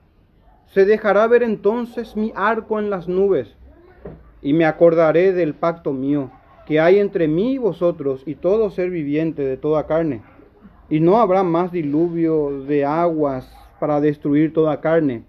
se 0.67 0.85
dejará 0.85 1.27
ver 1.27 1.43
entonces 1.43 2.17
mi 2.17 2.33
arco 2.37 2.79
en 2.79 2.91
las 2.91 3.09
nubes, 3.09 3.57
y 4.43 4.53
me 4.53 4.65
acordaré 4.65 5.33
del 5.33 5.55
pacto 5.55 5.93
mío 5.93 6.31
que 6.67 6.81
hay 6.81 6.99
entre 6.99 7.29
mí 7.29 7.53
y 7.53 7.59
vosotros 7.59 8.23
y 8.27 8.35
todo 8.35 8.71
ser 8.71 8.91
viviente 8.91 9.43
de 9.43 9.57
toda 9.57 9.87
carne. 9.87 10.23
Y 10.91 11.01
no 11.01 11.19
habrá 11.19 11.43
más 11.43 11.73
diluvio 11.73 12.65
de 12.65 12.85
aguas 12.85 13.51
para 13.79 14.01
destruir 14.01 14.53
toda 14.53 14.81
carne. 14.81 15.23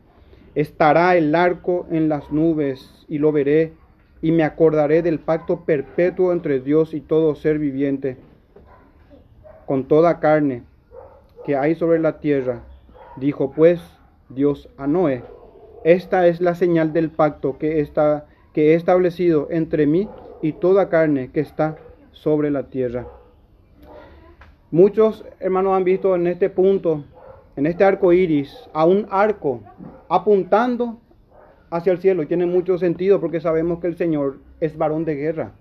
Estará 0.56 1.16
el 1.16 1.36
arco 1.36 1.86
en 1.92 2.10
las 2.10 2.32
nubes 2.32 3.06
y 3.08 3.20
lo 3.20 3.32
veré 3.32 3.74
y 4.22 4.32
me 4.32 4.44
acordaré 4.44 5.04
del 5.04 5.20
pacto 5.20 5.64
perpetuo 5.64 6.32
entre 6.32 6.60
Dios 6.60 6.96
y 6.96 7.02
todo 7.02 7.36
ser 7.36 7.60
viviente, 7.60 8.18
con 9.68 9.88
toda 9.88 10.20
carne 10.20 10.64
que 11.46 11.56
hay 11.56 11.76
sobre 11.76 12.00
la 12.00 12.20
tierra. 12.20 12.64
Dijo 13.18 13.52
pues 13.52 13.80
Dios 14.30 14.70
a 14.78 14.88
Noé, 14.88 15.24
esta 15.84 16.26
es 16.26 16.42
la 16.42 16.56
señal 16.56 16.94
del 16.94 17.12
pacto 17.12 17.60
que, 17.60 17.80
está, 17.80 18.26
que 18.54 18.72
he 18.72 18.74
establecido 18.74 19.48
entre 19.52 19.86
mí 19.86 20.10
y 20.42 20.54
toda 20.54 20.90
carne 20.90 21.32
que 21.32 21.40
está 21.40 21.78
sobre 22.12 22.52
la 22.52 22.64
tierra. 22.64 23.08
Muchos 24.72 25.24
hermanos 25.40 25.76
han 25.76 25.84
visto 25.84 26.16
en 26.16 26.28
este 26.28 26.50
punto, 26.50 27.06
en 27.56 27.66
este 27.66 27.84
arco 27.84 28.12
iris, 28.12 28.70
a 28.74 28.86
un 28.86 29.08
arco 29.10 29.62
apuntando 30.10 30.98
hacia 31.70 31.92
el 31.92 32.00
cielo. 32.00 32.24
Y 32.24 32.28
tiene 32.28 32.46
mucho 32.46 32.78
sentido 32.78 33.20
porque 33.20 33.40
sabemos 33.40 33.80
que 33.80 33.88
el 33.88 33.98
Señor 33.98 34.40
es 34.60 34.78
varón 34.78 35.06
de 35.06 35.16
guerra. 35.16 35.52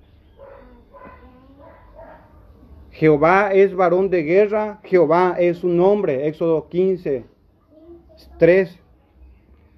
Jehová 2.91 3.53
es 3.53 3.75
varón 3.75 4.09
de 4.09 4.23
guerra, 4.23 4.81
Jehová 4.83 5.37
es 5.39 5.59
su 5.59 5.69
nombre. 5.69 6.27
Éxodo 6.27 6.69
15, 6.69 7.25
3. 8.39 8.79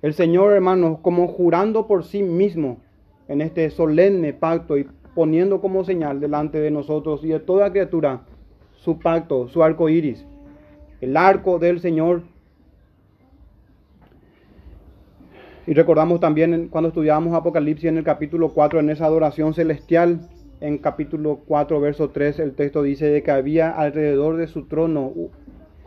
El 0.02 0.14
Señor, 0.14 0.52
hermanos, 0.52 1.00
como 1.02 1.26
jurando 1.26 1.88
por 1.88 2.04
sí 2.04 2.22
mismo 2.22 2.78
en 3.28 3.42
este 3.42 3.70
solemne 3.70 4.32
pacto 4.32 4.76
y 4.76 4.88
poniendo 5.14 5.60
como 5.60 5.84
señal 5.84 6.20
delante 6.20 6.60
de 6.60 6.70
nosotros 6.70 7.24
y 7.24 7.28
de 7.28 7.40
toda 7.40 7.70
criatura 7.70 8.22
su 8.76 8.98
pacto, 8.98 9.48
su 9.48 9.62
arco 9.62 9.88
iris, 9.88 10.24
el 11.00 11.16
arco 11.16 11.58
del 11.58 11.80
Señor. 11.80 12.22
Y 15.66 15.74
recordamos 15.74 16.20
también 16.20 16.68
cuando 16.68 16.88
estudiamos 16.88 17.34
Apocalipsis 17.34 17.90
en 17.90 17.98
el 17.98 18.04
capítulo 18.04 18.50
4, 18.50 18.80
en 18.80 18.90
esa 18.90 19.04
adoración 19.04 19.52
celestial, 19.52 20.20
en 20.60 20.78
capítulo 20.78 21.40
4, 21.46 21.80
verso 21.80 22.10
3, 22.10 22.38
el 22.38 22.54
texto 22.54 22.82
dice 22.82 23.06
de 23.06 23.22
que 23.22 23.30
había 23.30 23.70
alrededor 23.70 24.36
de 24.36 24.46
su 24.46 24.66
trono, 24.66 25.12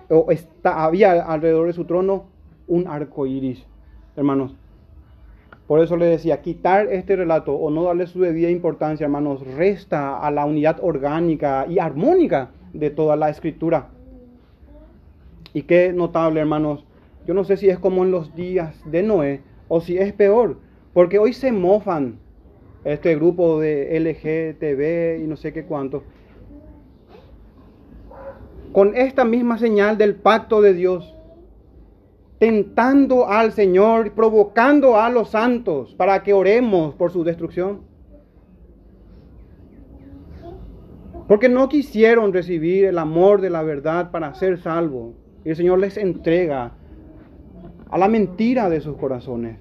o 0.10 0.32
está, 0.32 0.84
había 0.84 1.24
alrededor 1.24 1.68
de 1.68 1.74
su 1.74 1.86
trono 1.86 2.26
un 2.68 2.88
arco 2.88 3.26
iris, 3.26 3.66
hermanos. 4.16 4.56
Por 5.72 5.80
eso 5.80 5.95
le 5.95 6.07
decía, 6.07 6.41
quitar 6.41 6.88
este 6.91 7.15
relato 7.15 7.53
o 7.53 7.72
no 7.72 7.84
darle 7.84 8.05
su 8.05 8.19
debida 8.19 8.49
importancia, 8.49 9.05
hermanos, 9.05 9.39
resta 9.55 10.19
a 10.19 10.30
la 10.30 10.45
unidad 10.45 10.80
orgánica 10.82 11.65
y 11.65 11.80
armónica 11.80 12.51
de 12.74 12.89
toda 12.89 13.15
la 13.15 13.30
escritura. 13.30 13.88
Y 15.53 15.61
qué 15.61 15.93
notable, 15.93 16.41
hermanos. 16.41 16.84
Yo 17.26 17.34
no 17.34 17.45
sé 17.45 17.55
si 17.55 17.69
es 17.69 17.80
como 17.80 18.03
en 18.03 18.11
los 18.11 18.36
días 18.36 18.82
de 18.84 19.01
Noé 19.01 19.43
o 19.69 19.80
si 19.80 19.97
es 19.97 20.11
peor, 20.11 20.57
porque 20.93 21.19
hoy 21.19 21.32
se 21.32 21.53
mofan 21.53 22.17
este 22.84 23.15
grupo 23.15 23.61
de 23.61 23.97
LGTB 23.97 25.24
y 25.24 25.28
no 25.30 25.38
sé 25.38 25.53
qué 25.53 25.63
cuánto. 25.63 26.03
Con 28.74 28.97
esta 28.97 29.24
misma 29.24 29.57
señal 29.57 29.97
del 29.97 30.15
pacto 30.15 30.61
de 30.61 30.74
Dios, 30.74 31.15
tentando 32.42 33.30
al 33.30 33.52
Señor, 33.52 34.14
provocando 34.14 34.98
a 35.00 35.12
los 35.12 35.30
santos 35.30 35.94
para 35.94 36.24
que 36.24 36.34
oremos 36.34 36.96
por 36.96 37.12
su 37.12 37.24
destrucción. 37.24 37.82
Porque 41.28 41.50
no 41.50 41.70
quisieron 41.70 42.34
recibir 42.34 42.86
el 42.86 42.98
amor 42.98 43.42
de 43.42 43.52
la 43.52 43.62
verdad 43.62 44.10
para 44.10 44.34
ser 44.34 44.58
salvos. 44.58 45.14
Y 45.46 45.50
el 45.52 45.56
Señor 45.56 45.78
les 45.78 45.98
entrega 45.98 46.72
a 47.92 47.98
la 48.00 48.08
mentira 48.08 48.72
de 48.72 48.82
sus 48.82 48.98
corazones. 48.98 49.60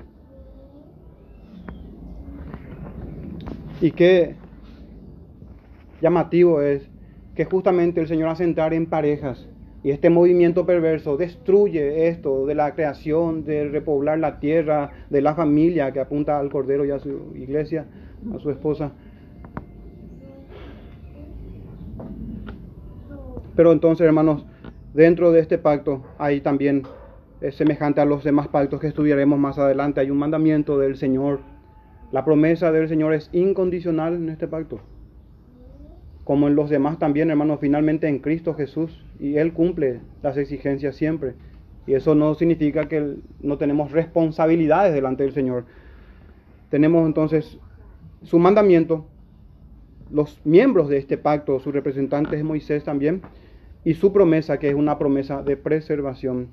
Y 3.83 3.91
qué 3.91 4.37
llamativo 6.01 6.63
es 6.63 6.89
que 7.35 7.45
justamente 7.45 8.01
el 8.01 8.09
Señor 8.09 8.31
hace 8.31 8.45
entrar 8.45 8.73
en 8.73 8.87
parejas 8.87 9.47
y 9.83 9.91
este 9.91 10.11
movimiento 10.11 10.67
perverso 10.67 11.17
destruye 11.17 12.09
esto 12.09 12.45
de 12.45 12.55
la 12.55 12.75
creación, 12.75 13.45
de 13.45 13.69
repoblar 13.69 14.19
la 14.19 14.39
tierra, 14.39 14.91
de 15.09 15.23
la 15.23 15.35
familia 15.35 15.91
que 15.93 16.01
apunta 16.01 16.39
al 16.39 16.51
Cordero 16.51 16.85
y 16.85 16.91
a 16.91 16.99
su 16.99 17.33
iglesia, 17.35 17.87
a 18.35 18.39
su 18.39 18.51
esposa. 18.51 18.93
Pero 23.57 23.73
entonces, 23.73 24.07
hermanos, 24.07 24.45
dentro 24.93 25.33
de 25.33 25.41
este 25.41 25.57
pacto 25.57 26.03
hay 26.19 26.43
también, 26.43 26.83
es 27.41 27.55
semejante 27.55 28.03
a 28.03 28.05
los 28.05 28.23
demás 28.23 28.49
pactos 28.49 28.81
que 28.81 28.87
estudiaremos 28.87 29.39
más 29.39 29.59
adelante, 29.59 30.01
hay 30.01 30.11
un 30.11 30.19
mandamiento 30.19 30.79
del 30.79 30.97
Señor. 30.97 31.41
La 32.13 32.25
promesa 32.25 32.71
del 32.71 32.89
Señor 32.89 33.15
es 33.15 33.31
incondicional 33.33 34.15
en 34.15 34.29
este 34.29 34.47
pacto 34.47 34.81
como 36.31 36.47
en 36.47 36.55
los 36.55 36.71
demás 36.71 36.97
también, 36.97 37.29
hermanos, 37.29 37.59
finalmente 37.61 38.07
en 38.07 38.21
Cristo 38.21 38.55
Jesús, 38.55 39.05
y 39.19 39.39
Él 39.39 39.53
cumple 39.53 39.99
las 40.23 40.37
exigencias 40.37 40.95
siempre. 40.95 41.35
Y 41.89 41.95
eso 41.95 42.15
no 42.15 42.37
significa 42.37 42.87
que 42.87 43.17
no 43.41 43.59
tenemos 43.59 43.91
responsabilidades 43.91 44.95
delante 44.95 45.25
del 45.25 45.33
Señor. 45.33 45.65
Tenemos 46.71 47.05
entonces 47.05 47.59
su 48.23 48.39
mandamiento, 48.39 49.07
los 50.13 50.41
miembros 50.45 50.89
de 50.89 50.99
este 50.99 51.19
pacto, 51.19 51.59
su 51.59 51.73
representante 51.73 52.37
es 52.37 52.45
Moisés 52.45 52.85
también, 52.85 53.23
y 53.85 53.95
su 53.95 54.13
promesa, 54.13 54.61
que 54.61 54.69
es 54.69 54.77
una 54.77 55.01
promesa 55.01 55.43
de 55.43 55.57
preservación. 55.57 56.47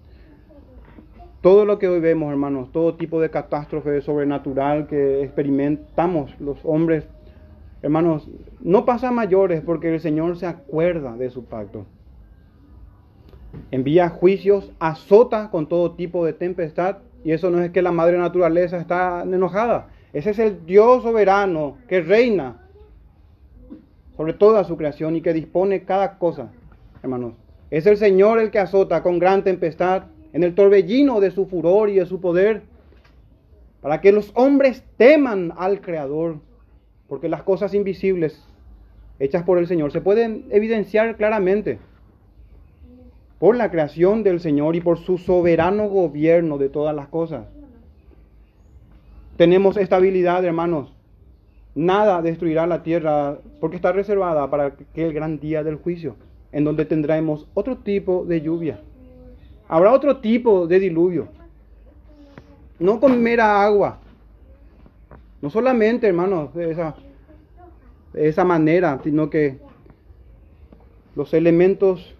Todo 1.41 1.65
lo 1.65 1.77
que 1.77 1.87
hoy 1.87 1.99
vemos, 1.99 2.31
hermanos, 2.31 2.71
todo 2.71 2.95
tipo 2.95 3.21
de 3.21 3.29
catástrofe 3.29 4.01
sobrenatural 4.01 4.87
que 4.87 5.21
experimentamos 5.21 6.33
los 6.39 6.57
hombres 6.63 7.07
Hermanos, 7.81 8.27
no 8.59 8.85
pasa 8.85 9.11
mayores 9.11 9.61
porque 9.61 9.93
el 9.93 9.99
Señor 9.99 10.37
se 10.37 10.47
acuerda 10.47 11.15
de 11.15 11.29
su 11.29 11.45
pacto. 11.45 11.85
Envía 13.71 14.09
juicios, 14.09 14.71
azota 14.79 15.49
con 15.51 15.67
todo 15.67 15.93
tipo 15.93 16.25
de 16.25 16.33
tempestad. 16.33 16.97
Y 17.23 17.31
eso 17.31 17.49
no 17.49 17.61
es 17.61 17.71
que 17.71 17.81
la 17.81 17.91
madre 17.91 18.17
naturaleza 18.17 18.77
está 18.77 19.23
enojada. 19.23 19.89
Ese 20.13 20.31
es 20.31 20.39
el 20.39 20.65
Dios 20.65 21.03
soberano 21.03 21.77
que 21.87 22.01
reina 22.01 22.63
sobre 24.15 24.33
toda 24.33 24.63
su 24.63 24.77
creación 24.77 25.15
y 25.15 25.21
que 25.21 25.33
dispone 25.33 25.83
cada 25.83 26.17
cosa, 26.17 26.51
hermanos. 27.03 27.33
Es 27.69 27.85
el 27.85 27.97
Señor 27.97 28.39
el 28.39 28.49
que 28.49 28.59
azota 28.59 29.03
con 29.03 29.19
gran 29.19 29.43
tempestad 29.43 30.03
en 30.33 30.43
el 30.43 30.55
torbellino 30.55 31.19
de 31.19 31.31
su 31.31 31.45
furor 31.45 31.89
y 31.89 31.95
de 31.95 32.05
su 32.05 32.19
poder, 32.19 32.63
para 33.81 34.01
que 34.01 34.11
los 34.11 34.31
hombres 34.33 34.83
teman 34.97 35.53
al 35.57 35.81
Creador 35.81 36.39
porque 37.07 37.29
las 37.29 37.43
cosas 37.43 37.73
invisibles 37.73 38.43
hechas 39.19 39.43
por 39.43 39.57
el 39.57 39.67
Señor 39.67 39.91
se 39.91 40.01
pueden 40.01 40.45
evidenciar 40.51 41.15
claramente 41.15 41.79
por 43.39 43.55
la 43.55 43.69
creación 43.69 44.23
del 44.23 44.39
Señor 44.39 44.75
y 44.75 44.81
por 44.81 44.97
su 44.97 45.17
soberano 45.17 45.87
gobierno 45.89 46.57
de 46.57 46.69
todas 46.69 46.95
las 46.95 47.07
cosas. 47.07 47.45
Tenemos 49.37 49.77
estabilidad, 49.77 50.43
hermanos. 50.43 50.91
Nada 51.75 52.23
destruirá 52.23 52.65
la 52.65 52.81
tierra 52.81 53.37
porque 53.59 53.75
está 53.75 53.91
reservada 53.91 54.49
para 54.49 54.65
aquel 54.65 55.13
gran 55.13 55.39
día 55.39 55.63
del 55.63 55.75
juicio, 55.75 56.15
en 56.51 56.63
donde 56.63 56.85
tendremos 56.85 57.47
otro 57.53 57.77
tipo 57.77 58.25
de 58.25 58.41
lluvia. 58.41 58.79
Habrá 59.67 59.93
otro 59.93 60.17
tipo 60.17 60.65
de 60.65 60.79
diluvio. 60.79 61.27
No 62.79 62.99
con 62.99 63.21
mera 63.21 63.63
agua, 63.63 63.99
no 65.41 65.49
solamente, 65.49 66.07
hermanos, 66.07 66.53
de 66.53 66.71
esa, 66.71 66.95
de 68.13 68.27
esa 68.27 68.43
manera, 68.43 68.99
sino 69.03 69.29
que 69.29 69.59
los 71.15 71.33
elementos 71.33 72.15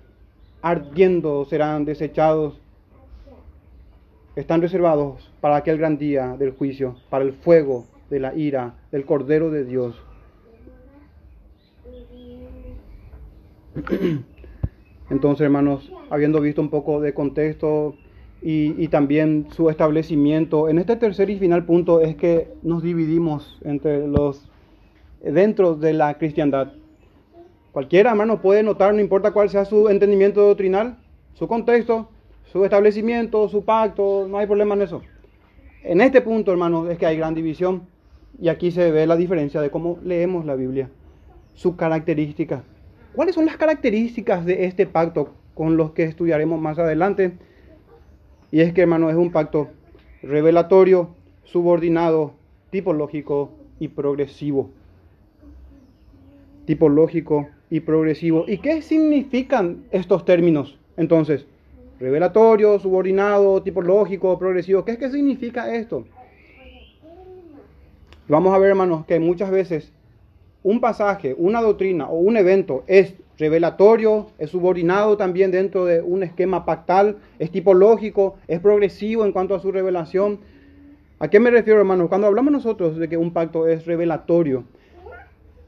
ardiendo 0.62 1.46
serán 1.46 1.86
desechados, 1.86 2.60
están 4.36 4.62
reservados 4.62 5.32
para 5.42 5.56
aquel 5.56 5.78
gran 5.78 5.98
día 5.98 6.36
del 6.38 6.52
juicio, 6.52 6.96
para 7.10 7.24
el 7.24 7.34
fuego 7.34 7.86
de 8.10 8.20
la 8.20 8.36
ira 8.36 8.76
del 8.92 9.06
Cordero 9.06 9.50
de 9.50 9.66
Dios. 9.66 9.96
Entonces, 15.10 15.46
hermanos, 15.46 15.92
habiendo 16.10 16.42
visto 16.42 16.62
un 16.62 16.70
poco 16.70 17.00
de 17.00 17.14
contexto, 17.14 17.96
y, 18.42 18.88
también 18.90 19.48
su 19.52 19.70
establecimiento. 19.70 20.70
En 20.70 20.78
este 20.78 20.96
tercer 20.96 21.30
y 21.30 21.38
final 21.38 21.66
punto 21.66 22.02
es 22.02 22.16
que 22.16 22.50
nos 22.62 22.84
dividimos 22.84 23.60
entre 23.64 24.08
los 24.08 24.50
dentro 25.22 25.76
de 25.76 25.94
la 25.94 26.18
cristiandad. 26.18 26.74
Cualquiera, 27.72 28.12
hermano, 28.12 28.42
puede 28.42 28.64
notar, 28.64 28.94
no 28.94 29.02
importa 29.02 29.32
cuál 29.32 29.50
sea 29.50 29.66
su 29.66 29.90
entendimiento 29.90 30.42
doctrinal, 30.42 30.98
su 31.34 31.48
contexto, 31.48 32.10
su 32.46 32.64
establecimiento, 32.64 33.48
su 33.50 33.64
pacto, 33.64 34.28
no 34.30 34.38
hay 34.38 34.48
problema 34.48 34.76
en 34.76 34.84
eso. 34.84 35.02
En 35.84 36.02
este 36.02 36.22
punto, 36.22 36.52
hermano, 36.52 36.90
es 36.90 36.98
que 36.98 37.06
hay 37.06 37.18
gran 37.18 37.36
división 37.36 37.84
y 38.40 38.50
aquí 38.50 38.72
se 38.72 38.92
ve 38.92 39.08
la 39.08 39.16
diferencia 39.16 39.62
de 39.62 39.70
cómo 39.70 40.00
leemos 40.04 40.46
la 40.46 40.56
Biblia, 40.56 40.90
su 41.54 41.76
característica. 41.76 42.64
¿Cuáles 43.14 43.36
son 43.36 43.46
las 43.46 43.58
características 43.58 44.46
de 44.46 44.66
este 44.66 44.86
pacto 44.86 45.34
con 45.54 45.78
los 45.78 45.92
que 45.92 46.04
estudiaremos 46.04 46.62
más 46.62 46.78
adelante? 46.78 47.34
Y 48.52 48.62
es 48.62 48.74
que, 48.74 48.82
hermano, 48.82 49.10
es 49.10 49.16
un 49.16 49.32
pacto 49.32 49.70
revelatorio, 50.24 51.10
subordinado, 51.44 52.34
tipológico 52.70 53.52
y 53.80 53.90
progresivo. 53.90 54.70
Tipológico 56.66 57.48
y 57.70 57.82
progresivo. 57.82 58.46
¿Y 58.48 58.60
qué 58.60 58.82
significan 58.82 59.84
estos 59.92 60.26
términos? 60.26 60.78
Entonces, 60.96 61.46
revelatorio, 62.00 62.80
subordinado, 62.80 63.62
tipológico, 63.62 64.38
progresivo. 64.38 64.86
¿Qué 64.86 64.94
es 64.94 64.98
que 64.98 65.10
significa 65.10 65.74
esto? 65.76 66.06
Vamos 68.28 68.54
a 68.54 68.58
ver, 68.58 68.70
hermanos, 68.70 69.06
que 69.06 69.20
muchas 69.20 69.52
veces 69.52 69.92
un 70.64 70.82
pasaje, 70.82 71.34
una 71.38 71.62
doctrina 71.62 72.10
o 72.10 72.18
un 72.18 72.36
evento 72.36 72.84
es 72.88 73.14
revelatorio, 73.38 74.28
es 74.38 74.50
subordinado 74.50 75.18
también 75.18 75.52
dentro 75.52 75.86
de 75.86 76.02
un 76.02 76.24
esquema 76.24 76.66
pactal, 76.66 77.18
es 77.40 77.52
tipológico, 77.52 78.36
es 78.48 78.60
progresivo 78.60 79.26
en 79.26 79.32
cuanto 79.32 79.56
a 79.56 79.60
su 79.60 79.72
revelación. 79.72 80.40
¿A 81.20 81.28
qué 81.28 81.40
me 81.40 81.52
refiero, 81.52 81.80
hermanos? 81.80 82.10
Cuando 82.10 82.28
hablamos 82.28 82.52
nosotros 82.52 82.98
de 82.98 83.10
que 83.10 83.18
un 83.18 83.32
pacto 83.32 83.68
es 83.68 83.86
revelatorio, 83.86 84.64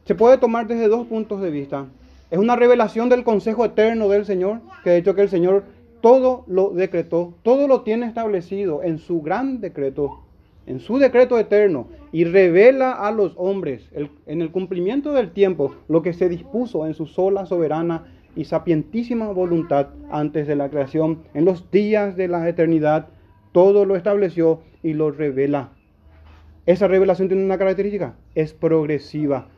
se 0.06 0.16
puede 0.16 0.38
tomar 0.38 0.68
desde 0.68 0.88
dos 0.88 1.08
puntos 1.08 1.42
de 1.42 1.52
vista. 1.52 1.86
Es 2.32 2.40
una 2.40 2.56
revelación 2.56 3.10
del 3.10 3.24
consejo 3.24 3.66
eterno 3.66 4.10
del 4.10 4.26
Señor, 4.26 4.62
que 4.84 4.92
de 4.92 4.98
hecho 4.98 5.16
que 5.16 5.22
el 5.22 5.30
Señor 5.30 5.64
todo 6.02 6.46
lo 6.48 6.70
decretó, 6.70 7.34
todo 7.44 7.68
lo 7.68 7.82
tiene 7.82 8.06
establecido 8.06 8.84
en 8.84 9.00
su 9.00 9.22
gran 9.22 9.62
decreto, 9.62 10.22
en 10.70 10.80
su 10.80 11.00
decreto 11.00 11.38
eterno, 11.38 11.88
y 12.12 12.24
revela 12.24 12.92
a 12.94 13.12
los 13.12 13.34
hombres 13.38 13.90
en 14.26 14.42
el 14.42 14.52
cumplimiento 14.52 15.14
del 15.14 15.32
tiempo 15.32 15.76
lo 15.88 16.02
que 16.02 16.14
se 16.14 16.30
dispuso 16.30 16.88
en 16.88 16.94
su 16.94 17.06
sola, 17.06 17.46
soberana 17.46 18.06
y 18.36 18.46
sapientísima 18.46 19.32
voluntad 19.32 19.88
antes 20.12 20.48
de 20.48 20.56
la 20.56 20.70
creación, 20.70 21.24
en 21.34 21.46
los 21.46 21.70
días 21.72 22.16
de 22.16 22.28
la 22.28 22.48
eternidad, 22.48 23.08
todo 23.52 23.86
lo 23.86 23.96
estableció 23.96 24.62
y 24.84 24.94
lo 24.94 25.12
revela. 25.12 25.72
Esa 26.66 26.88
revelación 26.88 27.28
tiene 27.28 27.44
una 27.44 27.58
característica, 27.58 28.16
es 28.36 28.54
progresiva. 28.54 29.50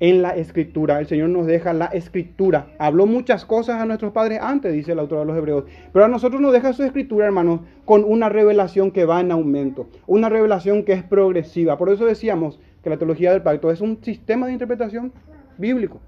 En 0.00 0.22
la 0.22 0.30
escritura, 0.36 1.00
el 1.00 1.06
Señor 1.06 1.30
nos 1.30 1.46
deja 1.46 1.72
la 1.72 1.86
escritura. 1.86 2.68
Habló 2.78 3.06
muchas 3.06 3.44
cosas 3.44 3.80
a 3.80 3.84
nuestros 3.84 4.12
padres 4.12 4.38
antes, 4.40 4.72
dice 4.72 4.92
el 4.92 5.00
autor 5.00 5.20
de 5.20 5.24
los 5.24 5.36
Hebreos. 5.36 5.64
Pero 5.92 6.04
a 6.04 6.08
nosotros 6.08 6.40
nos 6.40 6.52
deja 6.52 6.72
su 6.72 6.84
escritura, 6.84 7.26
hermanos, 7.26 7.60
con 7.84 8.04
una 8.04 8.28
revelación 8.28 8.92
que 8.92 9.04
va 9.04 9.20
en 9.20 9.32
aumento. 9.32 9.88
Una 10.06 10.28
revelación 10.28 10.84
que 10.84 10.92
es 10.92 11.02
progresiva. 11.02 11.76
Por 11.78 11.90
eso 11.90 12.06
decíamos 12.06 12.60
que 12.82 12.90
la 12.90 12.96
teología 12.96 13.32
del 13.32 13.42
pacto 13.42 13.72
es 13.72 13.80
un 13.80 14.02
sistema 14.02 14.46
de 14.46 14.52
interpretación 14.52 15.12
bíblico. 15.56 16.00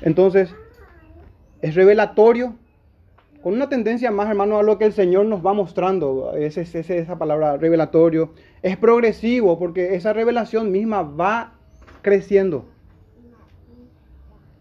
Entonces, 0.00 0.54
es 1.60 1.74
revelatorio, 1.74 2.54
con 3.44 3.52
una 3.52 3.68
tendencia 3.68 4.10
más, 4.10 4.30
hermano, 4.30 4.56
a 4.56 4.62
lo 4.62 4.78
que 4.78 4.86
el 4.86 4.94
Señor 4.94 5.26
nos 5.26 5.44
va 5.44 5.52
mostrando. 5.52 6.32
Esa 6.34 6.62
es 6.62 6.74
esa 6.74 7.18
palabra 7.18 7.58
revelatorio. 7.58 8.30
Es 8.62 8.78
progresivo 8.78 9.58
porque 9.58 9.96
esa 9.96 10.14
revelación 10.14 10.72
misma 10.72 11.02
va 11.02 11.52
creciendo. 12.00 12.64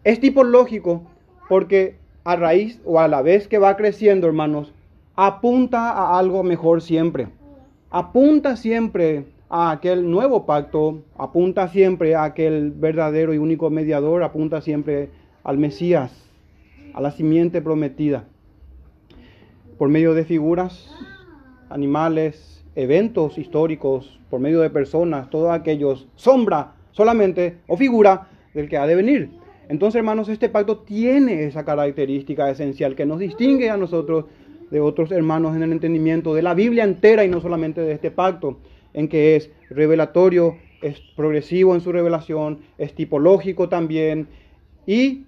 Es 0.04 0.20
tipológico 0.20 1.04
porque 1.48 1.96
a 2.26 2.36
raíz 2.36 2.82
o 2.84 3.00
a 3.00 3.08
la 3.08 3.22
vez 3.22 3.48
que 3.48 3.58
va 3.58 3.78
creciendo, 3.78 4.28
hermanos, 4.28 4.74
apunta 5.16 5.92
a 5.92 6.20
algo 6.20 6.44
mejor 6.44 6.82
siempre. 6.82 7.30
Apunta 7.90 8.58
siempre 8.58 9.28
a 9.48 9.72
aquel 9.72 10.12
nuevo 10.12 10.46
pacto, 10.46 11.04
apunta 11.18 11.70
siempre 11.70 12.16
a 12.16 12.26
aquel 12.26 12.72
verdadero 12.72 13.34
y 13.34 13.38
único 13.38 13.70
mediador, 13.70 14.24
apunta 14.24 14.60
siempre 14.60 15.10
al 15.46 15.58
Mesías, 15.58 16.12
a 16.94 17.00
la 17.00 17.12
simiente 17.12 17.62
prometida 17.62 18.26
por 19.78 19.90
medio 19.90 20.14
de 20.14 20.26
figuras, 20.26 20.90
animales, 21.70 22.64
eventos 22.76 23.38
históricos, 23.38 24.20
por 24.30 24.40
medio 24.40 24.62
de 24.62 24.70
personas, 24.70 25.30
todos 25.30 25.52
aquellos, 25.52 26.08
sombra 26.16 26.74
solamente 26.92 27.58
o 27.68 27.78
figura 27.78 28.28
del 28.54 28.70
que 28.70 28.78
ha 28.78 28.88
de 28.88 28.96
venir. 28.96 29.32
Entonces, 29.70 30.00
hermanos, 30.00 30.30
este 30.30 30.50
pacto 30.50 30.80
tiene 30.80 31.46
esa 31.46 31.66
característica 31.66 32.50
esencial 32.50 32.96
que 32.96 33.06
nos 33.06 33.20
distingue 33.20 33.70
a 33.70 33.78
nosotros 33.78 34.26
de 34.70 34.80
otros 34.80 35.12
hermanos 35.12 35.56
en 35.56 35.64
el 35.64 35.72
entendimiento 35.72 36.34
de 36.34 36.42
la 36.42 36.54
Biblia 36.54 36.84
entera 36.84 37.24
y 37.24 37.30
no 37.30 37.42
solamente 37.42 37.82
de 37.82 37.94
este 37.94 38.12
pacto, 38.12 38.60
en 38.94 39.08
que 39.08 39.36
es 39.36 39.52
revelatorio, 39.70 40.58
es 40.82 41.00
progresivo 41.16 41.76
en 41.76 41.82
su 41.82 41.92
revelación, 41.92 42.60
es 42.78 42.94
tipológico 42.94 43.70
también 43.70 44.28
y 44.86 45.26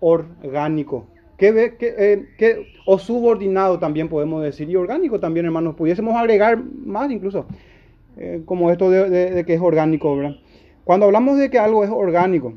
orgánico. 0.00 1.06
Que, 1.36 1.74
eh, 1.80 2.66
o 2.86 2.98
subordinado 2.98 3.78
también 3.78 4.08
podemos 4.08 4.42
decir, 4.42 4.70
y 4.70 4.76
orgánico 4.76 5.18
también, 5.18 5.46
hermanos, 5.46 5.74
pudiésemos 5.74 6.14
agregar 6.14 6.62
más 6.62 7.10
incluso, 7.10 7.46
eh, 8.16 8.42
como 8.44 8.70
esto 8.70 8.88
de, 8.90 9.44
que 9.44 9.54
es 9.54 9.60
orgánico, 9.60 10.16
¿verdad? 10.16 10.36
Cuando 10.84 11.06
hablamos 11.06 11.38
de 11.38 11.50
que 11.50 11.58
algo 11.58 11.82
es 11.82 11.90
orgánico, 11.90 12.54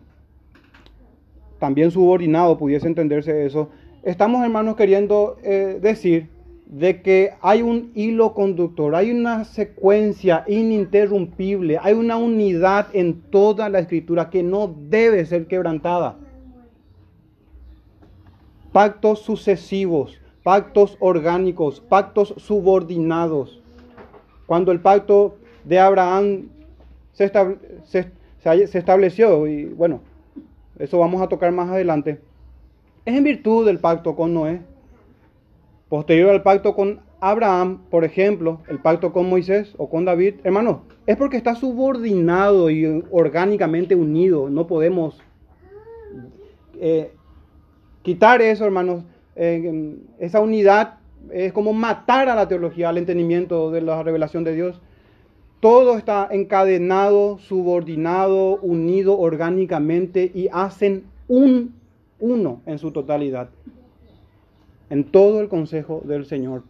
también 1.59 1.89
subordinado, 1.89 2.57
pudiese 2.57 2.87
entenderse 2.87 3.45
eso, 3.45 3.69
estamos, 4.03 4.43
hermanos, 4.43 4.75
queriendo 4.75 5.37
eh, 5.43 5.79
decir 5.81 6.29
de 6.67 7.01
que 7.01 7.31
hay 7.41 7.61
un 7.61 7.91
hilo 7.95 8.33
conductor, 8.33 8.93
hay 8.93 9.09
una 9.09 9.45
secuencia 9.45 10.43
ininterrumpible, 10.47 11.79
hay 11.81 11.93
una 11.93 12.17
unidad 12.17 12.87
en 12.93 13.21
toda 13.21 13.69
la 13.69 13.79
escritura 13.79 14.29
que 14.29 14.43
no 14.43 14.75
debe 14.89 15.25
ser 15.25 15.47
quebrantada 15.47 16.17
pactos 18.77 19.23
sucesivos, 19.23 20.21
pactos 20.43 20.97
orgánicos, 20.99 21.79
pactos 21.79 22.35
subordinados. 22.37 23.59
Cuando 24.45 24.71
el 24.71 24.79
pacto 24.81 25.35
de 25.63 25.79
Abraham 25.79 26.49
se, 27.11 27.31
estableció, 28.77 29.47
y 29.47 29.65
bueno, 29.65 30.01
eso 30.77 30.99
vamos 30.99 31.23
a 31.23 31.27
tocar 31.27 31.51
más 31.51 31.71
adelante, 31.71 32.21
es 33.03 33.15
en 33.15 33.23
virtud 33.23 33.65
del 33.65 33.79
pacto 33.79 34.15
con 34.15 34.35
Noé. 34.35 34.61
Posterior 35.89 36.29
al 36.29 36.43
pacto 36.43 36.75
con 36.75 36.99
Abraham, 37.19 37.79
por 37.89 38.03
ejemplo, 38.03 38.59
el 38.69 38.77
pacto 38.77 39.11
con 39.11 39.27
Moisés 39.27 39.73
o 39.79 39.89
con 39.89 40.05
David, 40.05 40.35
hermano, 40.43 40.83
es 41.07 41.17
porque 41.17 41.37
está 41.37 41.55
subordinado 41.55 42.69
y 42.69 43.03
orgánicamente 43.09 43.95
unido. 43.95 44.51
No 44.51 44.67
podemos 44.67 45.19
eh, 46.79 47.11
Quitar 48.07 48.41
eso, 48.41 48.63
hermanos, 48.63 49.03
esa 49.35 50.39
unidad 50.39 50.93
es 51.29 51.51
como 51.51 51.73
matar 51.73 52.29
a 52.29 52.35
la 52.35 52.47
teología, 52.47 52.87
al 52.87 52.97
entendimiento 52.97 53.69
de 53.69 53.81
la 53.81 54.01
revelación 54.01 54.45
de 54.45 54.55
Dios. 54.55 54.79
Todo 55.59 55.97
está 55.97 56.25
encadenado, 56.31 57.37
subordinado, 57.37 58.59
unido 58.61 59.19
orgánicamente 59.19 60.31
y 60.33 60.47
hacen 60.53 61.03
un 61.27 61.73
uno 62.21 62.61
en 62.65 62.79
su 62.79 62.91
totalidad. 62.91 63.49
En 64.89 65.03
todo 65.03 65.41
el 65.41 65.49
consejo 65.49 66.01
del 66.05 66.25
Señor. 66.25 66.63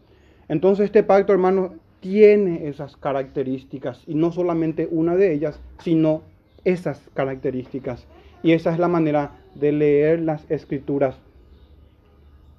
Entonces 0.50 0.86
este 0.86 1.04
pacto, 1.04 1.34
hermanos, 1.34 1.74
tiene 2.00 2.68
esas 2.68 2.98
características 2.98 4.02
y 4.08 4.16
no 4.16 4.32
solamente 4.32 4.88
una 4.90 5.16
de 5.16 5.34
ellas, 5.34 5.60
sino 5.84 6.24
esas 6.64 7.00
características. 7.14 8.08
Y 8.42 8.54
esa 8.54 8.74
es 8.74 8.80
la 8.80 8.88
manera 8.88 9.34
de 9.54 9.72
leer 9.72 10.22
las 10.22 10.50
escrituras 10.50 11.20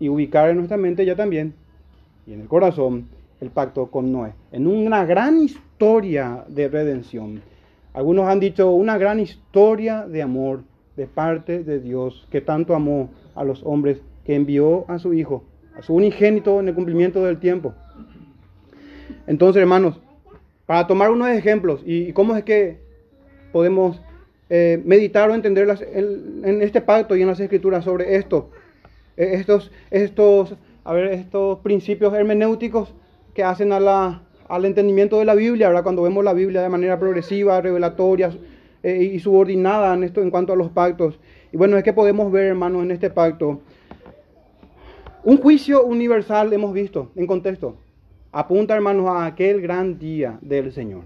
y 0.00 0.08
ubicar 0.08 0.50
en 0.50 0.56
nuestra 0.56 0.76
mente 0.76 1.04
ya 1.04 1.16
también 1.16 1.54
y 2.26 2.34
en 2.34 2.40
el 2.42 2.48
corazón 2.48 3.08
el 3.40 3.50
pacto 3.50 3.86
con 3.86 4.12
Noé. 4.12 4.32
En 4.52 4.66
una 4.66 5.04
gran 5.04 5.38
historia 5.38 6.44
de 6.48 6.68
redención. 6.68 7.40
Algunos 7.94 8.28
han 8.28 8.40
dicho 8.40 8.70
una 8.70 8.98
gran 8.98 9.20
historia 9.20 10.06
de 10.06 10.22
amor 10.22 10.62
de 10.96 11.06
parte 11.06 11.62
de 11.62 11.80
Dios 11.80 12.26
que 12.30 12.40
tanto 12.40 12.74
amó 12.74 13.10
a 13.34 13.44
los 13.44 13.62
hombres 13.64 14.02
que 14.24 14.34
envió 14.34 14.84
a 14.88 14.98
su 14.98 15.14
Hijo, 15.14 15.44
a 15.76 15.82
su 15.82 15.94
unigénito 15.94 16.60
en 16.60 16.68
el 16.68 16.74
cumplimiento 16.74 17.24
del 17.24 17.38
tiempo. 17.38 17.74
Entonces, 19.26 19.60
hermanos, 19.60 20.00
para 20.66 20.86
tomar 20.86 21.10
unos 21.10 21.28
ejemplos 21.28 21.80
y, 21.86 22.12
cómo 22.12 22.36
es 22.36 22.44
que 22.44 22.78
podemos 23.52 24.00
eh, 24.50 24.82
meditar 24.84 25.30
o 25.30 25.34
entender 25.34 25.68
en 25.92 26.62
este 26.62 26.80
pacto 26.80 27.16
y 27.16 27.22
en 27.22 27.28
las 27.28 27.40
escrituras 27.40 27.84
sobre 27.84 28.16
esto, 28.16 28.50
estos, 29.18 29.70
estos, 29.90 30.54
ver, 30.86 31.06
estos 31.06 31.58
principios 31.58 32.14
hermenéuticos 32.14 32.94
que 33.34 33.44
hacen 33.44 33.72
a 33.72 34.22
al 34.48 34.64
entendimiento 34.64 35.18
de 35.18 35.26
la 35.26 35.34
Biblia, 35.34 35.66
ahora 35.66 35.82
cuando 35.82 36.02
vemos 36.02 36.24
la 36.24 36.32
Biblia 36.32 36.62
de 36.62 36.70
manera 36.70 36.98
progresiva, 36.98 37.60
revelatoria, 37.60 38.30
eh, 38.82 39.10
y 39.12 39.18
subordinada 39.18 39.92
en 39.92 40.04
esto 40.04 40.22
en 40.22 40.30
cuanto 40.30 40.54
a 40.54 40.56
los 40.56 40.70
pactos. 40.70 41.18
Y 41.52 41.56
bueno, 41.56 41.76
es 41.76 41.84
que 41.84 41.92
podemos 41.92 42.32
ver, 42.32 42.44
hermanos, 42.44 42.82
en 42.82 42.92
este 42.92 43.10
pacto 43.10 43.60
un 45.24 45.36
juicio 45.36 45.84
universal 45.84 46.52
hemos 46.52 46.72
visto 46.72 47.10
en 47.16 47.26
contexto. 47.26 47.76
Apunta, 48.32 48.74
hermanos, 48.74 49.10
a 49.10 49.26
aquel 49.26 49.60
gran 49.60 49.98
día 49.98 50.38
del 50.40 50.72
Señor. 50.72 51.02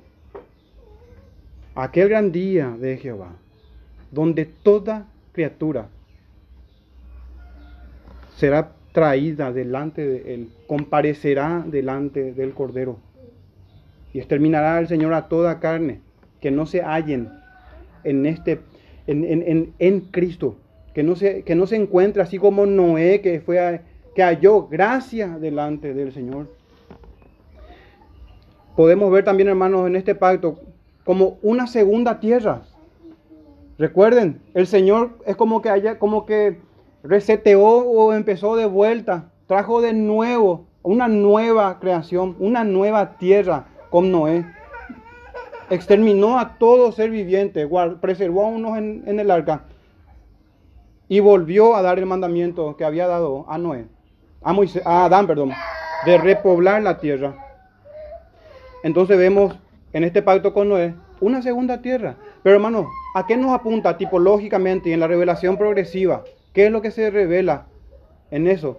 Aquel 1.75 2.09
gran 2.09 2.31
día 2.31 2.77
de 2.79 2.99
Jehová, 2.99 3.33
donde 4.11 4.45
toda 4.45 5.09
criatura 5.33 5.89
será 8.43 8.73
traída 8.91 9.53
delante 9.53 10.05
de 10.05 10.35
él, 10.35 10.49
comparecerá 10.67 11.65
delante 11.65 12.33
del 12.33 12.55
Cordero. 12.55 12.99
Y 14.13 14.19
exterminará 14.19 14.81
el 14.81 14.89
Señor 14.89 15.15
a 15.15 15.29
toda 15.29 15.61
carne 15.61 16.01
que 16.41 16.51
no 16.51 16.67
se 16.67 16.83
hallen 16.83 17.29
en 18.03 18.27
este 18.27 18.59
en, 19.07 19.73
en, 19.79 20.01
Cristo, 20.11 20.57
que 20.93 21.05
no, 21.05 21.15
se, 21.15 21.45
que 21.45 21.55
no 21.55 21.69
se 21.69 21.77
encuentre 21.77 22.21
así 22.21 22.37
como 22.37 22.67
Noé, 22.67 23.21
que, 23.21 23.41
fue 23.41 23.81
que 24.13 24.25
halló 24.25 24.67
gracia 24.67 25.39
delante 25.39 25.95
del 25.95 26.13
Señor. 26.13 26.49
Podemos 28.75 29.13
ver 29.13 29.25
también, 29.25 29.51
hermanos, 29.51 29.87
en 29.87 29.95
este 29.95 30.17
pacto 30.17 30.59
como 31.05 31.39
una 31.43 31.69
segunda 31.69 32.19
tierra. 32.19 32.63
Recuerden, 33.79 34.41
el 34.55 34.67
Señor 34.67 35.13
es 35.27 35.37
como 35.37 35.63
que 35.63 35.69
haya, 35.69 36.01
como 36.01 36.27
que 36.27 36.57
reseteó 37.03 37.63
o 37.63 38.13
empezó 38.13 38.57
de 38.57 38.67
vuelta, 38.67 39.31
trajo 39.47 39.81
de 39.81 39.93
nuevo 39.93 40.67
una 40.83 41.09
nueva 41.09 41.79
creación, 41.81 42.37
una 42.39 42.65
nueva 42.65 43.17
tierra 43.17 43.67
con 43.91 44.11
Noé. 44.11 44.45
Exterminó 45.71 46.39
a 46.39 46.59
todo 46.59 46.93
ser 46.93 47.11
viviente, 47.11 47.69
preservó 48.01 48.45
a 48.45 48.49
unos 48.49 48.79
en, 48.79 49.19
el 49.19 49.31
arca 49.31 49.65
y 51.09 51.21
volvió 51.21 51.77
a 51.77 51.83
dar 51.83 51.99
el 51.99 52.07
mandamiento 52.07 52.77
que 52.77 52.85
había 52.85 53.07
dado 53.07 53.47
a 53.49 53.59
Noé, 53.59 53.87
a, 54.43 54.53
Moisés, 54.53 54.83
a 54.85 55.05
Adán, 55.05 55.27
perdón, 55.27 55.53
de 56.05 56.19
repoblar 56.19 56.83
la 56.83 56.99
tierra. 56.99 57.35
Entonces 58.83 59.17
vemos 59.17 59.57
en 59.93 60.05
este 60.05 60.23
pacto 60.23 60.53
con 60.53 60.69
Noé 60.69 60.95
una 61.21 61.41
segunda 61.41 61.81
tierra. 61.81 62.17
Pero 62.43 62.57
hermano, 62.57 62.89
¿a 63.15 63.27
qué 63.27 63.37
nos 63.37 63.53
apunta 63.53 63.97
tipológicamente 63.97 64.91
y 64.91 64.93
en 64.93 65.01
la 65.01 65.07
revelación 65.07 65.57
progresiva? 65.57 66.25
¿Qué 66.53 66.67
es 66.67 66.73
lo 66.73 66.83
que 66.83 66.91
se 66.91 67.11
revela 67.11 67.67
en 68.31 68.47
eso? 68.47 68.79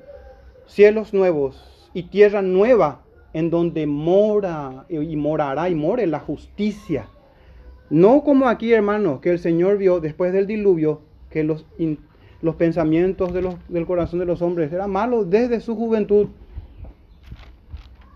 Cielos 0.67 1.13
nuevos 1.13 1.89
y 1.93 2.03
tierra 2.03 2.41
nueva 2.41 3.01
en 3.33 3.49
donde 3.49 3.87
mora 3.87 4.85
y 4.89 5.15
morará 5.15 5.69
y 5.69 5.75
more 5.75 6.05
la 6.05 6.19
justicia. 6.19 7.07
No 7.89 8.23
como 8.23 8.47
aquí, 8.47 8.73
hermano, 8.73 9.21
que 9.21 9.31
el 9.31 9.39
Señor 9.39 9.77
vio 9.77 9.99
después 9.99 10.33
del 10.33 10.47
diluvio 10.47 11.01
que 11.29 11.43
los, 11.43 11.65
los 12.41 12.55
pensamientos 12.55 13.33
del 13.33 13.85
corazón 13.87 14.19
de 14.19 14.25
los 14.25 14.41
hombres 14.41 14.71
eran 14.71 14.91
malos 14.91 15.29
desde 15.29 15.59
su 15.59 15.75
juventud. 15.75 16.27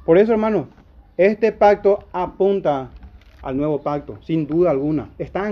Por 0.06 0.18
eso, 0.20 0.32
hermano, 0.32 0.68
este 1.18 1.52
pacto 1.52 2.06
apunta 2.12 2.92
al 3.42 3.58
nuevo 3.58 3.82
pacto, 3.82 4.20
sin 4.22 4.46
duda 4.46 4.70
alguna. 4.70 5.10
Está 5.18 5.52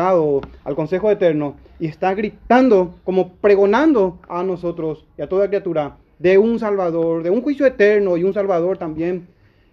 al 0.00 0.74
Consejo 0.74 1.10
Eterno 1.10 1.56
y 1.78 1.86
está 1.86 2.14
gritando, 2.14 2.94
como 3.04 3.34
pregonando 3.34 4.18
a 4.28 4.42
nosotros 4.42 5.04
y 5.18 5.22
a 5.22 5.28
toda 5.28 5.48
criatura 5.48 5.96
de 6.18 6.38
un 6.38 6.58
Salvador, 6.58 7.22
de 7.22 7.30
un 7.30 7.42
juicio 7.42 7.66
eterno 7.66 8.16
y 8.16 8.24
un 8.24 8.32
Salvador 8.32 8.78
también. 8.78 9.26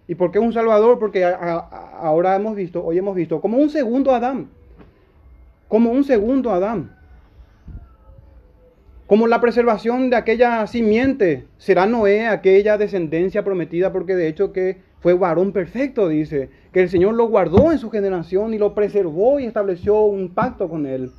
¿Y 0.06 0.16
por 0.16 0.30
qué 0.30 0.38
un 0.38 0.52
Salvador? 0.52 0.98
Porque 0.98 1.24
ahora 1.24 2.36
hemos 2.36 2.56
visto, 2.56 2.84
hoy 2.84 2.98
hemos 2.98 3.14
visto, 3.14 3.40
como 3.40 3.58
un 3.58 3.70
segundo 3.70 4.12
Adán. 4.12 4.48
Como 5.68 5.90
un 5.90 6.04
segundo 6.04 6.50
Adán. 6.50 6.96
Como 9.06 9.26
la 9.26 9.40
preservación 9.40 10.10
de 10.10 10.16
aquella 10.16 10.66
simiente. 10.66 11.46
Será 11.58 11.86
Noé 11.86 12.26
aquella 12.26 12.76
descendencia 12.76 13.44
prometida 13.44 13.92
porque 13.92 14.16
de 14.16 14.28
hecho 14.28 14.52
que 14.52 14.78
fue 15.00 15.14
varón 15.14 15.52
perfecto, 15.52 16.08
dice. 16.08 16.50
Que 16.72 16.82
el 16.82 16.88
Señor 16.88 17.14
lo 17.14 17.28
guardó 17.28 17.72
en 17.72 17.78
su 17.78 17.90
generación 17.90 18.54
y 18.54 18.58
lo 18.58 18.74
preservó 18.74 19.40
y 19.40 19.46
estableció 19.46 20.00
un 20.00 20.28
pacto 20.28 20.68
con 20.68 20.86
él. 20.86 21.10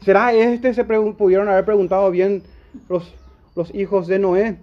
¿Será 0.00 0.32
este? 0.32 0.72
Se 0.74 0.84
pudieron 0.84 1.48
haber 1.48 1.64
preguntado 1.64 2.10
bien 2.10 2.42
los, 2.88 3.14
los 3.54 3.74
hijos 3.74 4.06
de 4.06 4.18
Noé. 4.18 4.56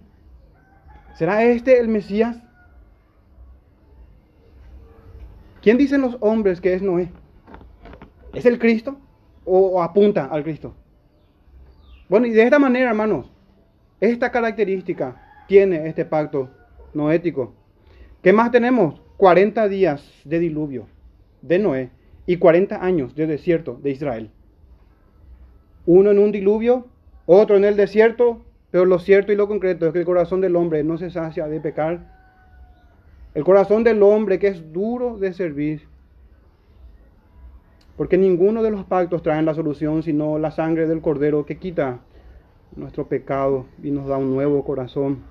¿Será 1.17 1.43
este 1.43 1.79
el 1.79 1.87
Mesías? 1.87 2.37
¿Quién 5.61 5.77
dicen 5.77 6.01
los 6.01 6.17
hombres 6.19 6.59
que 6.59 6.73
es 6.73 6.81
Noé? 6.81 7.09
¿Es 8.33 8.45
el 8.45 8.57
Cristo 8.57 8.97
o, 9.45 9.81
apunta 9.81 10.25
al 10.25 10.43
Cristo? 10.43 10.73
Bueno, 12.09 12.25
y 12.25 12.31
de 12.31 12.43
esta 12.43 12.57
manera, 12.57 12.89
hermanos, 12.89 13.31
esta 13.99 14.31
característica 14.31 15.43
tiene 15.47 15.87
este 15.87 16.05
pacto 16.05 16.49
noético. 16.93 17.53
¿Qué 18.23 18.33
más 18.33 18.51
tenemos? 18.51 19.01
40 19.21 19.67
días 19.67 20.03
de 20.25 20.39
diluvio 20.39 20.87
de 21.43 21.59
Noé 21.59 21.91
y 22.25 22.37
40 22.37 22.83
años 22.83 23.13
de 23.13 23.27
desierto 23.27 23.79
de 23.83 23.91
Israel. 23.91 24.31
Uno 25.85 26.09
en 26.09 26.17
un 26.17 26.31
diluvio, 26.31 26.87
otro 27.27 27.55
en 27.55 27.63
el 27.63 27.77
desierto, 27.77 28.41
pero 28.71 28.85
lo 28.85 28.97
cierto 28.97 29.31
y 29.31 29.35
lo 29.35 29.47
concreto 29.47 29.85
es 29.85 29.93
que 29.93 29.99
el 29.99 30.05
corazón 30.05 30.41
del 30.41 30.55
hombre 30.55 30.83
no 30.83 30.97
se 30.97 31.11
sacia 31.11 31.47
de 31.47 31.59
pecar. 31.59 31.99
El 33.35 33.43
corazón 33.43 33.83
del 33.83 34.01
hombre 34.01 34.39
que 34.39 34.47
es 34.47 34.73
duro 34.73 35.19
de 35.19 35.33
servir. 35.33 35.83
Porque 37.97 38.17
ninguno 38.17 38.63
de 38.63 38.71
los 38.71 38.85
pactos 38.85 39.21
traen 39.21 39.45
la 39.45 39.53
solución 39.53 40.01
sino 40.01 40.39
la 40.39 40.49
sangre 40.49 40.87
del 40.87 41.01
cordero 41.01 41.45
que 41.45 41.59
quita 41.59 41.99
nuestro 42.75 43.07
pecado 43.07 43.67
y 43.83 43.91
nos 43.91 44.07
da 44.07 44.17
un 44.17 44.33
nuevo 44.33 44.65
corazón. 44.65 45.30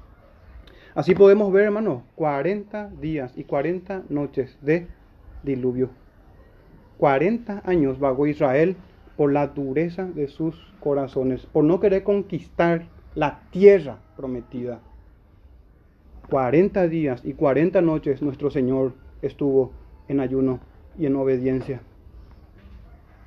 Así 0.95 1.15
podemos 1.15 1.53
ver, 1.53 1.65
hermano, 1.65 2.03
40 2.17 2.91
días 3.01 3.33
y 3.37 3.45
40 3.45 4.05
noches 4.09 4.59
de 4.61 4.89
diluvio. 5.43 5.91
40 6.99 7.63
años 7.65 7.99
vagó 7.99 8.27
Israel 8.27 8.77
por 9.17 9.33
la 9.33 9.47
dureza 9.47 10.05
de 10.05 10.29
sus 10.29 10.57
corazones, 10.81 11.47
por 11.47 11.65
no 11.65 11.79
querer 11.79 12.03
conquistar 12.03 12.87
la 13.15 13.41
tierra 13.51 13.99
prometida. 14.17 14.81
40 16.29 16.89
días 16.89 17.23
y 17.25 17.35
40 17.35 17.81
noches 17.83 18.23
nuestro 18.23 18.51
Señor 18.51 18.93
estuvo 19.23 19.73
en 20.09 20.21
ayuno 20.21 20.61
y 20.99 21.07
en 21.07 21.17
obediencia. 21.17 21.81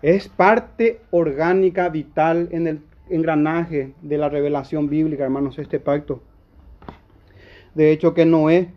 Es 0.01 0.27
parte 0.27 0.99
orgánica, 1.11 1.87
vital 1.89 2.49
en 2.51 2.67
el 2.67 2.81
engranaje 3.09 3.93
de 4.01 4.17
la 4.17 4.27
revelación 4.27 4.89
bíblica, 4.89 5.23
hermanos, 5.23 5.59
este 5.59 5.79
pacto. 5.79 6.21
De 7.75 7.91
hecho 7.91 8.13
que 8.13 8.25
Noé 8.25 8.69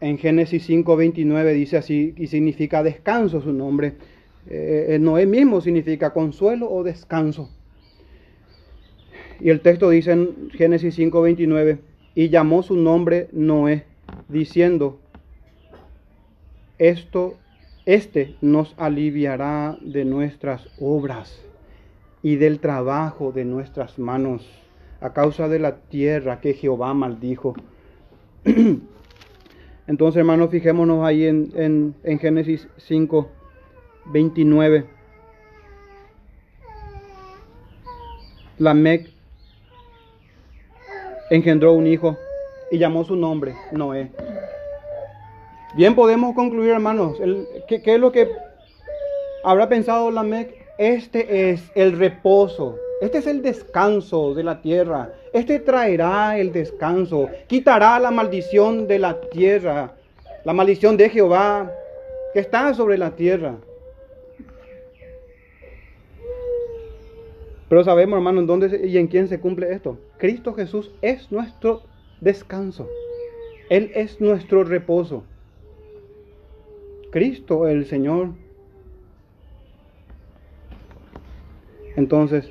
en 0.00 0.18
Génesis 0.18 0.68
5:29 0.68 1.52
dice 1.52 1.76
así 1.76 2.14
y 2.16 2.26
significa 2.26 2.82
descanso 2.82 3.40
su 3.40 3.52
nombre. 3.52 3.94
Eh, 4.48 4.86
eh, 4.90 4.98
Noé 4.98 5.26
mismo 5.26 5.60
significa 5.60 6.12
consuelo 6.12 6.70
o 6.70 6.82
descanso. 6.84 7.50
Y 9.40 9.50
el 9.50 9.60
texto 9.60 9.90
dice 9.90 10.12
en 10.12 10.50
Génesis 10.50 10.94
5:29, 10.98 11.78
y 12.14 12.30
llamó 12.30 12.62
su 12.62 12.76
nombre 12.76 13.28
Noé, 13.32 13.84
diciendo, 14.28 14.98
esto, 16.78 17.34
este 17.84 18.36
nos 18.40 18.74
aliviará 18.78 19.76
de 19.82 20.04
nuestras 20.04 20.68
obras 20.80 21.40
y 22.22 22.36
del 22.36 22.58
trabajo 22.58 23.32
de 23.32 23.44
nuestras 23.44 23.98
manos, 23.98 24.48
a 25.00 25.12
causa 25.12 25.48
de 25.48 25.58
la 25.58 25.76
tierra 25.76 26.40
que 26.40 26.54
Jehová 26.54 26.94
maldijo. 26.94 27.54
Entonces, 29.86 30.18
hermanos, 30.18 30.50
fijémonos 30.50 31.04
ahí 31.04 31.26
en, 31.26 31.94
en, 32.02 32.18
Génesis 32.18 32.66
5, 32.76 33.28
29. 34.06 34.84
Lamec 38.58 39.10
engendró 41.30 41.72
un 41.74 41.86
hijo 41.86 42.16
y 42.70 42.78
llamó 42.78 43.04
su 43.04 43.14
nombre 43.14 43.54
Noé. 43.70 44.10
Bien 45.76 45.94
podemos 45.94 46.34
concluir, 46.34 46.70
hermanos, 46.70 47.18
¿qué, 47.68 47.82
es 47.84 48.00
lo 48.00 48.10
que 48.10 48.30
habrá 49.44 49.68
pensado 49.68 50.10
Lamec? 50.10 50.64
Este 50.78 51.50
es 51.50 51.70
el 51.74 51.98
reposo, 51.98 52.78
este 53.00 53.18
es 53.18 53.26
el 53.26 53.42
descanso 53.42 54.34
de 54.34 54.42
la 54.42 54.62
tierra, 54.62 55.12
este 55.32 55.58
traerá 55.60 56.38
el 56.38 56.52
descanso, 56.52 57.28
quitará 57.46 57.98
la 57.98 58.10
maldición 58.10 58.88
de 58.88 58.98
la 58.98 59.20
tierra, 59.20 59.94
la 60.44 60.52
maldición 60.52 60.96
de 60.96 61.10
Jehová 61.10 61.70
que 62.32 62.40
está 62.40 62.72
sobre 62.74 62.96
la 62.96 63.10
tierra. 63.10 63.56
Pero 67.68 67.82
sabemos, 67.82 68.16
hermano, 68.16 68.40
en 68.40 68.46
dónde 68.46 68.86
y 68.86 68.96
en 68.96 69.08
quién 69.08 69.26
se 69.26 69.40
cumple 69.40 69.72
esto. 69.72 69.98
Cristo 70.18 70.54
Jesús 70.54 70.92
es 71.02 71.32
nuestro 71.32 71.82
descanso. 72.20 72.88
Él 73.68 73.90
es 73.94 74.20
nuestro 74.20 74.62
reposo. 74.62 75.24
Cristo, 77.10 77.66
el 77.66 77.86
Señor, 77.86 78.28
Entonces, 81.96 82.50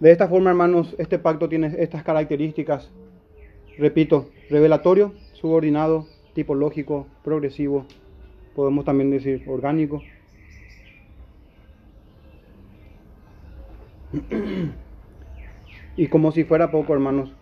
de 0.00 0.12
esta 0.12 0.28
forma, 0.28 0.50
hermanos, 0.50 0.94
este 0.98 1.18
pacto 1.18 1.48
tiene 1.48 1.74
estas 1.78 2.04
características. 2.04 2.90
Repito, 3.78 4.30
revelatorio, 4.50 5.14
subordinado, 5.32 6.06
tipológico, 6.34 7.06
progresivo, 7.24 7.86
podemos 8.54 8.84
también 8.84 9.10
decir 9.10 9.44
orgánico. 9.48 10.02
Y 15.96 16.06
como 16.06 16.32
si 16.32 16.44
fuera 16.44 16.70
poco, 16.70 16.94
hermanos, 16.94 17.32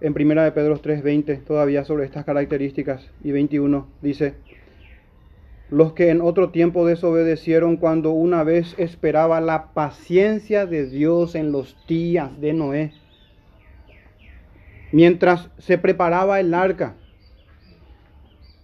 en 0.00 0.14
primera 0.14 0.42
de 0.42 0.50
Pedro 0.52 0.80
3:20, 0.80 1.44
todavía 1.44 1.84
sobre 1.84 2.04
estas 2.04 2.24
características, 2.24 3.08
y 3.22 3.30
21, 3.30 3.86
dice, 4.02 4.34
los 5.72 5.94
que 5.94 6.10
en 6.10 6.20
otro 6.20 6.50
tiempo 6.50 6.84
desobedecieron 6.84 7.78
cuando 7.78 8.10
una 8.10 8.44
vez 8.44 8.74
esperaba 8.76 9.40
la 9.40 9.72
paciencia 9.72 10.66
de 10.66 10.84
Dios 10.84 11.34
en 11.34 11.50
los 11.50 11.78
días 11.88 12.38
de 12.42 12.52
Noé, 12.52 12.92
mientras 14.92 15.48
se 15.56 15.78
preparaba 15.78 16.40
el 16.40 16.52
arca, 16.52 16.94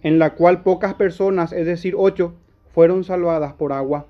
en 0.03 0.19
la 0.19 0.35
cual 0.35 0.61
pocas 0.61 0.93
personas, 0.93 1.51
es 1.51 1.65
decir, 1.65 1.95
ocho, 1.97 2.35
fueron 2.75 3.03
salvadas 3.03 3.53
por 3.53 3.73
agua. 3.73 4.05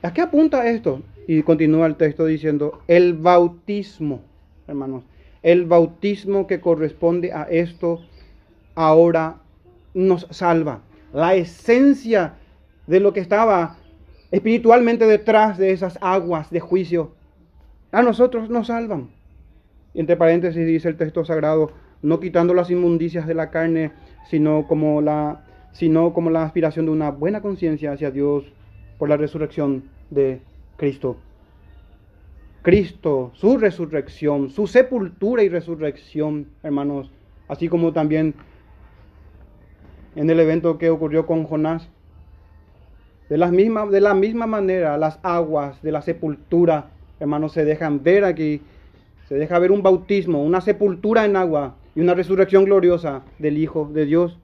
¿A 0.00 0.14
qué 0.14 0.22
apunta 0.22 0.70
esto? 0.70 1.02
Y 1.26 1.42
continúa 1.42 1.86
el 1.86 1.96
texto 1.96 2.24
diciendo, 2.24 2.80
el 2.88 3.12
bautismo, 3.12 4.22
hermanos, 4.66 5.04
el 5.42 5.66
bautismo 5.66 6.46
que 6.46 6.62
corresponde 6.62 7.34
a 7.34 7.42
esto 7.42 8.00
ahora 8.74 9.42
nos 9.92 10.26
salva 10.30 10.87
la 11.12 11.34
esencia 11.34 12.34
de 12.86 13.00
lo 13.00 13.12
que 13.12 13.20
estaba 13.20 13.76
espiritualmente 14.30 15.06
detrás 15.06 15.58
de 15.58 15.72
esas 15.72 15.98
aguas 16.00 16.50
de 16.50 16.60
juicio, 16.60 17.12
a 17.92 18.02
nosotros 18.02 18.50
nos 18.50 18.66
salvan. 18.66 19.08
Entre 19.94 20.16
paréntesis 20.16 20.66
dice 20.66 20.88
el 20.88 20.96
texto 20.96 21.24
sagrado, 21.24 21.72
no 22.02 22.20
quitando 22.20 22.54
las 22.54 22.70
inmundicias 22.70 23.26
de 23.26 23.34
la 23.34 23.50
carne, 23.50 23.92
sino 24.28 24.66
como 24.68 25.00
la, 25.00 25.44
sino 25.72 26.12
como 26.12 26.30
la 26.30 26.44
aspiración 26.44 26.86
de 26.86 26.92
una 26.92 27.10
buena 27.10 27.40
conciencia 27.40 27.92
hacia 27.92 28.10
Dios 28.10 28.44
por 28.98 29.08
la 29.08 29.16
resurrección 29.16 29.84
de 30.10 30.40
Cristo. 30.76 31.16
Cristo, 32.62 33.30
su 33.34 33.56
resurrección, 33.56 34.50
su 34.50 34.66
sepultura 34.66 35.42
y 35.42 35.48
resurrección, 35.48 36.48
hermanos, 36.62 37.10
así 37.48 37.68
como 37.68 37.92
también 37.92 38.34
en 40.18 40.28
el 40.28 40.40
evento 40.40 40.78
que 40.78 40.90
ocurrió 40.90 41.26
con 41.26 41.44
Jonás. 41.44 41.88
De 43.28 43.38
la 43.38 43.52
misma, 43.52 43.86
de 43.86 44.00
la 44.00 44.14
misma 44.14 44.48
manera, 44.48 44.98
las 44.98 45.20
aguas 45.22 45.80
de 45.80 45.92
la 45.92 46.02
sepultura, 46.02 46.90
hermanos, 47.20 47.52
se 47.52 47.64
dejan 47.64 48.02
ver 48.02 48.24
aquí. 48.24 48.60
Se 49.28 49.36
deja 49.36 49.60
ver 49.60 49.70
un 49.70 49.82
bautismo, 49.82 50.42
una 50.42 50.60
sepultura 50.60 51.24
en 51.24 51.36
agua 51.36 51.76
y 51.94 52.00
una 52.00 52.14
resurrección 52.14 52.64
gloriosa 52.64 53.22
del 53.38 53.58
Hijo 53.58 53.88
de 53.92 54.06
Dios. 54.06 54.36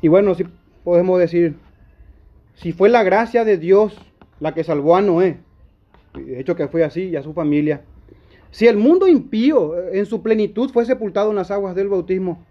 Y 0.00 0.08
bueno, 0.08 0.34
si 0.34 0.46
podemos 0.82 1.18
decir, 1.18 1.56
si 2.54 2.72
fue 2.72 2.88
la 2.88 3.02
gracia 3.02 3.44
de 3.44 3.58
Dios 3.58 4.00
la 4.38 4.54
que 4.54 4.64
salvó 4.64 4.96
a 4.96 5.02
Noé, 5.02 5.36
de 6.14 6.40
hecho 6.40 6.56
que 6.56 6.68
fue 6.68 6.82
así 6.82 7.08
y 7.08 7.16
a 7.16 7.22
su 7.22 7.34
familia, 7.34 7.82
si 8.50 8.68
el 8.68 8.78
mundo 8.78 9.06
impío 9.06 9.90
en 9.92 10.06
su 10.06 10.22
plenitud 10.22 10.70
fue 10.70 10.86
sepultado 10.86 11.28
en 11.28 11.36
las 11.36 11.50
aguas 11.50 11.74
del 11.74 11.88
bautismo, 11.88 12.46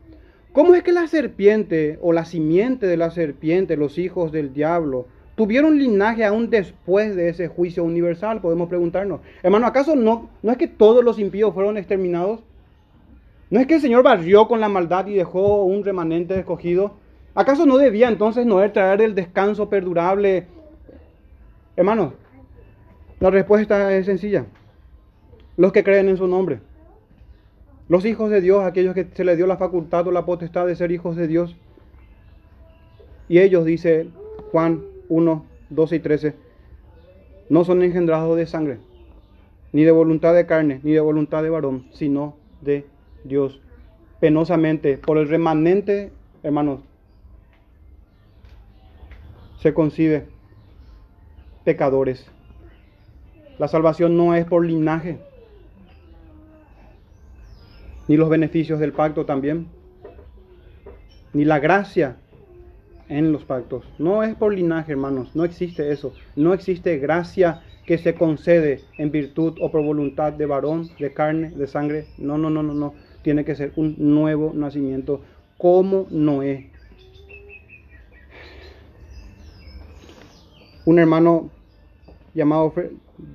¿Cómo 0.54 0.74
es 0.74 0.82
que 0.82 0.92
la 0.92 1.08
serpiente 1.08 2.00
o 2.02 2.12
la 2.12 2.26
simiente 2.26 2.88
de 2.88 2.98
la 2.98 3.12
serpiente, 3.12 3.78
los 3.78 4.00
hijos 4.00 4.32
del 4.32 4.52
diablo, 4.52 5.06
tuvieron 5.36 5.78
linaje 5.78 6.26
aún 6.26 6.50
después 6.50 7.16
de 7.16 7.30
ese 7.30 7.48
juicio 7.48 7.84
universal? 7.84 8.42
Podemos 8.42 8.68
preguntarnos. 8.68 9.22
Hermano, 9.44 9.68
¿acaso 9.68 9.96
no, 9.96 10.30
no 10.42 10.52
es 10.52 10.58
que 10.58 10.68
todos 10.68 11.04
los 11.04 11.20
impíos 11.20 11.54
fueron 11.54 11.78
exterminados? 11.78 12.42
¿No 13.52 13.60
es 13.60 13.68
que 13.68 13.76
el 13.76 13.82
Señor 13.82 14.04
barrió 14.04 14.48
con 14.48 14.60
la 14.60 14.70
maldad 14.70 15.06
y 15.08 15.14
dejó 15.14 15.64
un 15.66 15.84
remanente 15.84 16.38
escogido? 16.40 16.94
¿Acaso 17.36 17.68
no 17.68 17.78
debía 17.78 18.08
entonces 18.08 18.46
Noé 18.46 18.70
traer 18.70 19.02
el 19.02 19.14
descanso 19.14 19.70
perdurable? 19.70 20.48
Hermano, 21.76 22.14
la 23.20 23.30
respuesta 23.30 23.96
es 23.96 24.08
sencilla. 24.08 24.46
Los 25.58 25.72
que 25.72 25.84
creen 25.84 26.10
en 26.10 26.18
su 26.18 26.28
nombre. 26.28 26.60
Los 27.90 28.06
hijos 28.06 28.30
de 28.30 28.40
Dios, 28.40 28.64
aquellos 28.64 28.94
que 28.94 29.08
se 29.14 29.24
les 29.26 29.36
dio 29.36 29.48
la 29.48 29.58
facultad 29.58 30.08
o 30.08 30.12
la 30.12 30.24
potestad 30.24 30.68
de 30.68 30.76
ser 30.76 30.92
hijos 30.92 31.16
de 31.16 31.28
Dios. 31.28 31.56
Y 33.28 33.40
ellos, 33.40 33.66
dice 33.66 34.10
Juan 34.52 34.84
1, 35.10 35.46
12 35.72 35.96
y 35.96 36.00
13, 36.00 36.36
no 37.50 37.64
son 37.64 37.82
engendrados 37.82 38.38
de 38.38 38.46
sangre, 38.46 38.78
ni 39.74 39.84
de 39.84 39.92
voluntad 39.92 40.36
de 40.36 40.46
carne, 40.46 40.80
ni 40.84 40.92
de 40.92 41.00
voluntad 41.00 41.42
de 41.42 41.50
varón, 41.50 41.88
sino 41.92 42.36
de 42.62 42.86
Dios. 43.24 43.60
Penosamente, 44.20 45.00
por 45.00 45.18
el 45.18 45.28
remanente, 45.28 46.12
hermanos, 46.44 46.82
se 49.58 49.74
concibe 49.74 50.28
pecadores. 51.64 52.30
La 53.58 53.68
salvación 53.68 54.16
no 54.16 54.36
es 54.36 54.46
por 54.46 54.64
linaje, 54.64 55.18
ni 58.10 58.18
los 58.18 58.28
beneficios 58.28 58.80
del 58.80 58.92
pacto 58.92 59.26
también, 59.26 59.68
ni 61.32 61.46
la 61.46 61.60
gracia 61.60 62.18
en 63.08 63.32
los 63.32 63.46
pactos. 63.46 63.86
No 64.00 64.24
es 64.24 64.34
por 64.36 64.52
linaje, 64.52 64.94
hermanos, 64.94 65.36
no 65.36 65.46
existe 65.46 65.92
eso. 65.92 66.12
No 66.36 66.56
existe 66.56 66.98
gracia 66.98 67.62
que 67.86 68.00
se 68.00 68.16
concede 68.16 68.82
en 68.98 69.12
virtud 69.12 69.60
o 69.62 69.70
por 69.70 69.84
voluntad 69.84 70.34
de 70.34 70.48
varón, 70.48 70.90
de 71.00 71.14
carne, 71.14 71.52
de 71.52 71.68
sangre. 71.68 72.08
No, 72.18 72.40
no, 72.40 72.50
no, 72.50 72.64
no, 72.64 72.74
no. 72.74 72.96
Tiene 73.22 73.46
que 73.46 73.56
ser 73.56 73.74
un 73.76 73.96
nuevo 74.00 74.54
nacimiento 74.56 75.22
como 75.60 76.08
Noé. 76.10 76.72
Un 80.84 80.98
hermano 80.98 81.52
llamado 82.34 82.74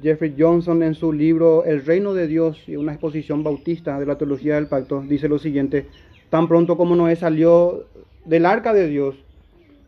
Jeffrey 0.03 0.35
Johnson 0.39 0.83
en 0.83 0.95
su 0.95 1.13
libro 1.13 1.65
El 1.65 1.85
reino 1.85 2.15
de 2.15 2.27
Dios 2.27 2.63
y 2.67 2.77
una 2.77 2.93
exposición 2.93 3.43
bautista 3.43 3.99
de 3.99 4.07
la 4.07 4.17
teología 4.17 4.55
del 4.55 4.67
pacto 4.67 5.03
dice 5.03 5.29
lo 5.29 5.39
siguiente, 5.39 5.87
tan 6.31 6.49
pronto 6.49 6.77
como 6.77 6.97
Noé 6.97 7.17
salió 7.17 7.87
del 8.25 8.47
arca 8.47 8.73
de 8.73 8.89
Dios, 8.89 9.17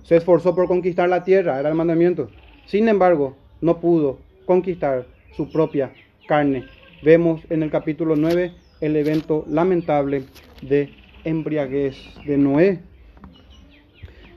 se 0.02 0.16
esforzó 0.16 0.54
por 0.54 0.68
conquistar 0.68 1.08
la 1.08 1.24
tierra, 1.24 1.58
era 1.58 1.68
el 1.68 1.74
mandamiento. 1.74 2.30
Sin 2.66 2.88
embargo, 2.88 3.36
no 3.60 3.80
pudo 3.80 4.18
conquistar 4.44 5.06
su 5.36 5.50
propia 5.50 5.92
carne. 6.28 6.64
Vemos 7.02 7.40
en 7.50 7.62
el 7.62 7.70
capítulo 7.70 8.16
9 8.16 8.52
el 8.80 8.96
evento 8.96 9.44
lamentable 9.48 10.24
de 10.62 10.90
embriaguez 11.24 11.96
de 12.24 12.38
Noé. 12.38 12.80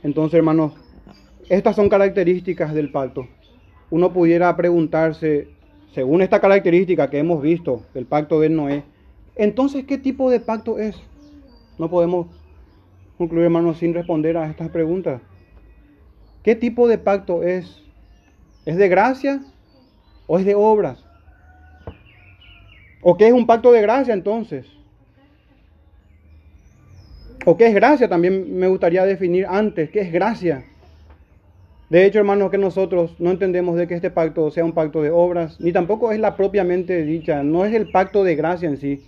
Entonces, 0.03 0.37
hermanos, 0.37 0.73
estas 1.49 1.75
son 1.75 1.89
características 1.89 2.73
del 2.73 2.91
pacto 2.91 3.27
uno 3.91 4.13
pudiera 4.13 4.55
preguntarse, 4.55 5.47
según 5.93 6.21
esta 6.21 6.39
característica 6.39 7.09
que 7.09 7.19
hemos 7.19 7.41
visto 7.41 7.83
del 7.93 8.05
pacto 8.05 8.39
de 8.39 8.49
Noé, 8.49 8.83
entonces, 9.35 9.85
¿qué 9.85 9.97
tipo 9.97 10.29
de 10.29 10.39
pacto 10.39 10.79
es? 10.79 10.95
No 11.77 11.89
podemos 11.89 12.27
concluir, 13.17 13.45
hermanos, 13.45 13.77
sin 13.77 13.93
responder 13.93 14.35
a 14.37 14.49
estas 14.49 14.69
preguntas. 14.69 15.21
¿Qué 16.43 16.55
tipo 16.55 16.87
de 16.87 16.97
pacto 16.97 17.43
es? 17.43 17.83
¿Es 18.65 18.75
de 18.77 18.89
gracia 18.89 19.41
o 20.27 20.37
es 20.37 20.45
de 20.45 20.55
obras? 20.55 21.03
¿O 23.01 23.15
qué 23.15 23.27
es 23.27 23.33
un 23.33 23.47
pacto 23.47 23.71
de 23.71 23.81
gracia 23.81 24.13
entonces? 24.13 24.65
¿O 27.45 27.55
qué 27.55 27.67
es 27.67 27.73
gracia? 27.73 28.09
También 28.09 28.57
me 28.57 28.67
gustaría 28.67 29.05
definir 29.05 29.45
antes, 29.47 29.89
¿qué 29.89 30.01
es 30.01 30.11
gracia? 30.11 30.65
De 31.89 32.05
hecho, 32.05 32.19
hermanos, 32.19 32.51
que 32.51 32.59
nosotros 32.59 33.15
no 33.17 33.31
entendemos 33.31 33.75
de 33.75 33.87
que 33.87 33.95
este 33.95 34.11
pacto 34.11 34.51
sea 34.51 34.63
un 34.63 34.73
pacto 34.73 35.01
de 35.01 35.09
obras, 35.09 35.59
ni 35.59 35.71
tampoco 35.71 36.11
es 36.11 36.19
la 36.19 36.35
propiamente 36.35 37.03
dicha, 37.03 37.41
no 37.41 37.65
es 37.65 37.73
el 37.73 37.89
pacto 37.89 38.23
de 38.23 38.35
gracia 38.35 38.69
en 38.69 38.77
sí. 38.77 39.01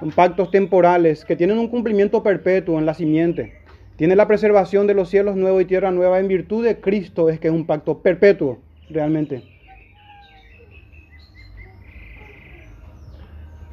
Son 0.00 0.10
pactos 0.10 0.50
temporales 0.50 1.26
que 1.26 1.36
tienen 1.36 1.58
un 1.58 1.68
cumplimiento 1.68 2.22
perpetuo 2.22 2.78
en 2.78 2.86
la 2.86 2.94
simiente. 2.94 3.52
Tiene 3.96 4.16
la 4.16 4.26
preservación 4.26 4.86
de 4.86 4.94
los 4.94 5.10
cielos 5.10 5.36
nuevos 5.36 5.60
y 5.60 5.66
tierra 5.66 5.90
nueva 5.90 6.18
en 6.18 6.28
virtud 6.28 6.64
de 6.64 6.80
Cristo, 6.80 7.28
es 7.28 7.38
que 7.38 7.48
es 7.48 7.54
un 7.54 7.66
pacto 7.66 7.98
perpetuo, 7.98 8.58
realmente. 8.88 9.42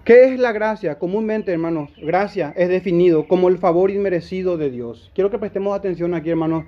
¿Qué 0.03 0.25
es 0.25 0.39
la 0.39 0.51
gracia? 0.51 0.99
Comúnmente, 0.99 1.53
hermanos, 1.53 1.91
gracia 2.01 2.53
es 2.57 2.67
definido 2.67 3.27
como 3.27 3.47
el 3.47 3.59
favor 3.59 3.91
inmerecido 3.91 4.57
de 4.57 4.71
Dios. 4.71 5.09
Quiero 5.15 5.29
que 5.29 5.39
prestemos 5.39 5.77
atención 5.77 6.13
aquí, 6.13 6.31
hermanos, 6.31 6.65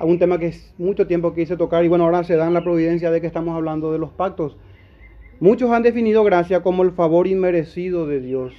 a 0.00 0.06
un 0.06 0.18
tema 0.18 0.38
que 0.38 0.46
es 0.46 0.72
mucho 0.78 1.06
tiempo 1.06 1.34
quise 1.34 1.58
tocar 1.58 1.84
y 1.84 1.88
bueno, 1.88 2.04
ahora 2.04 2.24
se 2.24 2.34
da 2.34 2.46
en 2.46 2.54
la 2.54 2.64
providencia 2.64 3.10
de 3.10 3.20
que 3.20 3.26
estamos 3.26 3.54
hablando 3.54 3.92
de 3.92 3.98
los 3.98 4.10
pactos. 4.10 4.56
Muchos 5.40 5.70
han 5.70 5.82
definido 5.82 6.24
gracia 6.24 6.62
como 6.62 6.82
el 6.82 6.92
favor 6.92 7.26
inmerecido 7.26 8.06
de 8.06 8.20
Dios. 8.20 8.54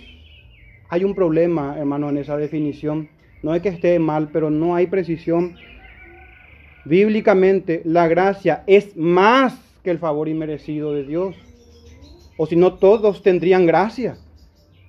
Hay 0.90 1.04
un 1.04 1.16
problema, 1.16 1.80
hermano, 1.80 2.10
en 2.10 2.18
esa 2.18 2.38
definición. 2.38 3.10
No 3.42 3.56
es 3.56 3.64
que 3.64 3.70
esté 3.70 3.98
mal, 3.98 4.30
pero 4.32 4.52
no 4.52 4.76
hay 4.76 4.86
precisión. 4.86 5.56
Bíblicamente, 6.86 7.82
la 7.86 8.08
gracia 8.08 8.64
es 8.68 8.96
más 8.96 9.60
que 9.84 9.90
el 9.90 9.98
favor 9.98 10.28
inmerecido 10.28 10.94
de 10.94 11.06
Dios. 11.06 11.36
O 12.38 12.46
si 12.46 12.56
no, 12.56 12.76
todos 12.76 13.24
tendrían 13.24 13.66
gracia. 13.66 14.16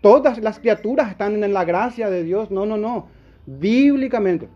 Todas 0.02 0.38
las 0.38 0.58
criaturas 0.58 1.10
están 1.10 1.42
en 1.42 1.54
la 1.54 1.64
gracia 1.64 2.10
de 2.10 2.24
Dios. 2.24 2.50
No, 2.50 2.66
no, 2.66 2.76
no. 2.76 3.08
Bíblicamente, 3.46 4.48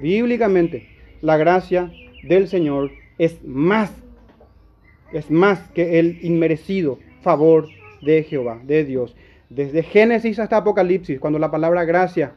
bíblicamente, 0.00 0.89
la 1.22 1.36
gracia 1.36 1.90
del 2.22 2.48
Señor 2.48 2.90
es 3.18 3.42
más, 3.44 3.92
es 5.12 5.30
más 5.30 5.60
que 5.70 5.98
el 5.98 6.18
inmerecido 6.24 6.98
favor 7.22 7.68
de 8.02 8.22
Jehová, 8.22 8.60
de 8.64 8.84
Dios. 8.84 9.14
Desde 9.48 9.82
Génesis 9.82 10.38
hasta 10.38 10.58
Apocalipsis, 10.58 11.20
cuando 11.20 11.38
la 11.38 11.50
palabra 11.50 11.84
gracia 11.84 12.32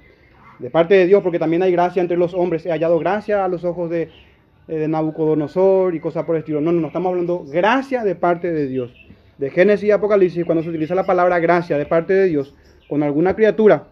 de 0.59 0.69
parte 0.69 0.95
de 0.95 1.07
Dios, 1.07 1.23
porque 1.23 1.39
también 1.39 1.63
hay 1.63 1.71
gracia 1.71 2.01
entre 2.01 2.17
los 2.17 2.34
hombres, 2.34 2.65
he 2.65 2.71
hallado 2.71 2.99
gracia 2.99 3.45
a 3.45 3.47
los 3.47 3.63
ojos 3.63 3.89
de, 3.89 4.09
de 4.67 4.88
Nabucodonosor 4.88 5.95
y 5.95 5.99
cosas 5.99 6.25
por 6.25 6.36
el 6.36 6.39
estilo. 6.39 6.61
No, 6.61 6.71
no, 6.71 6.81
no, 6.81 6.88
estamos 6.88 7.11
hablando 7.11 7.45
gracia 7.45 8.03
de 8.03 8.15
parte 8.15 8.51
de 8.51 8.67
Dios. 8.67 8.91
De 9.38 9.49
Génesis 9.49 9.88
y 9.88 9.91
Apocalipsis, 9.91 10.45
cuando 10.45 10.63
se 10.63 10.69
utiliza 10.69 10.95
la 10.95 11.05
palabra 11.05 11.39
gracia 11.39 11.77
de 11.77 11.86
parte 11.86 12.13
de 12.13 12.27
Dios 12.27 12.55
con 12.88 13.03
alguna 13.03 13.36
criatura, 13.36 13.88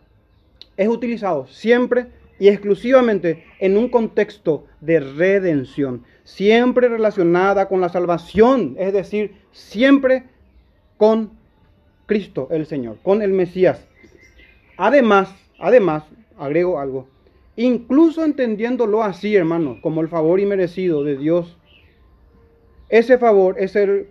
es 0.78 0.88
utilizado 0.88 1.48
siempre 1.48 2.08
y 2.42 2.48
exclusivamente 2.48 3.46
en 3.60 3.78
un 3.78 3.88
contexto 3.88 4.66
de 4.80 5.00
redención, 5.00 6.04
siempre 6.24 6.90
relacionada 6.90 7.68
con 7.68 7.82
la 7.82 7.90
salvación, 7.90 8.76
es 8.80 8.94
decir, 8.94 9.36
siempre 9.52 10.24
con 10.98 11.34
Cristo 12.08 12.48
el 12.50 12.66
Señor, 12.66 12.98
con 13.04 13.22
el 13.22 13.32
Mesías. 13.32 13.86
Además, 14.76 15.32
además, 15.60 16.04
agrego 16.36 16.80
algo, 16.80 17.08
incluso 17.58 18.26
entendiéndolo 18.26 19.04
así, 19.04 19.36
hermanos, 19.36 19.78
como 19.84 20.02
el 20.02 20.08
favor 20.08 20.40
inmerecido 20.40 21.04
de 21.04 21.18
Dios, 21.18 21.60
ese 22.90 23.20
favor 23.20 23.58
es 23.60 23.76
el 23.76 24.08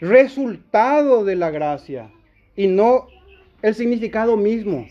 resultado 0.00 1.24
de 1.24 1.34
la 1.34 1.50
gracia 1.50 2.12
y 2.54 2.68
no 2.68 3.08
el 3.60 3.74
significado 3.74 4.36
mismo. 4.36 4.86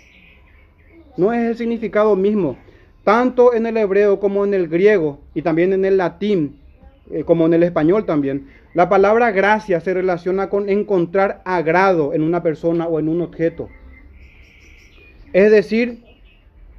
No 1.16 1.32
es 1.32 1.52
el 1.52 1.56
significado 1.56 2.18
mismo. 2.18 2.58
Tanto 3.04 3.54
en 3.54 3.66
el 3.66 3.78
hebreo 3.78 4.20
como 4.20 4.46
en 4.46 4.54
el 4.54 4.68
griego 4.68 5.20
y 5.34 5.42
también 5.42 5.74
en 5.74 5.86
el 5.86 5.98
latín, 5.98 6.60
eh, 7.10 7.24
como 7.24 7.46
en 7.48 7.54
el 7.54 7.64
español 7.64 8.06
también, 8.06 8.48
la 8.74 8.90
palabra 8.90 9.32
gracia 9.32 9.80
se 9.82 9.94
relaciona 9.94 10.50
con 10.50 10.70
encontrar 10.70 11.42
agrado 11.44 12.14
en 12.14 12.22
una 12.22 12.44
persona 12.44 12.88
o 12.88 13.00
en 13.00 13.10
un 13.10 13.22
objeto. 13.22 13.70
Es 15.34 15.52
decir, 15.52 16.04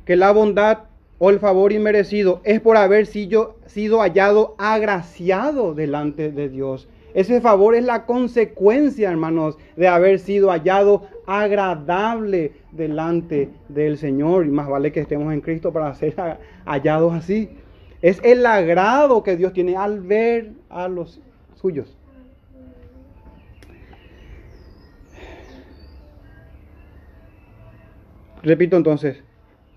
que 0.05 0.16
la 0.16 0.31
bondad 0.31 0.85
o 1.18 1.31
el 1.31 1.39
favor 1.39 1.73
inmerecido 1.73 2.41
es 2.45 2.61
por 2.61 2.77
haber 2.77 3.07
sido, 3.07 3.57
sido 3.66 4.01
hallado 4.01 4.55
agraciado 4.59 5.75
delante 5.75 6.31
de 6.31 6.49
Dios. 6.49 6.89
Ese 7.14 7.41
favor 7.41 7.75
es 7.75 7.85
la 7.85 8.07
consecuencia, 8.07 9.11
hermanos, 9.11 9.59
de 9.77 9.89
haber 9.89 10.18
sido 10.18 10.51
hallado 10.51 11.07
agradable 11.27 12.53
delante 12.73 13.51
del 13.68 13.97
Señor. 13.99 14.47
Y 14.47 14.51
más 14.51 14.68
vale 14.68 14.93
que 14.93 15.01
estemos 15.01 15.33
en 15.33 15.41
Cristo 15.41 15.73
para 15.73 15.95
ser 15.95 16.14
hallados 16.64 17.14
así. 17.14 17.51
Es 18.01 18.20
el 18.25 18.45
agrado 18.45 19.23
que 19.23 19.37
Dios 19.37 19.53
tiene 19.53 19.77
al 19.77 20.01
ver 20.01 20.53
a 20.68 20.89
los 20.89 21.20
suyos. 21.55 21.97
Repito 28.43 28.77
entonces, 28.77 29.23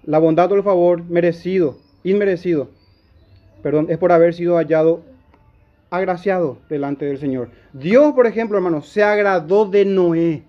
la 0.04 0.18
bondad 0.18 0.52
o 0.52 0.56
el 0.56 0.64
favor 0.64 1.04
merecido, 1.04 1.78
inmerecido, 2.04 2.70
perdón, 3.62 3.88
es 3.90 4.00
por 4.00 4.12
haber 4.12 4.34
sido 4.34 4.56
hallado 4.56 5.04
agraciado 5.92 6.58
delante 6.68 7.06
del 7.06 7.20
Señor. 7.20 7.50
Dios, 7.74 8.14
por 8.14 8.26
ejemplo, 8.26 8.58
hermanos, 8.58 8.88
se 8.88 9.04
agradó 9.04 9.66
de 9.66 9.86
Noé, 9.86 10.44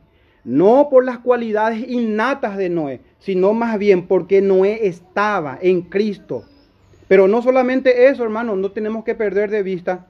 no 0.47 0.89
por 0.89 1.05
las 1.05 1.19
cualidades 1.19 1.85
innatas 1.89 2.57
de 2.57 2.69
Noé, 2.69 3.01
sino 3.19 3.53
más 3.53 3.79
bien 3.81 4.07
porque 4.07 4.41
Noé 4.41 4.87
estaba 4.87 5.59
en 5.61 5.83
Cristo. 5.83 6.45
Pero 7.09 7.27
no 7.27 7.43
solamente 7.43 8.07
eso, 8.07 8.23
hermanos, 8.23 8.57
no 8.57 8.71
tenemos 8.71 9.05
que 9.05 9.17
perder 9.17 9.51
de 9.51 9.65
vista 9.65 10.07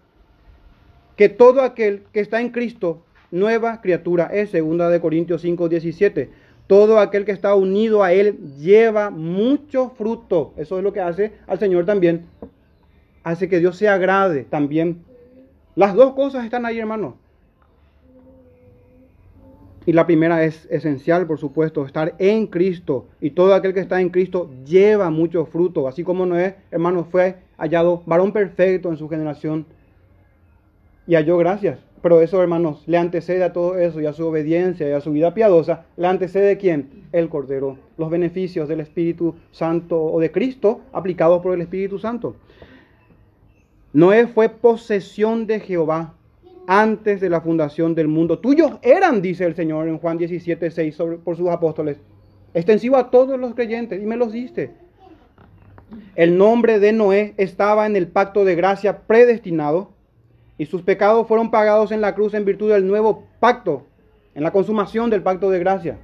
que 1.16 1.30
todo 1.30 1.62
aquel 1.62 2.02
que 2.12 2.20
está 2.20 2.42
en 2.42 2.50
Cristo, 2.50 3.02
nueva 3.30 3.80
criatura 3.80 4.26
es, 4.26 4.50
segunda 4.50 4.90
de 4.90 5.00
Corintios 5.00 5.40
5, 5.40 5.70
17. 5.70 6.28
Todo 6.66 7.00
aquel 7.00 7.24
que 7.24 7.32
está 7.32 7.54
unido 7.54 8.02
a 8.02 8.12
Él 8.12 8.38
lleva 8.58 9.08
mucho 9.08 9.88
fruto. 9.96 10.52
Eso 10.58 10.76
es 10.76 10.84
lo 10.84 10.92
que 10.92 11.00
hace 11.00 11.32
al 11.46 11.58
Señor 11.58 11.86
también. 11.86 12.26
Hace 13.24 13.48
que 13.48 13.58
Dios 13.58 13.78
se 13.78 13.88
agrade 13.88 14.44
también. 14.44 15.02
Las 15.76 15.94
dos 15.94 16.12
cosas 16.12 16.44
están 16.44 16.66
ahí, 16.66 16.78
hermanos. 16.78 17.14
Y 19.86 19.92
la 19.92 20.04
primera 20.04 20.42
es 20.44 20.66
esencial, 20.68 21.28
por 21.28 21.38
supuesto, 21.38 21.86
estar 21.86 22.16
en 22.18 22.48
Cristo. 22.48 23.06
Y 23.20 23.30
todo 23.30 23.54
aquel 23.54 23.72
que 23.72 23.80
está 23.80 24.00
en 24.00 24.10
Cristo 24.10 24.50
lleva 24.66 25.10
mucho 25.10 25.46
fruto. 25.46 25.86
Así 25.86 26.02
como 26.02 26.26
Noé, 26.26 26.56
hermanos, 26.72 27.06
fue 27.08 27.36
hallado 27.56 28.02
varón 28.04 28.32
perfecto 28.32 28.90
en 28.90 28.96
su 28.96 29.08
generación 29.08 29.64
y 31.06 31.14
halló 31.14 31.38
gracias. 31.38 31.78
Pero 32.02 32.20
eso, 32.20 32.42
hermanos, 32.42 32.82
le 32.86 32.98
antecede 32.98 33.44
a 33.44 33.52
todo 33.52 33.78
eso 33.78 34.00
y 34.00 34.06
a 34.06 34.12
su 34.12 34.26
obediencia 34.26 34.88
y 34.88 34.92
a 34.92 35.00
su 35.00 35.12
vida 35.12 35.34
piadosa, 35.34 35.86
le 35.96 36.08
antecede 36.08 36.58
quién? 36.58 37.04
El 37.12 37.28
Cordero. 37.28 37.78
Los 37.96 38.10
beneficios 38.10 38.68
del 38.68 38.80
Espíritu 38.80 39.36
Santo 39.52 40.02
o 40.02 40.20
de 40.20 40.32
Cristo 40.32 40.80
aplicados 40.92 41.42
por 41.42 41.54
el 41.54 41.60
Espíritu 41.60 41.98
Santo. 41.98 42.34
Noé 43.92 44.26
fue 44.26 44.48
posesión 44.48 45.46
de 45.46 45.60
Jehová 45.60 46.15
antes 46.66 47.20
de 47.20 47.30
la 47.30 47.40
fundación 47.40 47.94
del 47.94 48.08
mundo. 48.08 48.38
Tuyos 48.38 48.78
eran, 48.82 49.22
dice 49.22 49.44
el 49.44 49.54
Señor 49.54 49.88
en 49.88 49.98
Juan 49.98 50.18
17, 50.18 50.70
6, 50.70 50.98
por 51.24 51.36
sus 51.36 51.48
apóstoles. 51.48 51.98
Extensivo 52.54 52.96
a 52.96 53.10
todos 53.10 53.38
los 53.38 53.54
creyentes 53.54 54.02
y 54.02 54.06
me 54.06 54.16
los 54.16 54.32
diste. 54.32 54.72
El 56.14 56.36
nombre 56.36 56.80
de 56.80 56.92
Noé 56.92 57.34
estaba 57.36 57.86
en 57.86 57.96
el 57.96 58.08
pacto 58.08 58.44
de 58.44 58.54
gracia 58.54 59.02
predestinado 59.06 59.90
y 60.58 60.66
sus 60.66 60.82
pecados 60.82 61.28
fueron 61.28 61.50
pagados 61.50 61.92
en 61.92 62.00
la 62.00 62.14
cruz 62.14 62.34
en 62.34 62.44
virtud 62.44 62.72
del 62.72 62.86
nuevo 62.86 63.24
pacto, 63.40 63.86
en 64.34 64.42
la 64.42 64.52
consumación 64.52 65.10
del 65.10 65.22
pacto 65.22 65.50
de 65.50 65.58
gracia. 65.58 65.98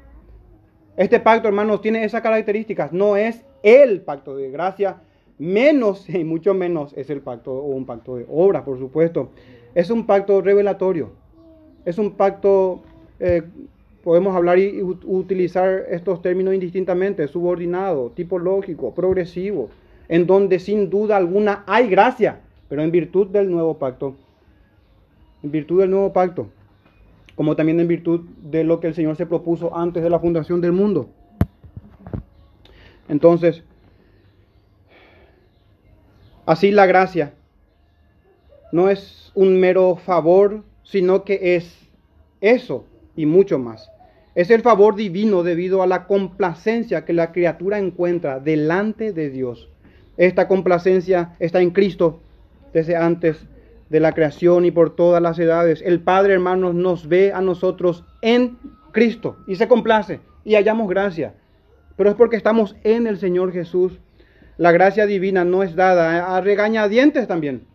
Este 0.96 1.20
pacto, 1.20 1.48
hermanos, 1.48 1.80
tiene 1.80 2.04
esas 2.04 2.20
características. 2.20 2.92
No 2.92 3.16
es 3.16 3.42
el 3.62 4.02
pacto 4.02 4.36
de 4.36 4.50
gracia, 4.50 4.98
menos 5.38 6.08
y 6.08 6.24
mucho 6.24 6.54
menos 6.54 6.92
es 6.96 7.10
el 7.10 7.22
pacto 7.22 7.52
o 7.52 7.68
un 7.68 7.86
pacto 7.86 8.16
de 8.16 8.26
obra, 8.28 8.64
por 8.64 8.78
supuesto. 8.78 9.30
Es 9.74 9.90
un 9.90 10.06
pacto 10.06 10.40
revelatorio. 10.40 11.10
Es 11.84 11.98
un 11.98 12.12
pacto, 12.12 12.82
eh, 13.18 13.42
podemos 14.04 14.36
hablar 14.36 14.58
y 14.58 14.82
utilizar 14.82 15.84
estos 15.90 16.22
términos 16.22 16.54
indistintamente, 16.54 17.26
subordinado, 17.28 18.10
tipológico, 18.10 18.94
progresivo, 18.94 19.70
en 20.08 20.26
donde 20.26 20.58
sin 20.58 20.90
duda 20.90 21.16
alguna 21.16 21.64
hay 21.66 21.88
gracia, 21.88 22.40
pero 22.68 22.82
en 22.82 22.90
virtud 22.90 23.28
del 23.28 23.50
nuevo 23.50 23.78
pacto 23.78 24.14
en 25.42 25.50
virtud 25.50 25.80
del 25.80 25.90
nuevo 25.90 26.12
pacto, 26.12 26.48
como 27.34 27.56
también 27.56 27.80
en 27.80 27.88
virtud 27.88 28.20
de 28.42 28.64
lo 28.64 28.80
que 28.80 28.86
el 28.86 28.94
Señor 28.94 29.16
se 29.16 29.26
propuso 29.26 29.76
antes 29.76 30.02
de 30.02 30.10
la 30.10 30.20
fundación 30.20 30.60
del 30.60 30.72
mundo. 30.72 31.08
Entonces, 33.08 33.62
así 36.46 36.70
la 36.70 36.86
gracia 36.86 37.34
no 38.72 38.88
es 38.88 39.30
un 39.34 39.60
mero 39.60 39.96
favor, 39.96 40.64
sino 40.82 41.24
que 41.24 41.56
es 41.56 41.78
eso 42.40 42.86
y 43.14 43.26
mucho 43.26 43.58
más. 43.58 43.90
Es 44.34 44.50
el 44.50 44.62
favor 44.62 44.96
divino 44.96 45.42
debido 45.42 45.82
a 45.82 45.86
la 45.86 46.06
complacencia 46.06 47.04
que 47.04 47.12
la 47.12 47.32
criatura 47.32 47.78
encuentra 47.78 48.40
delante 48.40 49.12
de 49.12 49.28
Dios. 49.28 49.68
Esta 50.16 50.48
complacencia 50.48 51.36
está 51.38 51.60
en 51.60 51.70
Cristo 51.70 52.20
desde 52.72 52.96
antes 52.96 53.46
de 53.90 54.00
la 54.00 54.12
creación 54.12 54.64
y 54.64 54.70
por 54.70 54.96
todas 54.96 55.22
las 55.22 55.38
edades. 55.38 55.82
El 55.84 56.00
Padre, 56.00 56.32
hermanos, 56.32 56.74
nos 56.74 57.08
ve 57.08 57.32
a 57.32 57.42
nosotros 57.42 58.04
en 58.22 58.58
Cristo 58.90 59.36
y 59.46 59.56
se 59.56 59.68
complace 59.68 60.20
y 60.44 60.54
hallamos 60.54 60.88
gracia. 60.88 61.34
Pero 61.96 62.08
es 62.08 62.16
porque 62.16 62.36
estamos 62.36 62.74
en 62.84 63.06
el 63.06 63.18
Señor 63.18 63.52
Jesús. 63.52 64.00
La 64.56 64.72
gracia 64.72 65.04
divina 65.04 65.44
no 65.44 65.62
es 65.62 65.76
dada 65.76 66.34
a 66.34 66.40
regañadientes 66.40 67.28
también, 67.28 67.66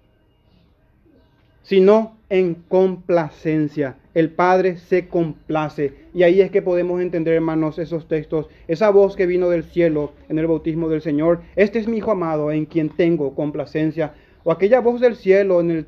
sino 1.68 2.16
en 2.30 2.56
complacencia. 2.56 3.98
El 4.14 4.32
Padre 4.32 4.78
se 4.78 5.10
complace. 5.10 5.96
Y 6.14 6.24
ahí 6.24 6.40
es 6.40 6.50
que 6.50 6.62
podemos 6.62 7.02
entender, 7.02 7.34
hermanos, 7.34 7.78
esos 7.78 8.08
textos, 8.08 8.48
esa 8.70 8.90
voz 8.90 9.18
que 9.18 9.26
vino 9.26 9.50
del 9.50 9.66
cielo 9.66 10.14
en 10.30 10.40
el 10.40 10.48
bautismo 10.48 10.88
del 10.88 11.02
Señor. 11.02 11.42
Este 11.58 11.80
es 11.80 11.90
mi 11.90 11.98
Hijo 11.98 12.12
amado 12.12 12.54
en 12.54 12.68
quien 12.68 12.88
tengo 12.88 13.36
complacencia. 13.36 14.14
O 14.46 14.54
aquella 14.54 14.80
voz 14.80 15.02
del 15.02 15.18
cielo 15.18 15.60
en 15.60 15.86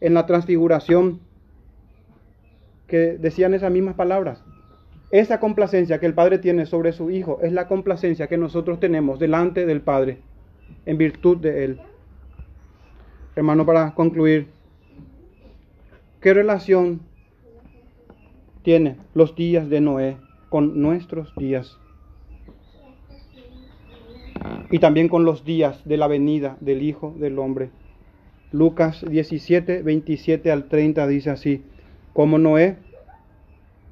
la 0.00 0.26
transfiguración 0.26 1.20
que 2.88 3.16
decían 3.16 3.54
esas 3.54 3.70
mismas 3.70 3.94
palabras. 3.94 4.42
Esa 5.12 5.38
complacencia 5.38 6.00
que 6.00 6.06
el 6.06 6.14
Padre 6.14 6.38
tiene 6.38 6.66
sobre 6.66 6.92
su 6.92 7.12
Hijo 7.12 7.38
es 7.42 7.52
la 7.52 7.68
complacencia 7.68 8.26
que 8.26 8.38
nosotros 8.38 8.80
tenemos 8.80 9.20
delante 9.20 9.66
del 9.66 9.82
Padre 9.82 10.18
en 10.84 10.98
virtud 10.98 11.36
de 11.36 11.64
Él. 11.64 11.80
hermano, 13.36 13.64
para 13.64 13.94
concluir, 13.94 14.48
¿qué 16.22 16.32
relación 16.32 17.00
tiene 18.62 18.96
los 19.12 19.34
días 19.34 19.68
de 19.68 19.80
Noé 19.80 20.16
con 20.48 20.80
nuestros 20.80 21.34
días? 21.36 21.78
Y 24.70 24.78
también 24.78 25.08
con 25.08 25.24
los 25.24 25.44
días 25.44 25.84
de 25.84 25.96
la 25.96 26.06
venida 26.06 26.56
del 26.60 26.82
Hijo 26.82 27.12
del 27.18 27.38
Hombre. 27.38 27.70
Lucas 28.52 29.04
17, 29.06 29.82
27 29.82 30.52
al 30.52 30.68
30 30.68 31.06
dice 31.08 31.30
así, 31.30 31.64
como 32.12 32.38
Noé, 32.38 32.76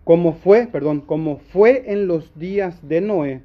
como 0.05 0.33
fue, 0.33 0.69
perdón, 0.69 1.01
como 1.01 1.39
fue 1.39 1.93
en 1.93 2.07
los 2.07 2.39
días 2.39 2.87
de 2.87 3.01
Noé, 3.01 3.43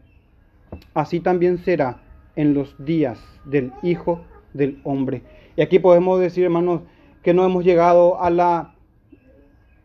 así 0.94 1.20
también 1.20 1.58
será 1.58 2.02
en 2.36 2.54
los 2.54 2.76
días 2.84 3.20
del 3.46 3.72
Hijo 3.82 4.22
del 4.54 4.80
Hombre. 4.84 5.24
Y 5.58 5.62
aquí 5.62 5.80
podemos 5.80 6.20
decir, 6.20 6.44
hermanos, 6.44 6.82
que 7.24 7.34
no 7.34 7.46
hemos 7.46 7.64
llegado 7.64 8.22
a 8.22 8.30
la 8.30 8.75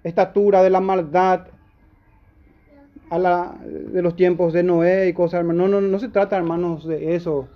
estatura 0.05 0.63
de 0.63 0.71
la 0.71 0.81
maldad 0.81 1.49
a 3.11 3.19
la, 3.19 3.57
de 3.65 4.03
los 4.03 4.17
tiempos 4.17 4.53
de 4.53 4.63
Noé 4.63 5.09
y 5.09 5.13
cosas, 5.13 5.41
hermanos. 5.41 5.71
No, 5.71 5.81
no, 5.81 5.87
no 5.87 5.99
se 5.99 6.09
trata, 6.09 6.37
hermanos, 6.37 6.87
de 6.87 7.15
eso. 7.15 7.49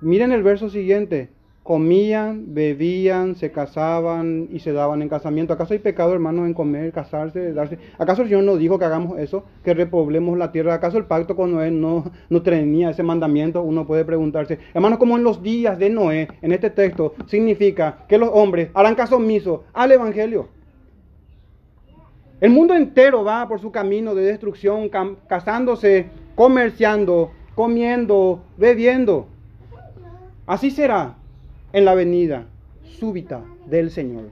Miren 0.00 0.32
el 0.32 0.42
verso 0.42 0.70
siguiente 0.70 1.30
comían, 1.66 2.54
bebían, 2.54 3.34
se 3.34 3.50
casaban 3.50 4.48
y 4.52 4.60
se 4.60 4.72
daban 4.72 5.02
en 5.02 5.08
casamiento. 5.08 5.52
¿Acaso 5.52 5.72
hay 5.72 5.80
pecado, 5.80 6.14
hermano, 6.14 6.46
en 6.46 6.54
comer, 6.54 6.92
casarse, 6.92 7.52
darse? 7.52 7.76
¿Acaso 7.98 8.22
el 8.22 8.28
Señor 8.28 8.44
no 8.44 8.56
dijo 8.56 8.78
que 8.78 8.84
hagamos 8.84 9.18
eso, 9.18 9.42
que 9.64 9.74
repoblemos 9.74 10.38
la 10.38 10.52
tierra? 10.52 10.74
¿Acaso 10.74 10.96
el 10.96 11.06
pacto 11.06 11.34
con 11.34 11.50
Noé 11.50 11.72
no, 11.72 12.12
no 12.30 12.42
tenía 12.42 12.90
ese 12.90 13.02
mandamiento? 13.02 13.62
Uno 13.62 13.84
puede 13.84 14.04
preguntarse. 14.04 14.60
Hermano, 14.74 14.96
como 14.96 15.16
en 15.16 15.24
los 15.24 15.42
días 15.42 15.76
de 15.76 15.90
Noé, 15.90 16.28
en 16.40 16.52
este 16.52 16.70
texto, 16.70 17.14
significa 17.26 18.04
que 18.08 18.16
los 18.16 18.30
hombres 18.32 18.70
harán 18.72 18.94
caso 18.94 19.16
omiso 19.16 19.64
al 19.72 19.90
Evangelio. 19.90 20.55
El 22.40 22.50
mundo 22.50 22.74
entero 22.74 23.24
va 23.24 23.48
por 23.48 23.60
su 23.60 23.70
camino 23.70 24.14
de 24.14 24.22
destrucción, 24.22 24.90
casándose, 25.26 26.06
comerciando, 26.34 27.30
comiendo, 27.54 28.42
bebiendo. 28.58 29.26
Así 30.46 30.70
será 30.70 31.16
en 31.72 31.86
la 31.86 31.94
venida 31.94 32.46
súbita 32.84 33.42
del 33.66 33.90
Señor. 33.90 34.24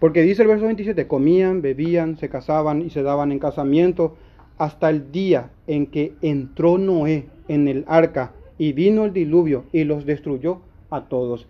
Porque 0.00 0.22
dice 0.22 0.42
el 0.42 0.48
verso 0.48 0.66
27, 0.66 1.06
comían, 1.06 1.62
bebían, 1.62 2.16
se 2.16 2.28
casaban 2.28 2.82
y 2.82 2.90
se 2.90 3.04
daban 3.04 3.30
en 3.30 3.38
casamiento 3.38 4.16
hasta 4.58 4.90
el 4.90 5.12
día 5.12 5.50
en 5.68 5.86
que 5.86 6.14
entró 6.20 6.78
Noé 6.78 7.26
en 7.46 7.68
el 7.68 7.84
arca 7.86 8.32
y 8.58 8.72
vino 8.72 9.04
el 9.04 9.12
diluvio 9.12 9.64
y 9.72 9.84
los 9.84 10.04
destruyó 10.04 10.58
a 10.90 11.02
todos. 11.02 11.46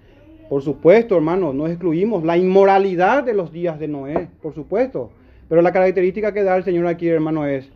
Por 0.52 0.60
supuesto, 0.60 1.16
hermanos, 1.16 1.54
no 1.54 1.66
excluimos 1.66 2.24
la 2.24 2.36
inmoralidad 2.36 3.24
de 3.24 3.32
los 3.32 3.52
días 3.52 3.78
de 3.80 3.88
Noé, 3.88 4.28
por 4.42 4.52
supuesto. 4.52 5.10
Pero 5.48 5.62
la 5.62 5.72
característica 5.72 6.34
que 6.34 6.42
da 6.42 6.54
el 6.54 6.62
Señor 6.62 6.86
aquí, 6.88 7.08
hermano, 7.08 7.46
es 7.46 7.72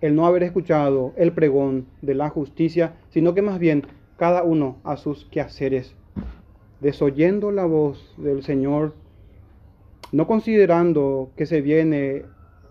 el 0.00 0.14
no 0.14 0.24
haber 0.24 0.44
escuchado 0.44 1.14
el 1.16 1.32
pregón 1.32 1.86
de 2.00 2.14
la 2.14 2.28
justicia, 2.28 2.94
sino 3.10 3.34
que 3.34 3.42
más 3.42 3.58
bien 3.58 3.82
cada 4.18 4.44
uno 4.44 4.76
a 4.84 4.96
sus 4.98 5.24
quehaceres, 5.32 5.96
desoyendo 6.78 7.50
la 7.50 7.64
voz 7.64 8.14
del 8.18 8.44
Señor, 8.44 8.94
no 10.12 10.28
considerando 10.28 11.32
que 11.36 11.44
se 11.44 11.60
viene 11.60 12.22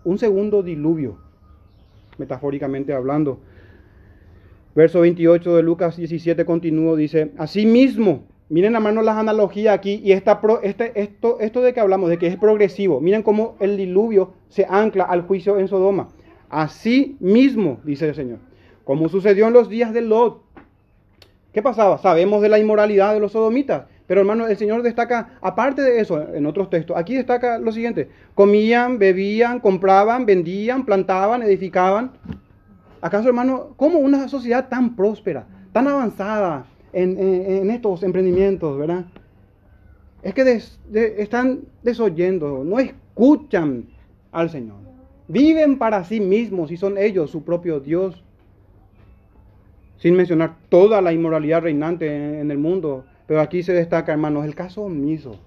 un 0.02 0.16
segundo 0.16 0.62
diluvio, 0.62 1.18
metafóricamente 2.16 2.94
hablando. 2.94 3.38
Verso 4.74 5.02
28 5.02 5.56
de 5.56 5.62
Lucas 5.62 5.98
17 5.98 6.46
continúa, 6.46 6.96
dice, 6.96 7.32
asimismo, 7.36 8.31
miren 8.52 8.76
a 8.76 8.80
mano 8.80 9.00
las 9.00 9.16
analogías 9.16 9.74
aquí 9.74 10.02
y 10.04 10.12
esta, 10.12 10.38
este, 10.62 10.92
esto, 11.00 11.40
esto 11.40 11.62
de 11.62 11.72
que 11.72 11.80
hablamos, 11.80 12.10
de 12.10 12.18
que 12.18 12.26
es 12.26 12.36
progresivo, 12.36 13.00
miren 13.00 13.22
cómo 13.22 13.56
el 13.60 13.78
diluvio 13.78 14.34
se 14.50 14.66
ancla 14.68 15.04
al 15.04 15.22
juicio 15.22 15.58
en 15.58 15.68
Sodoma. 15.68 16.08
Así 16.50 17.16
mismo, 17.18 17.80
dice 17.82 18.10
el 18.10 18.14
Señor, 18.14 18.40
como 18.84 19.08
sucedió 19.08 19.46
en 19.46 19.54
los 19.54 19.70
días 19.70 19.94
de 19.94 20.02
Lot, 20.02 20.42
¿Qué 21.52 21.60
pasaba? 21.60 21.98
Sabemos 21.98 22.40
de 22.40 22.48
la 22.48 22.58
inmoralidad 22.58 23.12
de 23.12 23.20
los 23.20 23.32
sodomitas, 23.32 23.84
pero 24.06 24.20
hermano, 24.20 24.46
el 24.46 24.56
Señor 24.56 24.82
destaca, 24.82 25.38
aparte 25.42 25.82
de 25.82 26.00
eso, 26.00 26.34
en 26.34 26.46
otros 26.46 26.70
textos, 26.70 26.96
aquí 26.96 27.14
destaca 27.14 27.58
lo 27.58 27.72
siguiente, 27.72 28.08
comían, 28.34 28.98
bebían, 28.98 29.60
compraban, 29.60 30.24
vendían, 30.24 30.86
plantaban, 30.86 31.42
edificaban. 31.42 32.12
¿Acaso, 33.02 33.28
hermano, 33.28 33.74
cómo 33.76 33.98
una 33.98 34.28
sociedad 34.28 34.68
tan 34.68 34.96
próspera, 34.96 35.46
tan 35.72 35.88
avanzada 35.88 36.64
en, 36.92 37.70
estos 37.70 38.02
emprendimientos, 38.02 38.78
verdad? 38.78 39.06
Es 40.22 40.34
que 40.34 40.60
están 41.18 41.60
desoyendo, 41.82 42.62
no 42.64 42.78
escuchan 42.78 43.86
al 44.30 44.50
Señor. 44.50 44.78
Viven 45.28 45.78
para 45.78 46.04
sí 46.04 46.20
mismos 46.20 46.70
y 46.70 46.76
son 46.76 46.98
ellos 46.98 47.30
su 47.30 47.42
propio 47.42 47.80
Dios 47.80 48.22
sin 49.96 50.16
mencionar 50.16 50.56
toda 50.68 51.00
la 51.00 51.12
inmoralidad 51.12 51.62
reinante 51.62 52.40
en 52.40 52.50
el 52.50 52.58
mundo. 52.58 53.04
Pero 53.26 53.40
aquí 53.40 53.62
se 53.62 53.72
destaca, 53.72 54.12
hermanos, 54.12 54.44
el 54.44 54.54
caso 54.54 54.82
omiso. 54.82 55.38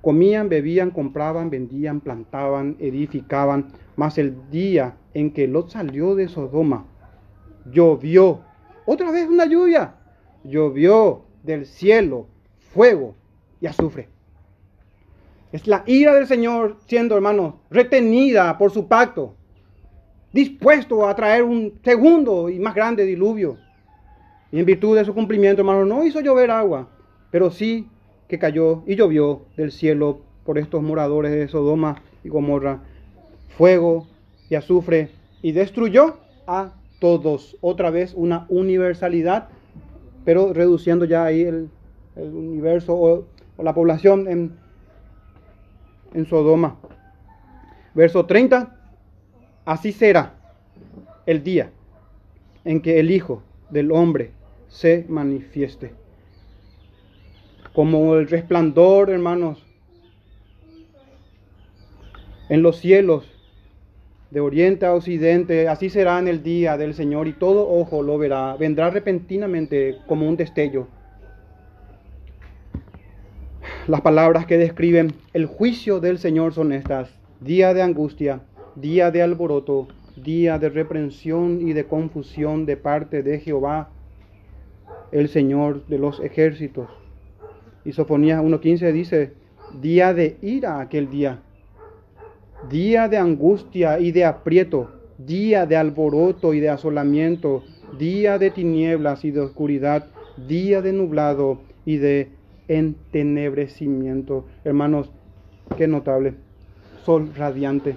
Comían, 0.00 0.48
bebían, 0.48 0.92
compraban, 0.92 1.50
vendían, 1.50 2.00
plantaban, 2.00 2.76
edificaban, 2.78 3.66
mas 3.96 4.18
el 4.18 4.48
día 4.50 4.96
en 5.14 5.32
que 5.32 5.48
Lot 5.48 5.70
salió 5.70 6.14
de 6.14 6.28
Sodoma, 6.28 6.86
llovió, 7.70 8.40
otra 8.86 9.10
vez 9.10 9.28
una 9.28 9.44
lluvia, 9.46 9.96
llovió 10.48 11.22
del 11.42 11.66
cielo 11.66 12.26
fuego 12.72 13.14
y 13.60 13.66
azufre. 13.66 14.08
Es 15.52 15.66
la 15.66 15.82
ira 15.86 16.14
del 16.14 16.26
Señor 16.26 16.76
siendo, 16.86 17.14
hermanos, 17.14 17.54
retenida 17.70 18.58
por 18.58 18.70
su 18.70 18.86
pacto 18.86 19.34
dispuesto 20.32 21.08
a 21.08 21.14
traer 21.14 21.42
un 21.42 21.80
segundo 21.82 22.48
y 22.48 22.58
más 22.58 22.74
grande 22.74 23.04
diluvio. 23.04 23.56
Y 24.52 24.58
en 24.58 24.66
virtud 24.66 24.96
de 24.96 25.04
su 25.04 25.14
cumplimiento, 25.14 25.62
hermano, 25.62 25.84
no 25.84 26.04
hizo 26.04 26.20
llover 26.20 26.50
agua, 26.50 26.88
pero 27.30 27.50
sí 27.50 27.88
que 28.28 28.38
cayó 28.38 28.82
y 28.86 28.96
llovió 28.96 29.42
del 29.56 29.72
cielo 29.72 30.20
por 30.44 30.58
estos 30.58 30.82
moradores 30.82 31.32
de 31.32 31.48
Sodoma 31.48 32.02
y 32.24 32.28
Gomorra, 32.28 32.82
fuego 33.56 34.06
y 34.48 34.54
azufre, 34.54 35.10
y 35.42 35.52
destruyó 35.52 36.18
a 36.46 36.72
todos. 37.00 37.56
Otra 37.60 37.90
vez 37.90 38.14
una 38.14 38.46
universalidad, 38.48 39.48
pero 40.28 40.52
reduciendo 40.52 41.06
ya 41.06 41.24
ahí 41.24 41.40
el, 41.40 41.70
universo 42.14 42.94
o, 42.94 43.24
la 43.56 43.72
población 43.72 44.28
en, 44.28 44.58
en 46.12 46.26
Sodoma. 46.26 46.76
Verso 47.94 48.26
30. 48.26 48.76
Así 49.64 49.90
será 49.90 50.34
el 51.24 51.42
día 51.42 51.70
en 52.66 52.82
que 52.82 53.00
el 53.00 53.10
Hijo 53.10 53.42
del 53.70 53.90
Hombre 53.90 54.32
se 54.68 55.06
manifieste. 55.08 55.94
Como 57.72 58.16
el 58.16 58.28
resplandor, 58.28 59.08
hermanos, 59.08 59.64
en 62.50 62.60
los 62.60 62.76
cielos, 62.76 63.24
de 64.30 64.40
oriente 64.40 64.84
a 64.84 64.94
occidente, 64.94 65.68
así 65.68 65.88
será 65.88 66.18
en 66.18 66.28
el 66.28 66.42
día 66.42 66.76
del 66.76 66.94
Señor 66.94 67.28
y 67.28 67.32
todo 67.32 67.68
ojo 67.68 68.02
lo 68.02 68.18
verá. 68.18 68.56
Vendrá 68.56 68.90
repentinamente 68.90 69.98
como 70.06 70.28
un 70.28 70.36
destello. 70.36 70.86
Las 73.86 74.02
palabras 74.02 74.44
que 74.46 74.58
describen 74.58 75.14
el 75.32 75.46
juicio 75.46 75.98
del 76.00 76.18
Señor 76.18 76.52
son 76.52 76.72
estas. 76.72 77.10
Día 77.40 77.72
de 77.72 77.82
angustia, 77.82 78.40
día 78.74 79.10
de 79.10 79.22
alboroto, 79.22 79.88
día 80.16 80.58
de 80.58 80.68
reprensión 80.68 81.66
y 81.66 81.72
de 81.72 81.84
confusión 81.84 82.66
de 82.66 82.76
parte 82.76 83.22
de 83.22 83.40
Jehová, 83.40 83.90
el 85.10 85.28
Señor 85.28 85.86
de 85.86 85.98
los 85.98 86.20
ejércitos. 86.20 86.88
Y 87.84 87.92
Sofonías 87.92 88.42
1.15 88.42 88.92
dice, 88.92 89.32
día 89.80 90.12
de 90.12 90.36
ira 90.42 90.80
aquel 90.80 91.08
día, 91.08 91.40
día 92.68 93.08
de 93.08 93.16
angustia 93.16 93.98
y 93.98 94.12
de 94.12 94.24
aprieto, 94.24 94.90
día 95.18 95.66
de 95.66 95.76
alboroto 95.76 96.54
y 96.54 96.60
de 96.60 96.68
asolamiento, 96.68 97.64
día 97.98 98.38
de 98.38 98.50
tinieblas 98.50 99.24
y 99.24 99.30
de 99.30 99.40
oscuridad, 99.40 100.06
día 100.48 100.82
de 100.82 100.92
nublado 100.92 101.60
y 101.84 101.96
de 101.96 102.30
entenebrecimiento. 102.68 104.44
Hermanos, 104.64 105.10
qué 105.76 105.86
notable. 105.86 106.34
Sol 107.04 107.30
radiante 107.34 107.96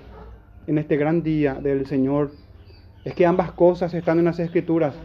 en 0.67 0.77
este 0.77 0.95
gran 0.95 1.23
día 1.23 1.55
del 1.55 1.85
Señor 1.85 2.31
es 3.03 3.13
que 3.13 3.25
ambas 3.25 3.51
cosas 3.51 3.93
están 3.93 4.19
en 4.19 4.25
las 4.25 4.39
Escrituras. 4.39 4.95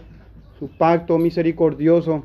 Su 0.59 0.69
pacto 0.69 1.19
misericordioso, 1.19 2.25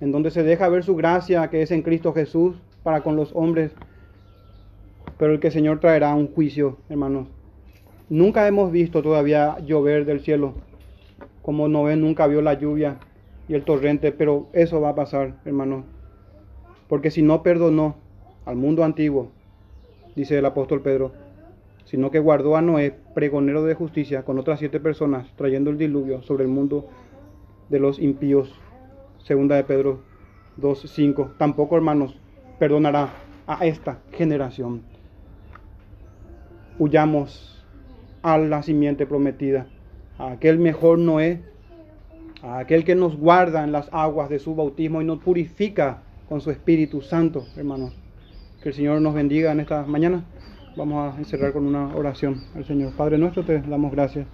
en 0.00 0.12
donde 0.12 0.30
se 0.30 0.42
deja 0.42 0.68
ver 0.68 0.84
su 0.84 0.94
gracia 0.94 1.48
que 1.48 1.62
es 1.62 1.70
en 1.70 1.82
Cristo 1.82 2.12
Jesús 2.12 2.56
para 2.82 3.02
con 3.02 3.16
los 3.16 3.32
hombres, 3.34 3.72
pero 5.18 5.32
el 5.32 5.40
que 5.40 5.50
Señor 5.50 5.80
traerá 5.80 6.14
un 6.14 6.28
juicio, 6.28 6.78
hermanos. 6.88 7.28
Nunca 8.08 8.46
hemos 8.46 8.70
visto 8.70 9.02
todavía 9.02 9.58
llover 9.60 10.04
del 10.04 10.20
cielo, 10.20 10.54
como 11.42 11.68
Noé 11.68 11.96
nunca 11.96 12.26
vio 12.26 12.42
la 12.42 12.54
lluvia, 12.54 12.98
y 13.48 13.54
el 13.54 13.64
torrente, 13.64 14.12
pero 14.12 14.48
eso 14.52 14.80
va 14.80 14.90
a 14.90 14.94
pasar, 14.94 15.36
hermano. 15.44 15.84
Porque 16.88 17.10
si 17.10 17.22
no 17.22 17.42
perdonó 17.42 17.96
al 18.44 18.56
mundo 18.56 18.84
antiguo, 18.84 19.30
dice 20.14 20.38
el 20.38 20.46
apóstol 20.46 20.82
Pedro, 20.82 21.12
sino 21.84 22.10
que 22.10 22.18
guardó 22.18 22.56
a 22.56 22.62
Noé, 22.62 22.94
pregonero 23.14 23.64
de 23.64 23.74
justicia, 23.74 24.24
con 24.24 24.38
otras 24.38 24.58
siete 24.58 24.80
personas, 24.80 25.28
trayendo 25.36 25.70
el 25.70 25.78
diluvio 25.78 26.22
sobre 26.22 26.44
el 26.44 26.50
mundo 26.50 26.88
de 27.68 27.78
los 27.78 27.98
impíos. 27.98 28.52
Segunda 29.18 29.56
de 29.56 29.64
Pedro 29.64 30.00
2.5. 30.60 31.36
Tampoco, 31.38 31.76
hermanos, 31.76 32.18
perdonará 32.58 33.10
a 33.46 33.66
esta 33.66 34.00
generación. 34.12 34.82
Huyamos 36.78 37.64
a 38.22 38.38
la 38.38 38.62
simiente 38.62 39.06
prometida, 39.06 39.66
a 40.18 40.32
aquel 40.32 40.58
mejor 40.58 40.98
Noé, 40.98 41.42
a 42.42 42.58
aquel 42.58 42.84
que 42.84 42.94
nos 42.94 43.16
guarda 43.16 43.64
en 43.64 43.72
las 43.72 43.88
aguas 43.92 44.28
de 44.28 44.38
su 44.38 44.54
bautismo 44.54 45.00
y 45.00 45.04
nos 45.04 45.18
purifica 45.18 46.02
con 46.28 46.40
su 46.40 46.50
Espíritu 46.50 47.02
Santo, 47.02 47.44
hermanos. 47.56 47.94
Que 48.62 48.70
el 48.70 48.74
Señor 48.74 49.00
nos 49.00 49.14
bendiga 49.14 49.52
en 49.52 49.60
esta 49.60 49.84
mañana. 49.86 50.24
Vamos 50.76 51.14
a 51.14 51.18
encerrar 51.18 51.52
con 51.52 51.66
una 51.66 51.94
oración 51.94 52.42
al 52.54 52.64
Señor. 52.64 52.92
Padre 52.92 53.16
nuestro, 53.16 53.44
te 53.44 53.60
damos 53.62 53.92
gracias. 53.92 54.26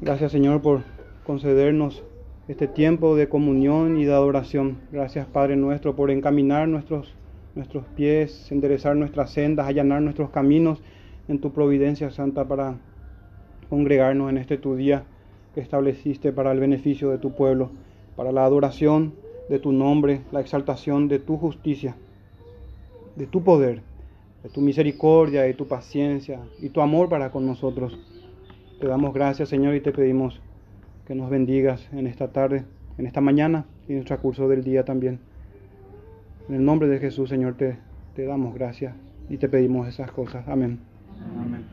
Gracias, 0.00 0.32
Señor, 0.32 0.60
por 0.60 0.82
concedernos 1.24 2.02
este 2.48 2.66
tiempo 2.66 3.14
de 3.16 3.28
comunión 3.28 3.96
y 3.96 4.04
de 4.04 4.12
adoración. 4.12 4.78
Gracias, 4.90 5.26
Padre 5.26 5.56
nuestro, 5.56 5.94
por 5.94 6.10
encaminar 6.10 6.68
nuestros, 6.68 7.14
nuestros 7.54 7.84
pies, 7.96 8.50
enderezar 8.50 8.96
nuestras 8.96 9.30
sendas, 9.30 9.66
allanar 9.66 10.02
nuestros 10.02 10.30
caminos 10.30 10.80
en 11.28 11.40
tu 11.40 11.52
providencia 11.52 12.10
santa 12.10 12.46
para 12.46 12.76
congregarnos 13.68 14.30
en 14.30 14.38
este 14.38 14.58
tu 14.58 14.76
día 14.76 15.04
que 15.54 15.60
estableciste 15.60 16.32
para 16.32 16.52
el 16.52 16.60
beneficio 16.60 17.10
de 17.10 17.18
tu 17.18 17.34
pueblo, 17.34 17.70
para 18.16 18.32
la 18.32 18.44
adoración 18.44 19.14
de 19.48 19.58
tu 19.58 19.72
nombre, 19.72 20.22
la 20.32 20.40
exaltación 20.40 21.08
de 21.08 21.18
tu 21.18 21.36
justicia, 21.36 21.96
de 23.16 23.26
tu 23.26 23.42
poder, 23.42 23.82
de 24.42 24.48
tu 24.48 24.60
misericordia 24.60 25.48
y 25.48 25.54
tu 25.54 25.66
paciencia 25.66 26.40
y 26.60 26.70
tu 26.70 26.80
amor 26.80 27.08
para 27.08 27.30
con 27.30 27.46
nosotros. 27.46 27.98
Te 28.80 28.86
damos 28.86 29.14
gracias, 29.14 29.48
Señor, 29.48 29.74
y 29.74 29.80
te 29.80 29.92
pedimos 29.92 30.40
que 31.06 31.14
nos 31.14 31.30
bendigas 31.30 31.88
en 31.92 32.06
esta 32.06 32.32
tarde, 32.32 32.64
en 32.98 33.06
esta 33.06 33.20
mañana 33.20 33.66
y 33.88 33.92
en 33.92 33.98
el 33.98 34.04
transcurso 34.04 34.48
del 34.48 34.64
día 34.64 34.84
también. 34.84 35.31
En 36.48 36.54
el 36.54 36.64
nombre 36.64 36.88
de 36.88 36.98
Jesús, 36.98 37.28
Señor, 37.28 37.54
te, 37.56 37.78
te 38.14 38.24
damos 38.24 38.54
gracias 38.54 38.94
y 39.28 39.36
te 39.38 39.48
pedimos 39.48 39.88
esas 39.88 40.10
cosas. 40.10 40.46
Amén. 40.48 40.80
Amén. 41.40 41.64